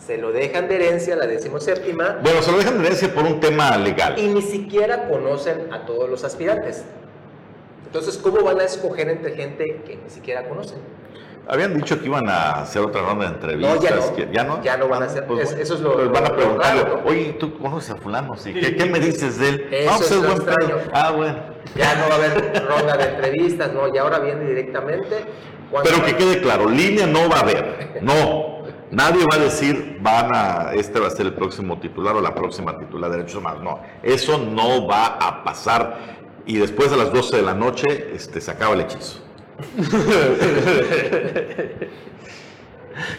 Se 0.05 0.17
lo 0.17 0.33
dejan 0.33 0.69
de 0.69 0.77
herencia 0.77 1.17
la 1.17 1.27
decimoséptima. 1.27 2.19
Bueno, 2.23 2.41
se 2.41 2.53
lo 2.53 2.59
dejan 2.59 2.79
de 2.79 2.87
herencia 2.87 3.13
por 3.13 3.25
un 3.25 3.41
tema 3.41 3.77
legal. 3.77 4.19
Y 4.19 4.29
ni 4.29 4.43
siquiera 4.43 5.09
conocen 5.09 5.73
a 5.73 5.85
todos 5.85 6.09
los 6.09 6.25
aspirantes. 6.25 6.85
Entonces, 7.87 8.19
¿cómo 8.19 8.43
van 8.43 8.61
a 8.61 8.65
escoger 8.65 9.09
entre 9.09 9.35
gente 9.35 9.83
que 9.87 9.97
ni 9.97 10.11
siquiera 10.11 10.49
conocen? 10.49 10.79
Habían 11.51 11.73
dicho 11.75 11.99
que 11.99 12.05
iban 12.07 12.29
a 12.29 12.61
hacer 12.61 12.83
otra 12.83 13.01
ronda 13.01 13.25
de 13.27 13.33
entrevistas. 13.35 13.75
No, 13.77 13.83
ya 13.83 13.97
no. 13.97 14.15
que- 14.15 14.29
¿Ya 14.31 14.45
no? 14.45 14.63
Ya 14.63 14.77
no 14.77 14.89
van 14.89 15.03
a 15.03 15.07
hacer. 15.07 15.27
Pues, 15.27 15.51
es- 15.53 15.59
eso 15.61 15.75
es 15.77 15.81
lo. 15.81 15.95
pues 15.95 16.11
van 16.13 16.27
a 16.27 16.37
preguntarle, 16.37 16.83
raro, 16.83 17.01
¿no? 17.03 17.09
oye, 17.11 17.37
¿tú 17.41 17.57
conoces 17.59 17.91
a 17.91 17.97
fulano? 17.97 18.37
Sí. 18.37 18.53
¿Qué, 18.53 18.77
qué 18.77 18.85
me 18.85 19.01
dices 19.01 19.39
de 19.39 19.49
él? 19.49 19.69
Eso 19.71 19.91
Ah, 19.91 19.95
pues 19.97 20.11
es 20.11 20.19
buen 20.27 20.39
pedo. 20.45 20.81
Ah, 20.93 21.11
bueno. 21.13 21.37
Ya 21.75 21.95
no 21.95 22.09
va 22.09 22.15
a 22.15 22.19
haber 22.19 22.67
ronda 22.69 22.97
de 22.99 23.05
entrevistas, 23.05 23.73
¿no? 23.73 23.89
Y 23.95 23.97
ahora 23.97 24.19
viene 24.19 24.45
directamente. 24.45 25.25
Pero 25.85 26.05
que 26.05 26.17
quede 26.17 26.41
claro, 26.43 26.69
línea 26.69 27.07
no 27.07 27.29
va 27.31 27.37
a 27.37 27.41
haber. 27.41 27.99
No. 28.03 28.59
Nadie 28.91 29.23
va 29.31 29.37
a 29.37 29.45
decir, 29.45 29.99
van 30.01 30.31
a, 30.35 30.73
este 30.75 30.99
va 30.99 31.09
a 31.09 31.11
ser 31.11 31.27
el 31.27 31.35
próximo 31.35 31.79
titular 31.79 32.15
o 32.17 32.21
la 32.23 32.35
próxima 32.35 32.79
titular 32.79 33.11
de 33.11 33.19
derechos 33.19 33.37
humanos. 33.41 33.63
No, 33.63 33.81
eso 34.03 34.37
no 34.39 34.87
va 34.87 35.19
a 35.19 35.45
pasar. 35.45 36.19
Y 36.49 36.57
después 36.57 36.91
de 36.91 36.97
las 36.97 37.13
12 37.13 37.37
de 37.37 37.43
la 37.43 37.53
noche, 37.53 37.85
este, 38.15 38.41
se 38.41 38.51
acaba 38.51 38.75
el 38.75 38.81
hechizo. 38.81 39.21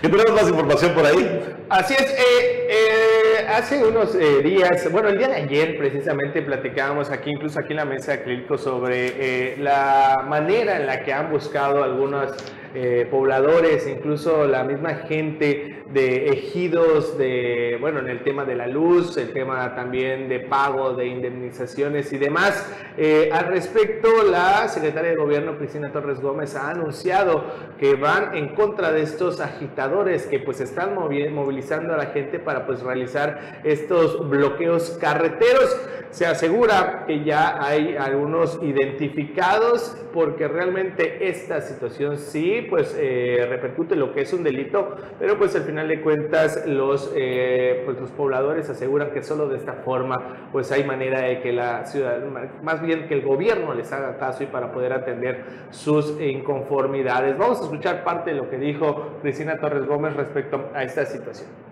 ¿Qué 0.01 0.09
tenemos 0.09 0.31
más 0.31 0.49
información 0.49 0.95
por 0.95 1.05
ahí? 1.05 1.39
Así 1.69 1.93
es, 1.93 2.11
eh, 2.11 2.67
eh, 2.69 3.47
hace 3.47 3.83
unos 3.83 4.15
eh, 4.15 4.41
días, 4.41 4.91
bueno, 4.91 5.09
el 5.09 5.19
día 5.19 5.27
de 5.27 5.35
ayer 5.35 5.77
precisamente 5.77 6.41
platicábamos 6.41 7.11
aquí, 7.11 7.29
incluso 7.29 7.59
aquí 7.59 7.73
en 7.73 7.77
la 7.77 7.85
mesa 7.85 8.13
de 8.13 8.23
Clínico, 8.23 8.57
sobre 8.57 9.13
eh, 9.17 9.57
la 9.59 10.25
manera 10.27 10.77
en 10.77 10.87
la 10.87 11.03
que 11.03 11.13
han 11.13 11.31
buscado 11.31 11.83
algunas 11.83 12.33
eh, 12.73 13.07
pobladores, 13.09 13.87
incluso 13.87 14.45
la 14.45 14.63
misma 14.63 14.95
gente 15.07 15.78
de 15.93 16.27
ejidos, 16.27 17.17
de, 17.17 17.77
bueno, 17.81 17.99
en 17.99 18.09
el 18.09 18.23
tema 18.23 18.45
de 18.45 18.55
la 18.55 18.67
luz, 18.67 19.17
el 19.17 19.33
tema 19.33 19.73
también 19.75 20.29
de 20.29 20.39
pago 20.39 20.93
de 20.93 21.07
indemnizaciones 21.07 22.13
y 22.13 22.17
demás. 22.17 22.71
Eh, 22.97 23.29
al 23.33 23.47
respecto, 23.47 24.23
la 24.23 24.67
secretaria 24.67 25.11
de 25.11 25.15
Gobierno, 25.15 25.57
Cristina 25.57 25.91
Torres 25.91 26.21
Gómez, 26.21 26.55
ha 26.55 26.69
anunciado 26.69 27.43
que 27.79 27.95
van 27.95 28.35
en 28.35 28.49
contra 28.49 28.91
de 28.91 29.01
estos 29.01 29.39
agitadores 29.39 30.27
que 30.27 30.39
pues 30.39 30.61
están 30.61 30.93
movilizando 30.93 31.93
a 31.93 31.97
la 31.97 32.07
gente 32.07 32.39
para 32.39 32.67
pues 32.67 32.81
realizar 32.81 33.61
estos 33.63 34.29
bloqueos 34.29 34.97
carreteros. 35.01 35.75
Se 36.11 36.25
asegura 36.25 37.03
que 37.05 37.23
ya 37.23 37.63
hay 37.63 37.95
algunos 37.95 38.59
identificados 38.63 39.95
porque 40.11 40.47
realmente 40.47 41.29
esta 41.29 41.61
situación 41.61 42.17
sí 42.17 42.65
pues 42.67 42.97
eh, 42.99 43.45
repercute 43.47 43.95
lo 43.95 44.11
que 44.11 44.21
es 44.21 44.33
un 44.33 44.43
delito, 44.43 44.95
pero 45.19 45.37
pues 45.37 45.55
al 45.55 45.63
final 45.63 45.87
de 45.87 46.01
cuentas 46.01 46.65
los, 46.65 47.13
eh, 47.15 47.83
pues, 47.85 47.99
los 47.99 48.09
pobladores 48.11 48.67
aseguran 48.69 49.11
que 49.11 49.21
solo 49.21 49.47
de 49.47 49.57
esta 49.57 49.73
forma 49.73 50.49
pues 50.51 50.71
hay 50.71 50.83
manera 50.83 51.21
de 51.21 51.41
que 51.41 51.53
la 51.53 51.85
ciudad, 51.85 52.19
más 52.63 52.81
bien 52.81 53.07
que 53.07 53.13
el 53.13 53.21
gobierno 53.21 53.75
les 53.75 53.91
haga 53.91 54.17
caso 54.17 54.43
y 54.43 54.47
para 54.47 54.71
poder 54.71 54.93
atender 54.93 55.43
sus 55.69 56.19
inconformidades. 56.19 57.37
Vamos 57.37 57.59
a 57.59 57.63
escuchar 57.65 58.03
parte 58.03 58.31
de 58.31 58.37
lo 58.37 58.49
que 58.49 58.57
dijo 58.57 59.19
Cristina 59.21 59.59
Torres 59.59 59.85
Gómez 59.85 60.15
respecto 60.15 60.71
a 60.73 60.83
esta 60.83 61.05
situación 61.05 61.68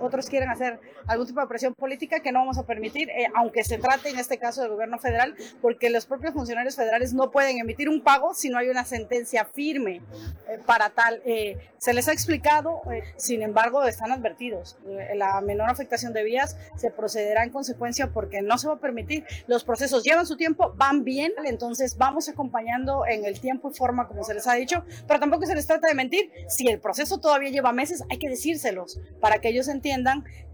otros 0.00 0.28
quieren 0.28 0.48
hacer 0.50 0.80
algún 1.06 1.26
tipo 1.26 1.40
de 1.40 1.46
presión 1.46 1.74
política 1.74 2.20
que 2.20 2.32
no 2.32 2.40
vamos 2.40 2.58
a 2.58 2.64
permitir, 2.64 3.10
eh, 3.10 3.26
aunque 3.34 3.64
se 3.64 3.78
trate 3.78 4.10
en 4.10 4.18
este 4.18 4.38
caso 4.38 4.62
del 4.62 4.70
gobierno 4.70 4.98
federal, 4.98 5.34
porque 5.60 5.90
los 5.90 6.06
propios 6.06 6.32
funcionarios 6.32 6.76
federales 6.76 7.12
no 7.12 7.30
pueden 7.30 7.58
emitir 7.58 7.88
un 7.88 8.02
pago 8.02 8.34
si 8.34 8.48
no 8.48 8.58
hay 8.58 8.68
una 8.68 8.84
sentencia 8.84 9.44
firme 9.44 10.02
eh, 10.48 10.58
para 10.66 10.90
tal. 10.90 11.22
Eh, 11.24 11.58
se 11.78 11.94
les 11.94 12.08
ha 12.08 12.12
explicado, 12.12 12.82
sin 13.16 13.42
embargo, 13.42 13.84
están 13.84 14.12
advertidos. 14.12 14.76
la 15.14 15.40
menor 15.40 15.70
afectación 15.70 16.12
de 16.12 16.22
vías 16.22 16.58
se 16.76 16.90
procederá 16.90 17.42
en 17.42 17.50
consecuencia 17.50 18.12
porque 18.12 18.42
no 18.42 18.58
se 18.58 18.68
va 18.68 18.74
a 18.74 18.80
permitir. 18.80 19.24
Los 19.46 19.64
procesos 19.64 20.04
llevan 20.04 20.26
su 20.26 20.36
tiempo, 20.36 20.74
van 20.76 21.04
bien, 21.04 21.32
entonces 21.46 21.96
vamos 21.96 22.28
acompañando 22.28 23.06
en 23.06 23.24
el 23.24 23.40
tiempo 23.40 23.70
y 23.70 23.74
forma 23.74 24.06
como 24.08 24.24
se 24.24 24.34
les 24.34 24.46
ha 24.46 24.54
dicho, 24.54 24.84
pero 25.08 25.20
tampoco 25.20 25.46
se 25.46 25.54
les 25.54 25.66
trata 25.66 25.88
de 25.88 25.94
mentir. 25.94 26.30
Si 26.48 26.68
el 26.68 26.80
proceso 26.80 27.18
todavía 27.18 27.48
lleva 27.48 27.72
meses, 27.72 28.04
hay 28.10 28.18
que 28.18 28.28
decírselos 28.28 29.00
para 29.20 29.40
que 29.40 29.48
ellos 29.48 29.68
entiendan 29.68 29.79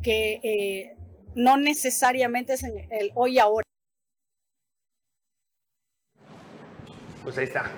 que 0.03 0.41
eh, 0.43 0.97
no 1.35 1.57
necesariamente 1.57 2.55
es 2.55 2.63
en 2.63 2.87
el 2.91 3.11
hoy 3.15 3.35
y 3.35 3.39
ahora. 3.39 3.63
Pues 7.23 7.37
ahí 7.39 7.45
está. 7.45 7.71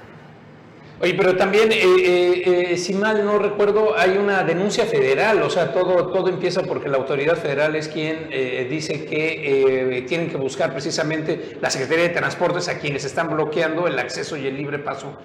Oye, 1.01 1.15
pero 1.15 1.37
también, 1.37 1.71
eh, 1.71 2.73
eh, 2.73 2.77
si 2.77 2.93
mal 2.93 3.25
no 3.25 3.39
recuerdo, 3.39 3.97
hay 3.97 4.19
una 4.19 4.43
denuncia 4.43 4.85
federal, 4.85 5.41
o 5.43 5.49
sea, 5.49 5.73
todo, 5.73 6.11
todo 6.11 6.29
empieza 6.29 6.63
porque 6.65 6.89
la 6.89 6.97
autoridad 6.97 7.37
federal 7.37 7.77
es 7.77 7.87
quien 7.87 8.29
dice 8.69 9.05
que 9.05 10.05
tienen 10.09 10.29
que 10.29 10.37
buscar 10.37 10.73
precisamente 10.73 11.57
la 11.61 11.71
Secretaría 11.71 12.09
de 12.09 12.15
Transportes 12.15 12.69
a 12.69 12.81
quienes 12.81 13.05
están 13.05 13.31
bloqueando 13.31 13.87
el 13.87 13.97
acceso 13.97 14.37
y 14.37 14.49
el 14.49 14.57
libre 14.57 14.81
paso 14.81 15.17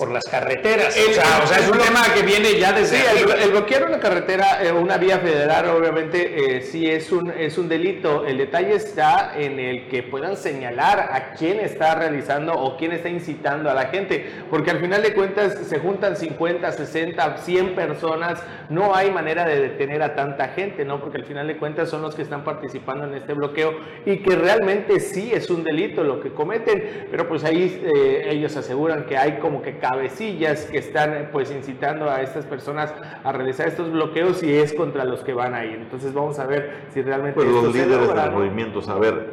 por 0.00 0.10
las 0.10 0.24
carreteras. 0.24 0.96
o, 0.96 1.46
sea, 1.46 1.58
es 1.58 1.68
un 1.68 1.76
tema 1.76 2.02
que 2.14 2.22
viene 2.22 2.58
ya 2.58 2.72
desde... 2.72 2.96
Sí, 2.96 3.04
el, 3.42 3.50
bloquear 3.50 3.84
una 3.86 4.00
carretera, 4.00 4.64
eh, 4.64 4.72
una 4.72 4.96
vía 4.96 5.18
federal, 5.18 5.68
obviamente 5.68 6.56
eh, 6.56 6.62
sí 6.62 6.88
es 6.88 7.12
un, 7.12 7.30
es 7.30 7.58
un 7.58 7.68
delito. 7.68 8.24
El 8.24 8.38
detalle 8.38 8.74
está 8.76 9.38
en 9.38 9.60
el 9.60 9.88
que 9.88 10.02
puedan 10.02 10.38
señalar 10.38 11.00
a 11.12 11.34
quién 11.34 11.60
está 11.60 11.96
realizando 11.96 12.54
o 12.54 12.78
quién 12.78 12.92
está 12.92 13.10
incitando 13.10 13.68
a 13.68 13.74
la 13.74 13.88
gente, 13.88 14.24
porque 14.48 14.70
al 14.70 14.80
final 14.80 15.02
de 15.02 15.12
cuentas 15.12 15.58
se 15.68 15.78
juntan 15.78 16.16
50, 16.16 16.72
60, 16.72 17.36
100 17.36 17.74
personas, 17.74 18.42
no 18.70 18.94
hay 18.94 19.10
manera 19.10 19.44
de 19.44 19.60
detener 19.60 20.02
a 20.02 20.14
tanta 20.14 20.48
gente, 20.48 20.86
¿no? 20.86 20.98
Porque 20.98 21.18
al 21.18 21.26
final 21.26 21.46
de 21.46 21.58
cuentas 21.58 21.90
son 21.90 22.00
los 22.00 22.14
que 22.14 22.22
están 22.22 22.42
participando 22.42 23.04
en 23.04 23.12
este 23.12 23.34
bloqueo 23.34 23.74
y 24.06 24.18
que 24.22 24.34
realmente 24.34 24.98
sí 24.98 25.30
es 25.34 25.50
un 25.50 25.62
delito 25.62 26.02
lo 26.04 26.20
que 26.20 26.30
cometen, 26.30 27.08
pero 27.10 27.28
pues 27.28 27.44
ahí 27.44 27.82
eh, 27.84 28.28
ellos 28.30 28.56
aseguran 28.56 29.04
que 29.04 29.18
hay 29.18 29.32
como 29.32 29.60
que 29.60 29.78
cabecillas 29.90 30.66
que 30.66 30.78
están 30.78 31.28
pues 31.32 31.50
incitando 31.50 32.10
a 32.10 32.22
estas 32.22 32.44
personas 32.44 32.92
a 33.24 33.32
realizar 33.32 33.68
estos 33.68 33.90
bloqueos 33.90 34.42
y 34.42 34.52
es 34.52 34.72
contra 34.72 35.04
los 35.04 35.20
que 35.20 35.32
van 35.32 35.54
a 35.54 35.64
ir. 35.64 35.74
Entonces 35.74 36.12
vamos 36.12 36.38
a 36.38 36.46
ver 36.46 36.84
si 36.92 37.02
realmente... 37.02 37.34
Pues 37.34 37.48
los 37.48 37.74
líderes 37.74 38.08
de 38.08 38.14
los 38.14 38.32
movimientos, 38.32 38.88
a 38.88 38.98
ver, 38.98 39.30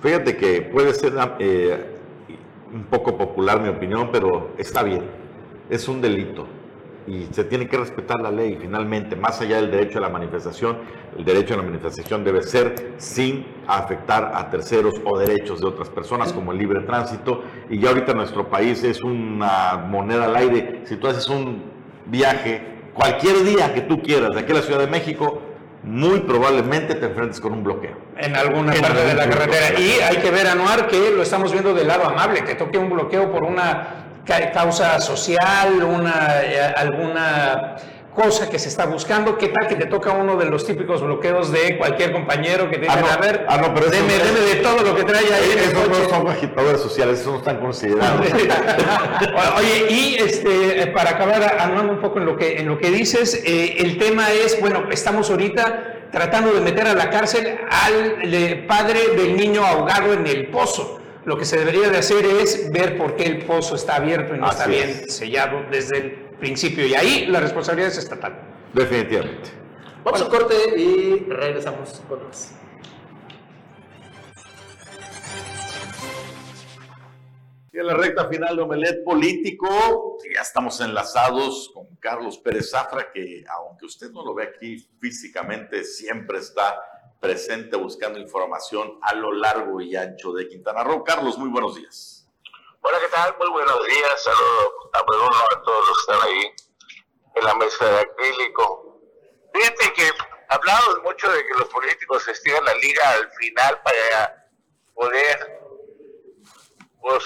fíjate 0.00 0.36
que 0.36 0.62
puede 0.62 0.92
ser 0.94 1.12
eh, 1.38 1.78
un 2.72 2.84
poco 2.84 3.16
popular 3.16 3.60
mi 3.60 3.68
opinión, 3.68 4.10
pero 4.12 4.50
está 4.58 4.82
bien, 4.82 5.02
es 5.70 5.88
un 5.88 6.00
delito 6.00 6.46
y 7.06 7.26
se 7.32 7.44
tiene 7.44 7.68
que 7.68 7.76
respetar 7.76 8.20
la 8.20 8.30
ley. 8.30 8.56
Finalmente, 8.60 9.16
más 9.16 9.40
allá 9.40 9.56
del 9.56 9.70
derecho 9.70 9.98
a 9.98 10.02
la 10.02 10.08
manifestación, 10.08 10.78
el 11.16 11.24
derecho 11.24 11.54
a 11.54 11.58
la 11.58 11.62
manifestación 11.62 12.24
debe 12.24 12.42
ser 12.42 12.94
sin 12.96 13.46
afectar 13.66 14.32
a 14.34 14.50
terceros 14.50 14.94
o 15.04 15.18
derechos 15.18 15.60
de 15.60 15.66
otras 15.66 15.88
personas, 15.88 16.32
como 16.32 16.52
el 16.52 16.58
libre 16.58 16.80
tránsito. 16.80 17.42
Y 17.68 17.78
ya 17.78 17.90
ahorita 17.90 18.14
nuestro 18.14 18.48
país 18.48 18.82
es 18.84 19.02
una 19.02 19.84
moneda 19.88 20.24
al 20.24 20.36
aire. 20.36 20.82
Si 20.84 20.96
tú 20.96 21.08
haces 21.08 21.28
un 21.28 21.62
viaje 22.06 22.62
cualquier 22.94 23.42
día 23.44 23.74
que 23.74 23.82
tú 23.82 24.00
quieras 24.02 24.34
de 24.34 24.40
aquí 24.40 24.52
a 24.52 24.56
la 24.56 24.62
Ciudad 24.62 24.80
de 24.80 24.86
México, 24.86 25.42
muy 25.82 26.20
probablemente 26.20 26.94
te 26.94 27.06
enfrentes 27.06 27.40
con 27.40 27.52
un 27.52 27.62
bloqueo. 27.62 27.96
En 28.16 28.34
alguna 28.34 28.72
parte 28.72 29.04
de 29.04 29.14
la 29.14 29.28
carretera. 29.28 29.78
Y 29.78 30.00
hay 30.00 30.16
que 30.16 30.30
ver, 30.30 30.46
Anuar, 30.46 30.86
que 30.86 31.10
lo 31.10 31.22
estamos 31.22 31.52
viendo 31.52 31.74
del 31.74 31.86
lado 31.86 32.06
amable, 32.06 32.42
que 32.44 32.54
toque 32.54 32.78
un 32.78 32.88
bloqueo 32.88 33.30
por 33.30 33.44
una 33.44 34.03
causa 34.24 35.00
social, 35.00 35.82
una, 35.82 36.42
eh, 36.42 36.74
alguna 36.76 37.76
cosa 38.14 38.48
que 38.48 38.58
se 38.58 38.68
está 38.68 38.86
buscando, 38.86 39.36
¿qué 39.36 39.48
tal 39.48 39.66
que 39.66 39.74
te 39.74 39.86
toca 39.86 40.12
uno 40.12 40.36
de 40.36 40.44
los 40.44 40.64
típicos 40.64 41.02
bloqueos 41.02 41.50
de 41.50 41.76
cualquier 41.76 42.12
compañero 42.12 42.70
que 42.70 42.78
tiene 42.78 42.94
ah, 42.94 43.14
a 43.14 43.16
ver? 43.20 43.44
Ah, 43.48 43.56
no, 43.58 43.74
pero 43.74 43.90
deme, 43.90 44.12
de 44.14 44.56
todo 44.62 44.82
lo 44.82 44.94
que 44.94 45.02
trae 45.02 45.24
ahí. 45.24 45.54
Esos 45.58 45.88
no 45.88 46.08
son 46.08 46.28
agitadores 46.28 46.80
sociales, 46.80 47.20
esos 47.20 47.32
no 47.32 47.38
están 47.38 47.58
considerados. 47.58 48.26
Oye, 49.58 49.86
y 49.90 50.16
este, 50.20 50.86
para 50.88 51.10
acabar 51.10 51.56
hablando 51.58 51.92
un 51.92 52.00
poco 52.00 52.20
en 52.20 52.26
lo 52.26 52.36
que, 52.36 52.58
en 52.58 52.68
lo 52.68 52.78
que 52.78 52.90
dices, 52.90 53.42
eh, 53.44 53.76
el 53.78 53.98
tema 53.98 54.30
es, 54.30 54.60
bueno, 54.60 54.84
estamos 54.90 55.28
ahorita 55.30 56.08
tratando 56.12 56.52
de 56.52 56.60
meter 56.60 56.86
a 56.86 56.94
la 56.94 57.10
cárcel 57.10 57.58
al 57.68 58.64
padre 58.68 59.16
del 59.16 59.36
niño 59.36 59.64
ahogado 59.64 60.12
en 60.12 60.26
el 60.28 60.46
pozo. 60.46 61.00
Lo 61.24 61.38
que 61.38 61.46
se 61.46 61.58
debería 61.58 61.88
de 61.88 61.96
hacer 61.96 62.26
es 62.26 62.70
ver 62.70 62.98
por 62.98 63.16
qué 63.16 63.24
el 63.24 63.46
pozo 63.46 63.76
está 63.76 63.96
abierto 63.96 64.34
y 64.34 64.38
no 64.38 64.50
está 64.50 64.66
bien 64.66 65.08
sellado 65.08 65.64
desde 65.70 65.96
el 65.96 66.10
principio. 66.38 66.86
Y 66.86 66.94
ahí 66.94 67.26
la 67.26 67.40
responsabilidad 67.40 67.90
es 67.90 67.98
estatal. 67.98 68.38
Definitivamente. 68.74 69.50
Vamos 70.04 70.20
a 70.20 70.24
un 70.24 70.30
corte 70.30 70.54
y 70.76 71.20
regresamos 71.30 72.02
con 72.06 72.26
más. 72.26 72.54
Y 77.72 77.78
en 77.78 77.86
la 77.86 77.94
recta 77.94 78.28
final 78.28 78.54
de 78.54 78.62
Omelet 78.62 79.02
Político, 79.02 80.18
ya 80.32 80.42
estamos 80.42 80.78
enlazados 80.80 81.70
con 81.72 81.96
Carlos 81.96 82.38
Pérez 82.38 82.70
Zafra, 82.70 83.10
que 83.10 83.44
aunque 83.48 83.86
usted 83.86 84.10
no 84.10 84.24
lo 84.24 84.34
ve 84.34 84.44
aquí 84.44 84.86
físicamente, 85.00 85.82
siempre 85.84 86.38
está 86.38 86.76
presente 87.24 87.74
buscando 87.76 88.18
información 88.18 88.98
a 89.00 89.14
lo 89.14 89.32
largo 89.32 89.80
y 89.80 89.96
ancho 89.96 90.34
de 90.34 90.46
Quintana 90.46 90.84
Roo. 90.84 91.02
Carlos, 91.02 91.38
muy 91.38 91.48
buenos 91.48 91.74
días. 91.74 92.28
Hola, 92.82 93.00
¿qué 93.00 93.08
tal? 93.08 93.34
Muy 93.38 93.48
buenos 93.48 93.86
días. 93.86 94.22
Saludos 94.22 95.36
a, 95.50 95.62
todos 95.62 95.88
los 95.88 95.96
que 95.96 96.12
están 96.12 96.28
ahí 96.28 96.54
en 97.36 97.44
la 97.44 97.54
mesa 97.54 97.86
de 97.86 98.00
acrílico. 98.00 99.00
Fíjate 99.54 99.92
que 99.94 100.10
hablamos 100.50 101.02
mucho 101.02 101.32
de 101.32 101.46
que 101.46 101.54
los 101.58 101.68
políticos 101.70 102.28
estiran 102.28 102.62
la 102.62 102.74
liga 102.74 103.10
al 103.12 103.32
final 103.32 103.80
para 103.82 104.50
poder 104.92 105.62
pues, 107.00 107.24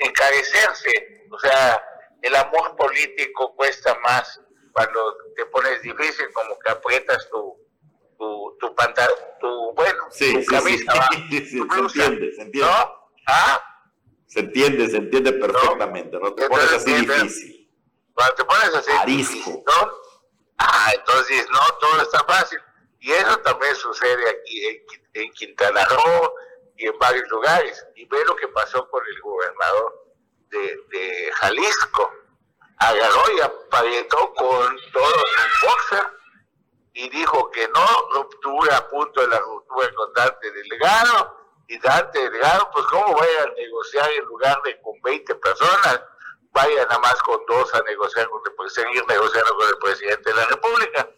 encarecerse. 0.00 1.28
O 1.30 1.38
sea, 1.38 1.80
el 2.22 2.34
amor 2.34 2.74
político 2.74 3.54
cuesta 3.54 3.96
más 4.00 4.40
cuando 4.72 5.16
te 5.36 5.46
pones 5.46 5.80
difícil, 5.80 6.26
como 6.32 6.58
que 6.58 6.72
aprietas 6.72 7.30
tu 7.30 7.67
tu, 8.18 8.56
tu 8.60 8.74
pantalón, 8.74 9.16
tu, 9.40 9.72
bueno, 9.74 10.08
tu 10.10 10.44
camisa, 10.46 11.08
sí, 11.30 11.46
se 11.46 11.58
entiende, 11.58 12.32
se 12.34 12.42
entiende. 12.42 12.66
¿No? 12.66 13.10
¿Ah? 13.26 13.62
Se 14.26 14.40
entiende, 14.40 14.90
se 14.90 14.96
entiende 14.96 15.32
perfectamente, 15.32 16.18
¿no? 16.18 16.34
Te 16.34 16.48
pones 16.48 16.72
así 16.72 16.92
difícil. 16.92 17.70
Cuando 18.12 18.34
te 18.34 18.44
pones 18.44 18.74
así 18.74 18.90
difícil, 19.06 19.54
¿no? 19.54 19.92
Ah, 20.58 20.92
entonces, 20.94 21.46
no, 21.50 21.60
todo 21.78 22.02
está 22.02 22.24
fácil. 22.24 22.58
Y 23.00 23.12
eso 23.12 23.38
también 23.38 23.74
sucede 23.76 24.28
aquí 24.28 24.66
en, 24.66 25.22
en 25.22 25.32
Quintana 25.32 25.84
Roo 25.84 26.34
y 26.76 26.86
en 26.86 26.98
varios 26.98 27.28
lugares. 27.30 27.86
Y 27.94 28.04
ve 28.06 28.18
lo 28.26 28.34
que 28.34 28.48
pasó 28.48 28.88
con 28.90 29.02
el 29.06 29.20
gobernador 29.22 30.12
de, 30.50 30.76
de 30.90 31.30
Jalisco. 31.36 32.12
Agarró 32.78 33.22
y 33.36 33.40
aparentó 33.40 34.34
con 34.34 34.76
todos 34.92 35.14
los 35.14 35.70
boxers 35.70 36.17
y 36.98 37.08
dijo 37.10 37.48
que 37.52 37.68
no, 37.68 37.86
ruptura 38.12 38.76
a 38.76 38.88
punto 38.88 39.20
de 39.20 39.28
la 39.28 39.38
ruptura 39.38 39.88
con 39.94 40.12
Dante 40.14 40.50
Delegado, 40.50 41.38
y 41.68 41.78
Dante 41.78 42.18
Delegado, 42.18 42.68
pues 42.72 42.84
cómo 42.86 43.16
va 43.16 43.24
a 43.44 43.54
negociar 43.54 44.10
en 44.10 44.24
lugar 44.24 44.60
de 44.64 44.80
con 44.82 45.00
20 45.02 45.32
personas, 45.36 46.00
vaya 46.50 46.84
nada 46.86 46.98
más 46.98 47.14
con 47.22 47.38
dos 47.46 47.72
a 47.72 47.82
negociar 47.82 48.28
con 48.28 48.42
el, 48.44 48.70
seguir 48.70 49.06
negociando 49.06 49.54
con 49.56 49.68
el 49.68 49.78
presidente 49.78 50.28
de 50.28 50.36
la 50.36 50.46
República. 50.46 51.08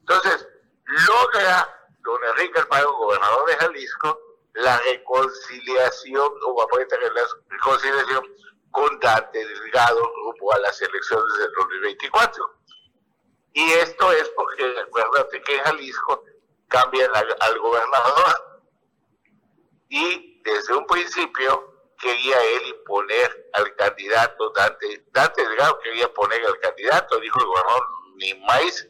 Entonces, 0.00 0.46
logra 0.84 1.88
don 2.00 2.22
Enrique 2.24 2.58
Alfaro, 2.58 2.92
gobernador 2.98 3.46
de 3.46 3.56
Jalisco, 3.56 4.20
la 4.52 4.76
reconciliación, 4.80 6.30
o 6.46 6.68
la 6.68 7.26
reconciliación 7.48 8.26
con 8.70 9.00
Dante 9.00 9.46
Delgado 9.46 10.12
rumbo 10.24 10.52
a 10.52 10.58
las 10.58 10.78
elecciones 10.82 11.38
del 11.38 11.52
2024. 11.56 12.61
Y 13.54 13.72
esto 13.72 14.12
es 14.12 14.28
porque, 14.30 14.64
acuérdate 14.80 15.42
que 15.42 15.56
en 15.56 15.62
Jalisco 15.62 16.24
cambian 16.68 17.10
al, 17.14 17.58
gobernador 17.58 18.62
y 19.90 20.40
desde 20.42 20.74
un 20.74 20.86
principio 20.86 21.90
quería 22.00 22.42
él 22.42 22.68
imponer 22.68 23.50
al 23.52 23.76
candidato, 23.76 24.50
Dante, 24.50 25.04
Dante 25.12 25.46
Delgado 25.46 25.78
quería 25.80 26.12
poner 26.12 26.44
al 26.46 26.58
candidato, 26.60 27.20
dijo 27.20 27.38
el 27.40 27.46
gobernador, 27.46 27.86
ni 28.16 28.34
más, 28.40 28.88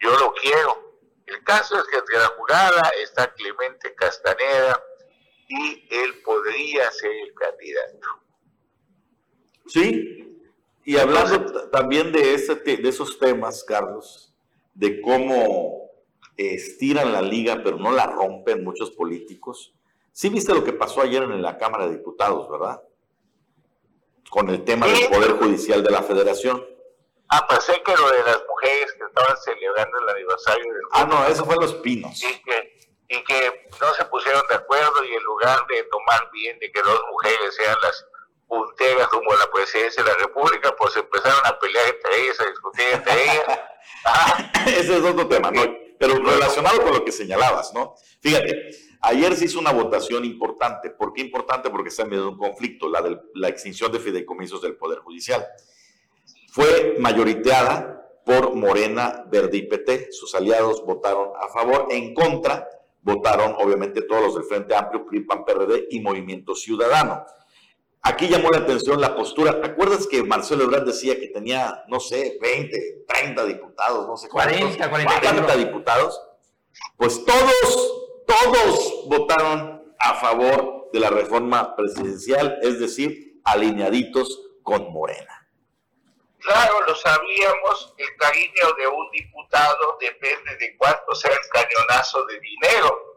yo 0.00 0.18
lo 0.18 0.32
quiero. 0.32 0.88
El 1.26 1.44
caso 1.44 1.78
es 1.78 1.84
que 1.84 1.98
entre 1.98 2.18
la 2.18 2.28
jurada 2.28 2.90
está 3.02 3.32
Clemente 3.34 3.94
Castaneda 3.94 4.82
y 5.48 5.86
él 5.90 6.22
podría 6.22 6.90
ser 6.92 7.12
el 7.12 7.34
candidato. 7.34 8.08
Sí, 9.66 10.37
y 10.88 10.96
hablando 10.96 11.68
también 11.68 12.12
de, 12.12 12.32
ese, 12.32 12.54
de 12.54 12.88
esos 12.88 13.18
temas, 13.18 13.62
Carlos, 13.62 14.32
de 14.72 15.02
cómo 15.02 15.90
estiran 16.34 17.12
la 17.12 17.20
liga 17.20 17.60
pero 17.62 17.76
no 17.76 17.92
la 17.92 18.06
rompen 18.06 18.64
muchos 18.64 18.92
políticos. 18.92 19.74
Sí 20.12 20.30
viste 20.30 20.54
lo 20.54 20.64
que 20.64 20.72
pasó 20.72 21.02
ayer 21.02 21.24
en 21.24 21.42
la 21.42 21.58
Cámara 21.58 21.86
de 21.86 21.96
Diputados, 21.98 22.50
¿verdad? 22.50 22.80
Con 24.30 24.48
el 24.48 24.64
tema 24.64 24.86
del 24.86 25.08
Poder 25.08 25.32
Judicial 25.32 25.82
de 25.82 25.90
la 25.90 26.02
Federación. 26.02 26.66
Ah, 27.28 27.46
pensé 27.46 27.82
que 27.82 27.94
lo 27.94 28.10
de 28.10 28.22
las 28.22 28.42
mujeres 28.48 28.94
que 28.94 29.04
estaban 29.04 29.36
celebrando 29.44 29.98
el 29.98 30.08
aniversario 30.08 30.72
del... 30.72 30.82
Ah, 30.92 31.04
no, 31.04 31.26
eso 31.26 31.44
fue 31.44 31.56
Los 31.56 31.74
Pinos. 31.74 32.22
Y 32.22 32.42
que, 32.42 32.88
y 33.08 33.24
que 33.24 33.68
no 33.78 33.92
se 33.92 34.06
pusieron 34.06 34.40
de 34.48 34.54
acuerdo 34.54 35.04
y 35.04 35.12
en 35.12 35.22
lugar 35.22 35.66
de 35.66 35.82
tomar 35.82 36.30
bien 36.32 36.58
de 36.58 36.72
que 36.72 36.80
dos 36.80 37.02
mujeres 37.10 37.54
sean 37.56 37.76
las 37.82 38.07
punteras 38.48 39.08
como 39.08 39.30
la 39.32 39.50
presidencia 39.52 40.02
de 40.02 40.10
la 40.10 40.16
República, 40.16 40.74
pues 40.76 40.96
empezaron 40.96 41.40
a 41.44 41.58
pelear 41.58 41.84
entre 41.88 42.24
ellas, 42.24 42.40
a 42.40 42.46
discutir 42.46 42.84
entre 42.92 43.22
ellas. 43.22 43.60
Ese 44.66 44.96
es 44.96 45.04
otro 45.04 45.28
tema, 45.28 45.50
¿no? 45.50 45.62
Pero 45.98 46.14
relacionado 46.14 46.82
con 46.82 46.92
lo 46.94 47.04
que 47.04 47.12
señalabas, 47.12 47.74
¿no? 47.74 47.94
Fíjate, 48.20 48.70
ayer 49.02 49.36
se 49.36 49.46
hizo 49.46 49.58
una 49.58 49.72
votación 49.72 50.24
importante. 50.24 50.90
¿Por 50.90 51.12
qué 51.12 51.20
importante? 51.20 51.70
Porque 51.70 51.90
se 51.90 52.02
ha 52.02 52.06
medio 52.06 52.28
un 52.30 52.38
conflicto, 52.38 52.88
la 52.88 53.02
de 53.02 53.20
la 53.34 53.48
extinción 53.48 53.92
de 53.92 53.98
fideicomisos 53.98 54.62
del 54.62 54.76
Poder 54.76 55.00
Judicial. 55.00 55.46
Fue 56.50 56.96
mayoriteada 56.98 57.98
por 58.24 58.54
Morena, 58.54 59.24
Verde 59.30 59.58
y 59.58 59.62
PT. 59.62 60.12
Sus 60.12 60.34
aliados 60.34 60.84
votaron 60.84 61.30
a 61.40 61.48
favor. 61.48 61.88
En 61.90 62.14
contra 62.14 62.68
votaron, 63.02 63.54
obviamente, 63.58 64.02
todos 64.02 64.22
los 64.22 64.34
del 64.34 64.44
Frente 64.44 64.74
Amplio, 64.74 65.04
PRI, 65.04 65.20
PAN, 65.20 65.44
PRD 65.44 65.88
y 65.90 66.00
Movimiento 66.00 66.54
Ciudadano. 66.54 67.24
Aquí 68.02 68.28
llamó 68.28 68.50
la 68.50 68.58
atención 68.58 69.00
la 69.00 69.16
postura. 69.16 69.60
¿Te 69.60 69.66
acuerdas 69.66 70.06
que 70.06 70.22
Marcelo 70.22 70.64
Ebrard 70.64 70.84
decía 70.84 71.18
que 71.18 71.28
tenía, 71.28 71.84
no 71.88 72.00
sé, 72.00 72.38
20, 72.40 73.04
30 73.06 73.44
diputados, 73.44 74.06
no 74.06 74.16
sé 74.16 74.28
40, 74.28 74.88
40 74.88 75.56
diputados? 75.56 76.20
Pues 76.96 77.24
todos, 77.24 78.24
todos 78.26 79.04
votaron 79.06 79.94
a 79.98 80.14
favor 80.14 80.90
de 80.92 81.00
la 81.00 81.10
reforma 81.10 81.74
presidencial, 81.74 82.58
es 82.62 82.78
decir, 82.78 83.40
alineaditos 83.44 84.40
con 84.62 84.92
Morena. 84.92 85.48
Claro, 86.38 86.80
lo 86.86 86.94
sabíamos, 86.94 87.94
el 87.98 88.16
cariño 88.16 88.74
de 88.78 88.86
un 88.86 89.10
diputado 89.10 89.98
depende 90.00 90.56
de 90.56 90.76
cuánto 90.76 91.14
sea 91.14 91.32
el 91.32 91.48
cañonazo 91.52 92.24
de 92.26 92.40
dinero 92.40 93.07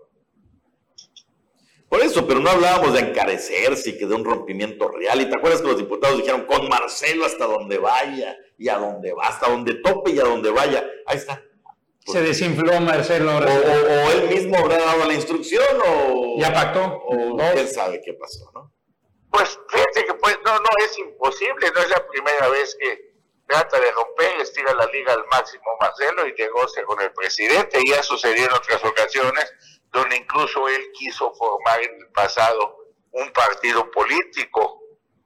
por 1.92 2.00
eso, 2.00 2.26
pero 2.26 2.40
no 2.40 2.50
hablábamos 2.50 2.94
de 2.94 3.02
encarecerse 3.02 3.90
y 3.90 3.98
que 3.98 4.06
de 4.06 4.16
un 4.16 4.24
rompimiento 4.24 4.88
real. 4.88 5.20
Y 5.20 5.30
te 5.30 5.36
acuerdas 5.36 5.62
que 5.62 5.68
los 5.68 5.78
diputados 5.78 6.20
dijeron 6.20 6.46
con 6.46 6.70
Marcelo 6.70 7.26
hasta 7.26 7.46
donde 7.46 7.80
vaya 7.80 8.38
y 8.58 8.70
a 8.70 8.78
donde 8.78 9.12
va, 9.12 9.28
hasta 9.28 9.50
donde 9.50 9.74
tope 9.74 10.12
y 10.12 10.20
a 10.22 10.24
donde 10.24 10.52
vaya. 10.52 10.90
Ahí 11.06 11.18
está. 11.18 11.44
Se 12.06 12.22
desinfló 12.22 12.80
Marcelo. 12.80 13.40
O, 13.40 14.10
él 14.10 14.30
mismo 14.30 14.58
habrá 14.58 14.78
dado 14.78 15.06
la 15.06 15.14
instrucción 15.14 15.66
o... 15.86 16.38
Ya 16.40 16.54
pactó. 16.54 16.82
O 16.82 17.36
quién 17.36 17.68
sabe 17.68 18.00
qué 18.02 18.14
pasó, 18.14 18.50
¿no? 18.54 18.72
Pues 19.30 19.60
fíjate 19.68 20.06
que 20.06 20.14
pues 20.14 20.38
no, 20.46 20.60
no 20.60 20.70
es 20.86 20.98
imposible, 20.98 21.72
no 21.76 21.82
es 21.82 21.90
la 21.90 22.08
primera 22.08 22.48
vez 22.48 22.74
que 22.80 23.16
trata 23.46 23.78
de 23.82 23.92
romper, 23.92 24.40
estira 24.40 24.74
la 24.76 24.86
liga 24.86 25.12
al 25.12 25.26
máximo 25.30 25.66
Marcelo 25.82 26.26
y 26.26 26.34
negocia 26.36 26.86
con 26.86 27.02
el 27.02 27.12
presidente. 27.12 27.82
Ya 27.86 28.02
sucedió 28.02 28.46
en 28.46 28.54
otras 28.54 28.82
ocasiones 28.82 29.54
donde 29.92 30.18
incluso 30.18 30.68
él 30.70 30.92
quiso 30.94 31.34
formar 31.34 31.82
en 31.82 31.96
el 32.02 32.08
pasado 32.12 32.78
un 33.12 33.32
partido 33.32 33.90
político 33.92 34.82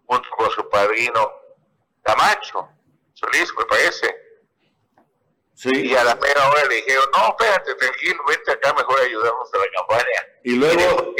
junto 0.05 0.30
con 0.38 0.49
su 0.51 0.68
padrino 0.70 1.32
Camacho, 2.03 2.70
Solís, 3.13 3.51
me 3.57 3.66
parece. 3.66 4.16
Sí. 5.55 5.70
Y 5.74 5.95
a 5.95 6.03
la 6.03 6.16
mera 6.16 6.49
hora 6.49 6.66
le 6.70 6.76
dijeron, 6.76 7.05
no, 7.18 7.30
espérate, 7.30 7.74
tranquilo, 7.76 8.24
vente 8.28 8.51
acá, 8.51 8.74
mejor 8.74 8.99
ayudamos 8.99 9.49
a 9.53 9.57
la 9.57 9.66
campaña. 9.74 10.20
Y 10.43 10.55
luego, 10.55 11.16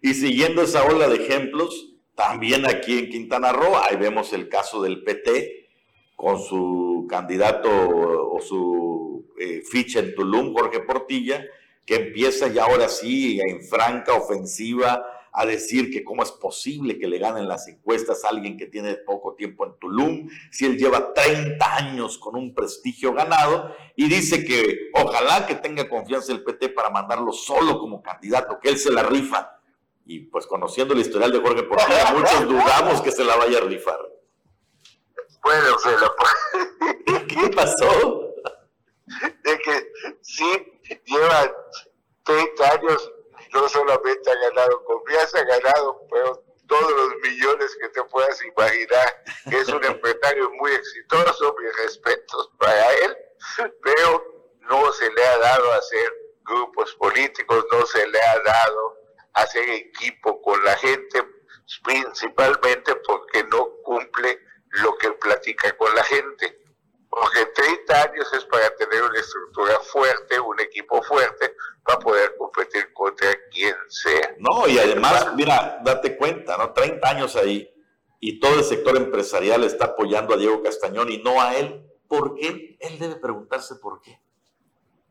y 0.00 0.14
siguiendo 0.14 0.62
esa 0.62 0.82
ola 0.84 1.06
de 1.06 1.16
ejemplos, 1.16 1.92
también 2.16 2.66
aquí 2.66 2.98
en 2.98 3.10
Quintana 3.10 3.52
Roo, 3.52 3.76
ahí 3.76 3.96
vemos 3.96 4.32
el 4.32 4.48
caso 4.48 4.82
del 4.82 5.04
PT 5.04 5.70
con 6.16 6.42
su 6.42 7.06
candidato 7.08 7.68
o 7.70 8.40
su 8.40 9.32
eh, 9.38 9.62
ficha 9.70 10.00
en 10.00 10.14
Tulum, 10.14 10.52
Jorge 10.54 10.80
Portilla, 10.80 11.44
que 11.84 11.96
empieza 11.96 12.48
ya 12.48 12.64
ahora 12.64 12.88
sí 12.88 13.40
en 13.40 13.62
franca 13.64 14.14
ofensiva 14.14 15.04
a 15.32 15.46
decir 15.46 15.90
que 15.90 16.04
cómo 16.04 16.22
es 16.22 16.30
posible 16.30 16.98
que 16.98 17.08
le 17.08 17.18
ganen 17.18 17.48
las 17.48 17.66
encuestas 17.66 18.24
a 18.24 18.28
alguien 18.28 18.58
que 18.58 18.66
tiene 18.66 18.96
poco 18.96 19.34
tiempo 19.34 19.64
en 19.64 19.78
Tulum, 19.78 20.28
si 20.50 20.66
él 20.66 20.76
lleva 20.76 21.14
30 21.14 21.76
años 21.76 22.18
con 22.18 22.36
un 22.36 22.54
prestigio 22.54 23.14
ganado, 23.14 23.74
y 23.96 24.08
dice 24.08 24.44
que 24.44 24.90
ojalá 24.92 25.46
que 25.46 25.54
tenga 25.54 25.88
confianza 25.88 26.32
el 26.32 26.44
PT 26.44 26.68
para 26.70 26.90
mandarlo 26.90 27.32
solo 27.32 27.78
como 27.78 28.02
candidato, 28.02 28.58
que 28.60 28.68
él 28.68 28.78
se 28.78 28.92
la 28.92 29.04
rifa. 29.04 29.58
Y 30.04 30.20
pues 30.20 30.46
conociendo 30.46 30.92
el 30.92 31.00
historial 31.00 31.32
de 31.32 31.40
Jorge 31.40 31.62
Portilla, 31.62 32.12
muchos 32.12 32.48
dudamos 32.48 33.00
que 33.00 33.12
se 33.12 33.24
la 33.24 33.36
vaya 33.36 33.58
a 33.58 33.62
rifar. 33.62 33.98
Bueno, 35.42 35.78
se 35.78 35.92
la... 35.92 37.26
¿Qué 37.26 37.48
pasó? 37.54 38.34
De 39.44 39.58
que 39.58 39.92
sí, 40.20 40.71
lleva 41.04 41.52
30 42.24 42.72
años, 42.72 43.12
no 43.52 43.68
solamente 43.68 44.30
ha 44.30 44.48
ganado 44.48 44.84
confianza, 44.84 45.40
ha 45.40 45.44
ganado 45.44 46.06
pero 46.10 46.44
todos 46.66 46.90
los 46.90 47.16
millones 47.16 47.76
que 47.80 47.88
te 47.90 48.02
puedas 48.04 48.42
imaginar, 48.44 49.22
es 49.50 49.68
un 49.68 49.84
empresario 49.92 50.50
muy 50.52 50.72
exitoso, 50.72 51.54
mis 51.60 51.76
respetos 51.84 52.50
para 52.58 52.90
él, 52.94 53.16
pero 53.82 54.24
no 54.60 54.92
se 54.92 55.10
le 55.12 55.24
ha 55.24 55.38
dado 55.38 55.72
a 55.72 55.76
hacer 55.76 56.12
grupos 56.44 56.94
políticos, 56.94 57.66
no 57.70 57.84
se 57.86 58.06
le 58.06 58.20
ha 58.20 58.38
dado 58.40 58.96
a 59.34 59.42
hacer 59.42 59.68
equipo 59.68 60.40
con 60.42 60.64
la 60.64 60.76
gente, 60.76 61.22
principalmente 61.84 62.94
porque 63.06 63.44
no 63.44 63.68
cumple 63.84 64.40
lo 64.82 64.96
que 64.96 65.10
platica 65.12 65.76
con 65.76 65.94
la 65.94 66.04
gente. 66.04 66.61
Porque 67.12 67.44
30 67.44 68.02
años 68.04 68.32
es 68.32 68.42
para 68.46 68.74
tener 68.74 69.02
una 69.02 69.20
estructura 69.20 69.78
fuerte, 69.80 70.40
un 70.40 70.58
equipo 70.60 71.02
fuerte, 71.02 71.54
para 71.84 71.98
poder 71.98 72.34
competir 72.38 72.90
contra 72.94 73.28
quien 73.50 73.76
sea. 73.86 74.34
No, 74.38 74.66
y 74.66 74.78
además, 74.78 75.34
mira, 75.34 75.78
date 75.84 76.16
cuenta, 76.16 76.56
¿no? 76.56 76.72
30 76.72 77.06
años 77.06 77.36
ahí 77.36 77.70
y 78.18 78.40
todo 78.40 78.54
el 78.54 78.64
sector 78.64 78.96
empresarial 78.96 79.62
está 79.62 79.86
apoyando 79.86 80.32
a 80.32 80.38
Diego 80.38 80.62
Castañón 80.62 81.12
y 81.12 81.18
no 81.18 81.38
a 81.38 81.54
él. 81.54 81.86
¿Por 82.08 82.34
qué? 82.34 82.78
Él 82.80 82.98
debe 82.98 83.16
preguntarse 83.16 83.74
por 83.74 84.00
qué. 84.00 84.18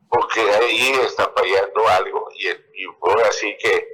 Porque 0.08 0.40
ahí 0.40 0.94
está 1.06 1.32
fallando 1.32 1.88
algo 1.88 2.28
y, 2.34 2.48
y 2.48 2.86
ahora 3.00 3.30
sí 3.30 3.56
que 3.60 3.86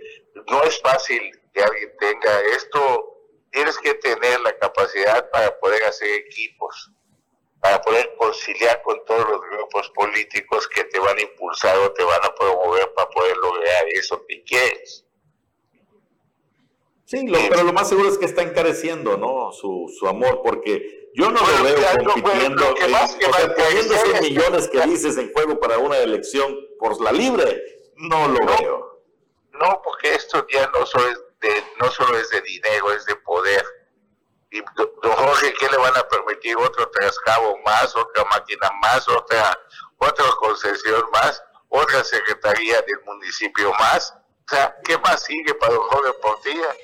no 0.51 0.63
es 0.63 0.81
fácil 0.81 1.21
que 1.53 1.63
alguien 1.63 1.93
tenga 1.99 2.41
esto. 2.57 3.19
Tienes 3.51 3.77
que 3.77 3.93
tener 3.95 4.41
la 4.41 4.57
capacidad 4.57 5.29
para 5.31 5.59
poder 5.61 5.85
hacer 5.85 6.09
equipos 6.09 6.93
para 7.61 7.81
poder 7.81 8.15
conciliar 8.17 8.83
con 8.83 9.05
todos 9.05 9.29
los 9.29 9.41
grupos 9.41 9.91
políticos 9.91 10.69
que 10.69 10.85
te 10.85 10.99
van 10.99 11.19
a 11.19 11.23
impulsar 11.23 11.77
o 11.79 11.93
te 11.93 12.05
van 12.05 12.21
a 12.25 12.35
promover 12.35 12.93
para 12.95 13.09
poder 13.11 13.37
lograr 13.37 13.85
eso 13.93 14.25
que 14.27 14.43
quieres. 14.45 15.05
Sí, 17.05 17.25
pero 17.49 17.63
lo 17.63 17.73
más 17.73 17.89
seguro 17.89 18.11
es 18.11 18.19
que 18.19 18.27
está 18.27 18.43
encareciendo, 18.43 19.17
¿no? 19.17 19.51
Su, 19.51 19.91
su 19.99 20.07
amor, 20.07 20.43
porque 20.45 21.09
yo 21.15 21.31
no 21.31 21.41
lo 21.41 21.65
veo 21.65 21.77
compitiendo, 22.05 22.75
que 22.75 22.87
más 22.89 23.15
que 23.15 23.27
poniendo 23.27 23.95
esos 23.95 24.21
millones 24.21 24.69
que 24.69 24.81
dices 24.83 25.17
en 25.17 25.33
juego 25.33 25.59
para 25.59 25.79
una 25.79 25.97
elección 25.99 26.55
por 26.79 27.01
la 27.01 27.11
libre, 27.11 27.63
no 27.97 28.29
lo 28.29 28.45
veo. 28.45 29.03
No, 29.53 29.81
porque 29.83 30.15
esto 30.15 30.47
ya 30.53 30.71
no 30.79 30.85
solo 30.85 31.09
es 31.09 31.19
de, 31.41 31.63
no 31.81 31.91
solo 31.91 32.19
es 32.19 32.29
de 32.31 32.43
dinero, 32.43 32.93
es 32.93 33.07
de 33.07 33.17
poder 33.17 33.65
y 34.51 34.61
qué 34.61 35.69
le 35.71 35.77
van 35.77 35.97
a 35.97 36.09
permitir 36.09 36.57
otro 36.57 36.89
trascabo 36.91 37.59
más, 37.65 37.95
otra 37.95 38.25
máquina 38.25 38.71
más, 38.81 39.07
otra, 39.09 39.59
otra 39.99 40.25
concesión 40.39 41.05
más, 41.13 41.43
otra 41.69 42.03
secretaría 42.05 42.81
del 42.83 43.01
municipio 43.05 43.73
más? 43.79 44.15
O 44.51 44.55
sea, 44.55 44.75
¿qué 44.85 44.97
más 44.99 45.23
sigue 45.23 45.55
para 45.55 45.73
un 45.73 45.81
joven 45.81 46.13
Portilla? 46.23 46.75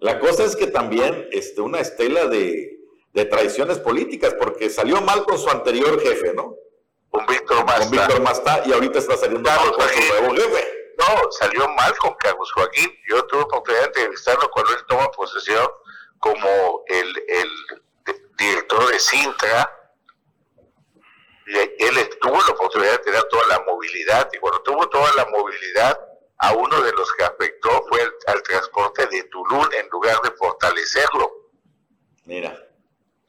La 0.00 0.18
cosa 0.18 0.44
es 0.44 0.56
que 0.56 0.66
también 0.66 1.28
este, 1.32 1.60
una 1.60 1.80
estela 1.80 2.26
de, 2.26 2.78
de 3.12 3.24
traiciones 3.24 3.78
políticas, 3.78 4.34
porque 4.34 4.68
salió 4.68 5.00
mal 5.00 5.24
con 5.24 5.38
su 5.38 5.48
anterior 5.48 6.00
jefe, 6.00 6.34
¿no? 6.34 6.56
Con 7.08 7.24
Víctor 7.26 7.64
Masta. 7.64 7.80
Con 7.80 7.90
Víctor 7.90 8.20
Masta, 8.20 8.62
y 8.66 8.72
ahorita 8.72 8.98
está 8.98 9.16
saliendo 9.16 9.48
mal 9.48 9.72
con 9.72 9.88
su 9.88 10.00
nuevo 10.08 10.34
jefe. 10.34 10.82
No, 10.98 11.30
salió 11.32 11.68
mal 11.70 11.96
con 11.98 12.14
Carlos 12.14 12.50
Joaquín. 12.52 12.90
Yo 13.08 13.24
tuve 13.26 13.42
oportunidad 13.42 13.82
de 13.82 13.86
entrevistarlo 13.86 14.50
cuando 14.50 14.72
él 14.72 14.84
toma 14.88 15.10
posesión 15.10 15.66
como 16.22 16.84
el, 16.86 17.24
el 17.26 17.50
director 18.38 18.86
de 18.92 18.98
Sintra. 19.00 19.78
Él 21.46 22.18
tuvo 22.20 22.40
la 22.40 22.52
oportunidad 22.52 22.92
de 22.92 22.98
tener 22.98 23.24
toda 23.24 23.44
la 23.48 23.64
movilidad, 23.64 24.30
y 24.32 24.38
cuando 24.38 24.62
tuvo 24.62 24.88
toda 24.88 25.12
la 25.16 25.26
movilidad, 25.26 25.98
a 26.38 26.52
uno 26.52 26.80
de 26.80 26.92
los 26.92 27.12
que 27.14 27.24
afectó 27.24 27.84
fue 27.88 28.02
el, 28.02 28.12
al 28.28 28.42
transporte 28.44 29.06
de 29.08 29.24
Tulum 29.24 29.68
en 29.76 29.88
lugar 29.88 30.20
de 30.22 30.30
fortalecerlo. 30.30 31.50
Mira. 32.24 32.56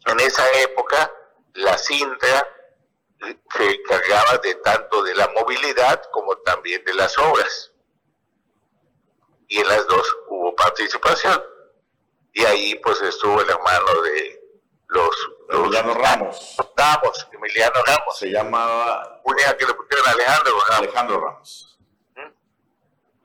En 0.06 0.20
esa 0.20 0.48
época, 0.62 1.12
la 1.56 1.76
Sintra 1.80 2.48
se 3.58 3.72
encargaba 3.72 4.38
de 4.38 4.54
tanto 4.56 5.02
de 5.02 5.16
la 5.16 5.28
movilidad 5.30 6.00
como 6.12 6.38
también 6.38 6.84
de 6.86 6.94
las 6.94 7.18
obras. 7.18 7.72
Y 9.48 9.60
en 9.60 9.68
las 9.68 9.88
dos 9.88 10.18
hubo 10.30 10.56
participación. 10.56 11.53
Y 12.34 12.46
ahí 12.46 12.76
pues 12.76 13.02
estuvo 13.02 13.42
el 13.42 13.50
hermano 13.50 14.02
de 14.02 14.42
los... 14.88 15.30
los 15.50 15.60
Emiliano 15.62 15.94
Ramos. 15.94 16.56
Ramos, 16.76 17.28
Emiliano 17.32 17.84
Ramos. 17.86 18.18
Se 18.18 18.32
llamaba... 18.32 19.22
Una 19.24 19.58
que 19.58 19.66
le 19.66 19.74
pusieron 19.74 20.08
Alejandro 20.08 20.54
Ramos. 20.60 20.80
Alejandro 20.80 21.22
Ramos. 21.22 21.80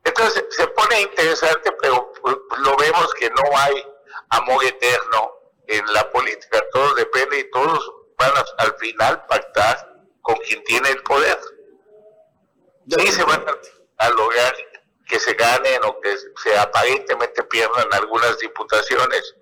Entonces 0.05 0.45
se 0.51 0.67
pone 0.69 1.03
interesante, 1.03 1.71
pero 1.81 2.13
pues, 2.23 2.37
lo 2.59 2.77
vemos 2.77 3.13
que 3.15 3.29
no 3.31 3.43
hay 3.59 3.87
amor 4.31 4.65
eterno 4.65 5.33
en 5.67 5.85
la 5.93 6.11
política. 6.11 6.65
Todo 6.73 6.95
depende 6.95 7.41
y 7.41 7.51
todos 7.51 7.93
van 8.17 8.33
a, 8.37 8.45
al 8.63 8.75
final 8.77 9.27
pactar 9.27 10.03
con 10.23 10.37
quien 10.37 10.63
tiene 10.65 10.91
el 10.91 11.03
poder. 11.03 11.39
Y 12.87 13.07
se 13.09 13.23
van 13.23 13.45
a, 13.47 14.05
a 14.05 14.11
lograr 14.11 14.55
que 15.09 15.19
se 15.19 15.33
ganen 15.35 15.81
o 15.85 15.99
que 16.01 16.17
se 16.17 16.57
aparentemente 16.59 17.43
pierdan 17.45 17.87
algunas 17.93 18.39
diputaciones 18.39 19.37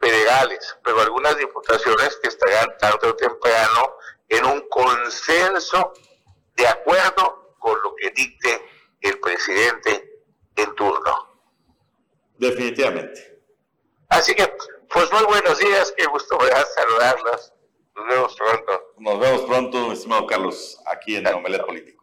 federales, 0.00 0.76
pero 0.82 1.00
algunas 1.00 1.36
diputaciones 1.36 2.16
que 2.22 2.28
estarán 2.28 2.76
tarde 2.78 3.08
o 3.08 3.14
temprano 3.14 3.96
en 4.28 4.44
un 4.46 4.68
consenso 4.68 5.92
de 6.54 6.66
acuerdo 6.66 7.54
con 7.58 7.80
lo 7.82 7.94
que 7.94 8.10
dicte 8.10 8.68
el 9.02 9.20
presidente 9.20 10.22
en 10.56 10.74
turno. 10.74 11.40
Definitivamente. 12.38 13.38
Así 14.08 14.34
que, 14.34 14.50
pues 14.88 15.12
muy 15.12 15.24
buenos 15.24 15.58
días, 15.58 15.92
qué 15.96 16.06
gusto 16.06 16.38
me 16.38 16.46
da 16.46 16.64
saludarlos. 16.64 17.52
Nos 17.94 18.06
vemos 18.08 18.36
pronto. 18.36 18.94
Nos 18.98 19.20
vemos 19.20 19.42
pronto, 19.42 19.92
estimado 19.92 20.26
Carlos, 20.26 20.78
aquí 20.86 21.16
en 21.16 21.26
Omelet 21.26 21.64
Político. 21.64 21.95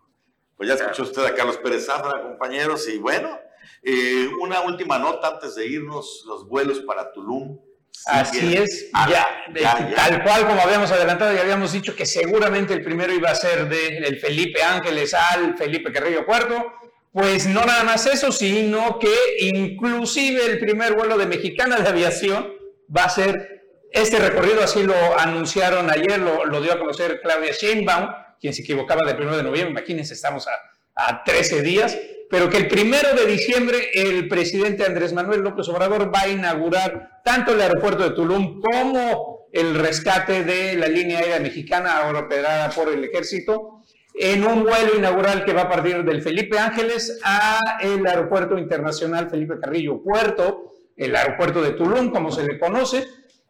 Pues 0.57 0.69
ya 0.69 0.75
escuchó 0.75 1.03
usted 1.03 1.25
a 1.25 1.35
Carlos 1.35 1.57
Pérez 1.57 1.85
Zafra, 1.85 2.21
compañeros, 2.21 2.87
y 2.87 2.97
bueno, 2.97 3.39
eh, 3.81 4.29
una 4.39 4.61
última 4.61 4.99
nota 4.99 5.27
antes 5.27 5.55
de 5.55 5.67
irnos, 5.67 6.23
los 6.27 6.47
vuelos 6.47 6.81
para 6.81 7.11
Tulum. 7.11 7.59
Así 8.05 8.55
es, 8.57 8.89
ya, 9.07 9.25
ya, 9.55 9.93
tal 9.95 10.23
cual 10.23 10.47
como 10.47 10.61
habíamos 10.61 10.91
adelantado 10.91 11.33
y 11.33 11.37
habíamos 11.37 11.71
dicho 11.71 11.95
que 11.95 12.05
seguramente 12.05 12.73
el 12.73 12.83
primero 12.83 13.13
iba 13.13 13.29
a 13.29 13.35
ser 13.35 13.69
del 13.69 14.19
Felipe 14.19 14.61
Ángeles 14.61 15.13
al 15.13 15.55
Felipe 15.55 15.91
Carrillo 15.91 16.25
Puerto, 16.25 16.73
pues 17.13 17.45
no 17.45 17.63
nada 17.63 17.83
más 17.83 18.07
eso, 18.07 18.31
sino 18.31 18.97
que 18.99 19.13
inclusive 19.39 20.45
el 20.45 20.59
primer 20.59 20.95
vuelo 20.95 21.17
de 21.17 21.27
Mexicana 21.27 21.77
de 21.77 21.87
Aviación 21.87 22.51
va 22.95 23.03
a 23.05 23.09
ser 23.09 23.53
este 23.91 24.17
recorrido, 24.17 24.63
así 24.63 24.81
lo 24.83 24.95
anunciaron 25.19 25.89
ayer, 25.89 26.19
lo, 26.19 26.45
lo 26.45 26.61
dio 26.61 26.73
a 26.73 26.79
conocer 26.79 27.21
Claudia 27.21 27.53
Sheinbaum, 27.53 28.09
quien 28.43 28.53
se 28.53 28.61
equivocaba 28.61 29.09
del 29.09 29.21
1 29.21 29.37
de 29.37 29.43
noviembre, 29.43 29.71
imagínense, 29.71 30.13
estamos 30.13 30.49
a, 30.49 30.51
a 30.95 31.23
13 31.23 31.61
días, 31.61 31.97
pero 32.29 32.49
que 32.49 32.57
el 32.57 32.67
primero 32.67 33.15
de 33.15 33.25
diciembre 33.25 33.77
el 33.93 34.27
presidente 34.27 34.83
Andrés 34.83 35.13
Manuel 35.13 35.39
López 35.39 35.69
Obrador 35.69 36.13
va 36.13 36.23
a 36.23 36.27
inaugurar 36.27 37.21
tanto 37.23 37.53
el 37.53 37.61
aeropuerto 37.61 38.03
de 38.03 38.09
Tulum 38.13 38.59
como 38.59 39.47
el 39.53 39.75
rescate 39.75 40.43
de 40.43 40.75
la 40.75 40.89
línea 40.89 41.19
aérea 41.19 41.39
mexicana 41.39 41.99
ahora 41.99 42.19
operada 42.19 42.69
por 42.71 42.89
el 42.89 43.05
ejército 43.05 43.81
en 44.13 44.45
un 44.45 44.63
vuelo 44.63 44.97
inaugural 44.97 45.45
que 45.45 45.53
va 45.53 45.61
a 45.61 45.69
partir 45.69 46.03
del 46.03 46.21
Felipe 46.21 46.59
Ángeles 46.59 47.21
a 47.23 47.77
el 47.81 48.05
aeropuerto 48.05 48.57
internacional 48.57 49.29
Felipe 49.29 49.57
Carrillo 49.57 50.03
Puerto, 50.03 50.73
el 50.97 51.15
aeropuerto 51.15 51.61
de 51.61 51.71
Tulum 51.71 52.11
como 52.11 52.29
se 52.29 52.43
le 52.43 52.59
conoce, 52.59 53.05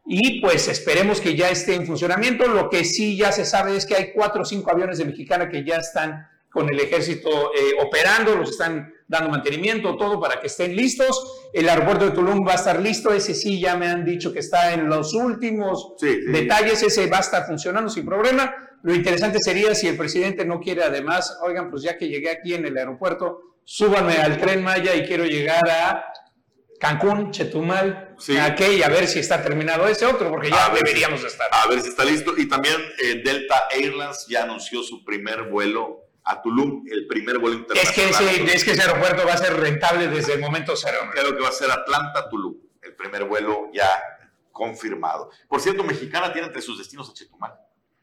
y 0.06 0.42
pues 0.42 0.68
esperemos 0.68 1.22
que 1.22 1.36
ya 1.36 1.50
esté 1.50 1.76
en 1.76 1.86
funcionamiento. 1.86 2.48
Lo 2.48 2.70
que 2.70 2.84
sí 2.84 3.16
ya 3.18 3.32
se 3.32 3.46
sabe 3.46 3.76
es 3.76 3.86
que 3.86 3.96
hay 3.96 4.12
cuatro 4.14 4.42
o 4.42 4.46
cinco 4.46 4.72
aviones 4.72 4.98
de 4.98 5.06
Mexicana 5.06 5.50
que 5.50 5.64
ya 5.64 5.78
están 5.78 6.28
con 6.50 6.70
el 6.70 6.80
ejército 6.80 7.30
eh, 7.56 7.74
operando, 7.82 8.36
los 8.36 8.52
están 8.52 8.94
dando 9.08 9.30
mantenimiento, 9.30 9.96
todo 9.98 10.20
para 10.20 10.40
que 10.40 10.48
estén 10.48 10.76
listos. 10.76 11.50
El 11.52 11.68
aeropuerto 11.68 12.06
de 12.06 12.12
Tulum 12.12 12.48
va 12.48 12.54
a 12.54 12.56
estar 12.56 12.80
listo, 12.80 13.12
ese 13.12 13.34
sí 13.34 13.60
ya 13.60 13.76
me 13.76 13.88
han 13.88 14.06
dicho 14.06 14.32
que 14.32 14.40
está 14.40 14.74
en 14.74 14.88
los 14.88 15.14
últimos 15.14 15.94
Sí, 16.00 16.14
sí. 16.14 16.32
detalles, 16.32 16.84
ese 16.84 17.08
va 17.08 17.18
a 17.18 17.22
estar 17.22 17.46
funcionando 17.48 17.90
sin 17.90 18.06
problema. 18.06 18.54
Lo 18.84 18.94
interesante 18.94 19.40
sería 19.42 19.74
si 19.74 19.88
el 19.88 19.98
presidente 19.98 20.46
no 20.46 20.60
quiere 20.60 20.84
además, 20.84 21.40
oigan, 21.42 21.72
pues 21.72 21.82
ya 21.84 21.98
que 21.98 22.08
llegué 22.08 22.30
aquí 22.30 22.54
en 22.54 22.66
el 22.66 22.78
aeropuerto, 22.78 23.40
súbanme 23.64 24.18
al 24.18 24.38
tren 24.40 24.62
Maya 24.62 24.94
y 24.96 25.06
quiero 25.06 25.26
llegar 25.26 25.68
a 25.70 26.06
Cancún, 26.88 27.32
Chetumal, 27.32 28.14
Sí. 28.20 28.34
y 28.34 28.82
a 28.84 28.90
ver 28.90 29.08
si 29.08 29.20
está 29.20 29.42
terminado 29.42 29.88
ese 29.88 30.06
otro, 30.06 30.30
porque 30.30 30.50
ya 30.50 30.66
A 30.66 30.70
ver 30.70 30.80
si- 30.80 30.84
deberíamos 30.86 31.24
estar. 31.24 31.48
A 31.50 31.66
ver 31.70 31.80
si 31.82 31.88
está 31.88 32.04
listo. 32.04 32.34
Y 32.38 32.50
también 32.50 32.76
eh, 33.02 33.22
Delta 33.24 33.70
Airlines 33.72 34.26
ya 34.28 34.44
anunció 34.44 34.84
su 34.84 35.06
primer 35.06 35.44
vuelo 35.44 36.02
a 36.26 36.42
Tulum, 36.42 36.84
el 36.92 37.08
primer 37.08 37.38
vuelo 37.40 37.66
Es 37.74 37.92
que, 37.92 38.02
internacional. 38.04 38.36
ese, 38.50 38.56
es 38.58 38.64
que 38.66 38.72
ese 38.72 38.82
aeropuerto 38.82 39.26
va 39.26 39.34
a 39.34 39.38
ser 39.38 39.58
rentable 39.58 40.10
desde 40.10 40.34
el 40.34 40.42
momento 40.42 40.76
cero. 40.76 40.98
Creo 41.14 41.34
que 41.34 41.42
va 41.42 41.50
a 41.50 41.54
ser 41.54 41.72
Atlanta-Tulum, 41.72 42.56
el 42.82 42.96
primer 42.96 43.24
vuelo 43.24 43.70
ya 43.74 43.90
confirmado. 44.52 45.32
Por 45.48 45.62
cierto, 45.62 45.84
Mexicana 45.86 46.34
tiene 46.34 46.48
entre 46.48 46.62
sus 46.62 46.78
destinos 46.78 47.10
a 47.10 47.14
Chetumal. 47.14 47.54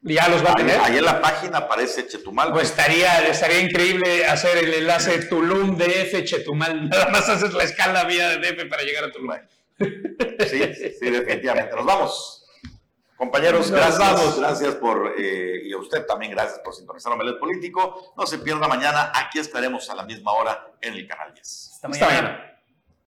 Ya 0.03 0.29
los 0.29 0.45
va 0.45 0.53
a 0.53 0.55
tener. 0.55 0.81
ahí 0.81 0.97
en 0.97 1.05
la 1.05 1.21
página 1.21 1.59
aparece 1.59 2.07
Chetumal. 2.07 2.53
Pues 2.53 2.71
estaría, 2.71 3.27
estaría 3.29 3.61
increíble 3.61 4.25
hacer 4.27 4.57
el 4.57 4.73
enlace 4.73 5.25
Tulum 5.25 5.77
DF 5.77 6.25
Chetumal. 6.25 6.89
Nada 6.89 7.09
más 7.09 7.29
haces 7.29 7.53
la 7.53 7.65
escala 7.65 8.05
vía 8.05 8.39
DF 8.39 8.69
para 8.69 8.83
llegar 8.83 9.05
a 9.05 9.13
Tulum. 9.13 9.33
Sí, 9.79 10.63
sí, 10.99 11.11
definitivamente. 11.11 11.75
Nos 11.77 11.85
vamos. 11.85 12.37
Compañeros, 13.17 13.71
Nos 13.71 13.79
gracias. 13.79 13.99
vamos. 13.99 14.39
Gracias 14.39 14.75
por, 14.77 15.15
eh, 15.19 15.61
y 15.65 15.73
a 15.75 15.77
usted 15.77 16.07
también 16.07 16.33
gracias 16.33 16.61
por 16.61 16.75
sintonizar 16.75 17.13
Omelet 17.13 17.39
Político. 17.39 18.15
No 18.17 18.27
se 18.27 18.39
pierda 18.39 18.67
mañana, 18.67 19.13
aquí 19.15 19.39
estaremos 19.39 19.91
a 19.91 19.95
la 19.95 20.05
misma 20.05 20.33
hora 20.33 20.73
en 20.81 20.95
el 20.95 21.07
canal 21.07 21.35
10. 21.35 21.71
Hasta 21.75 21.89
mañana. 21.89 22.50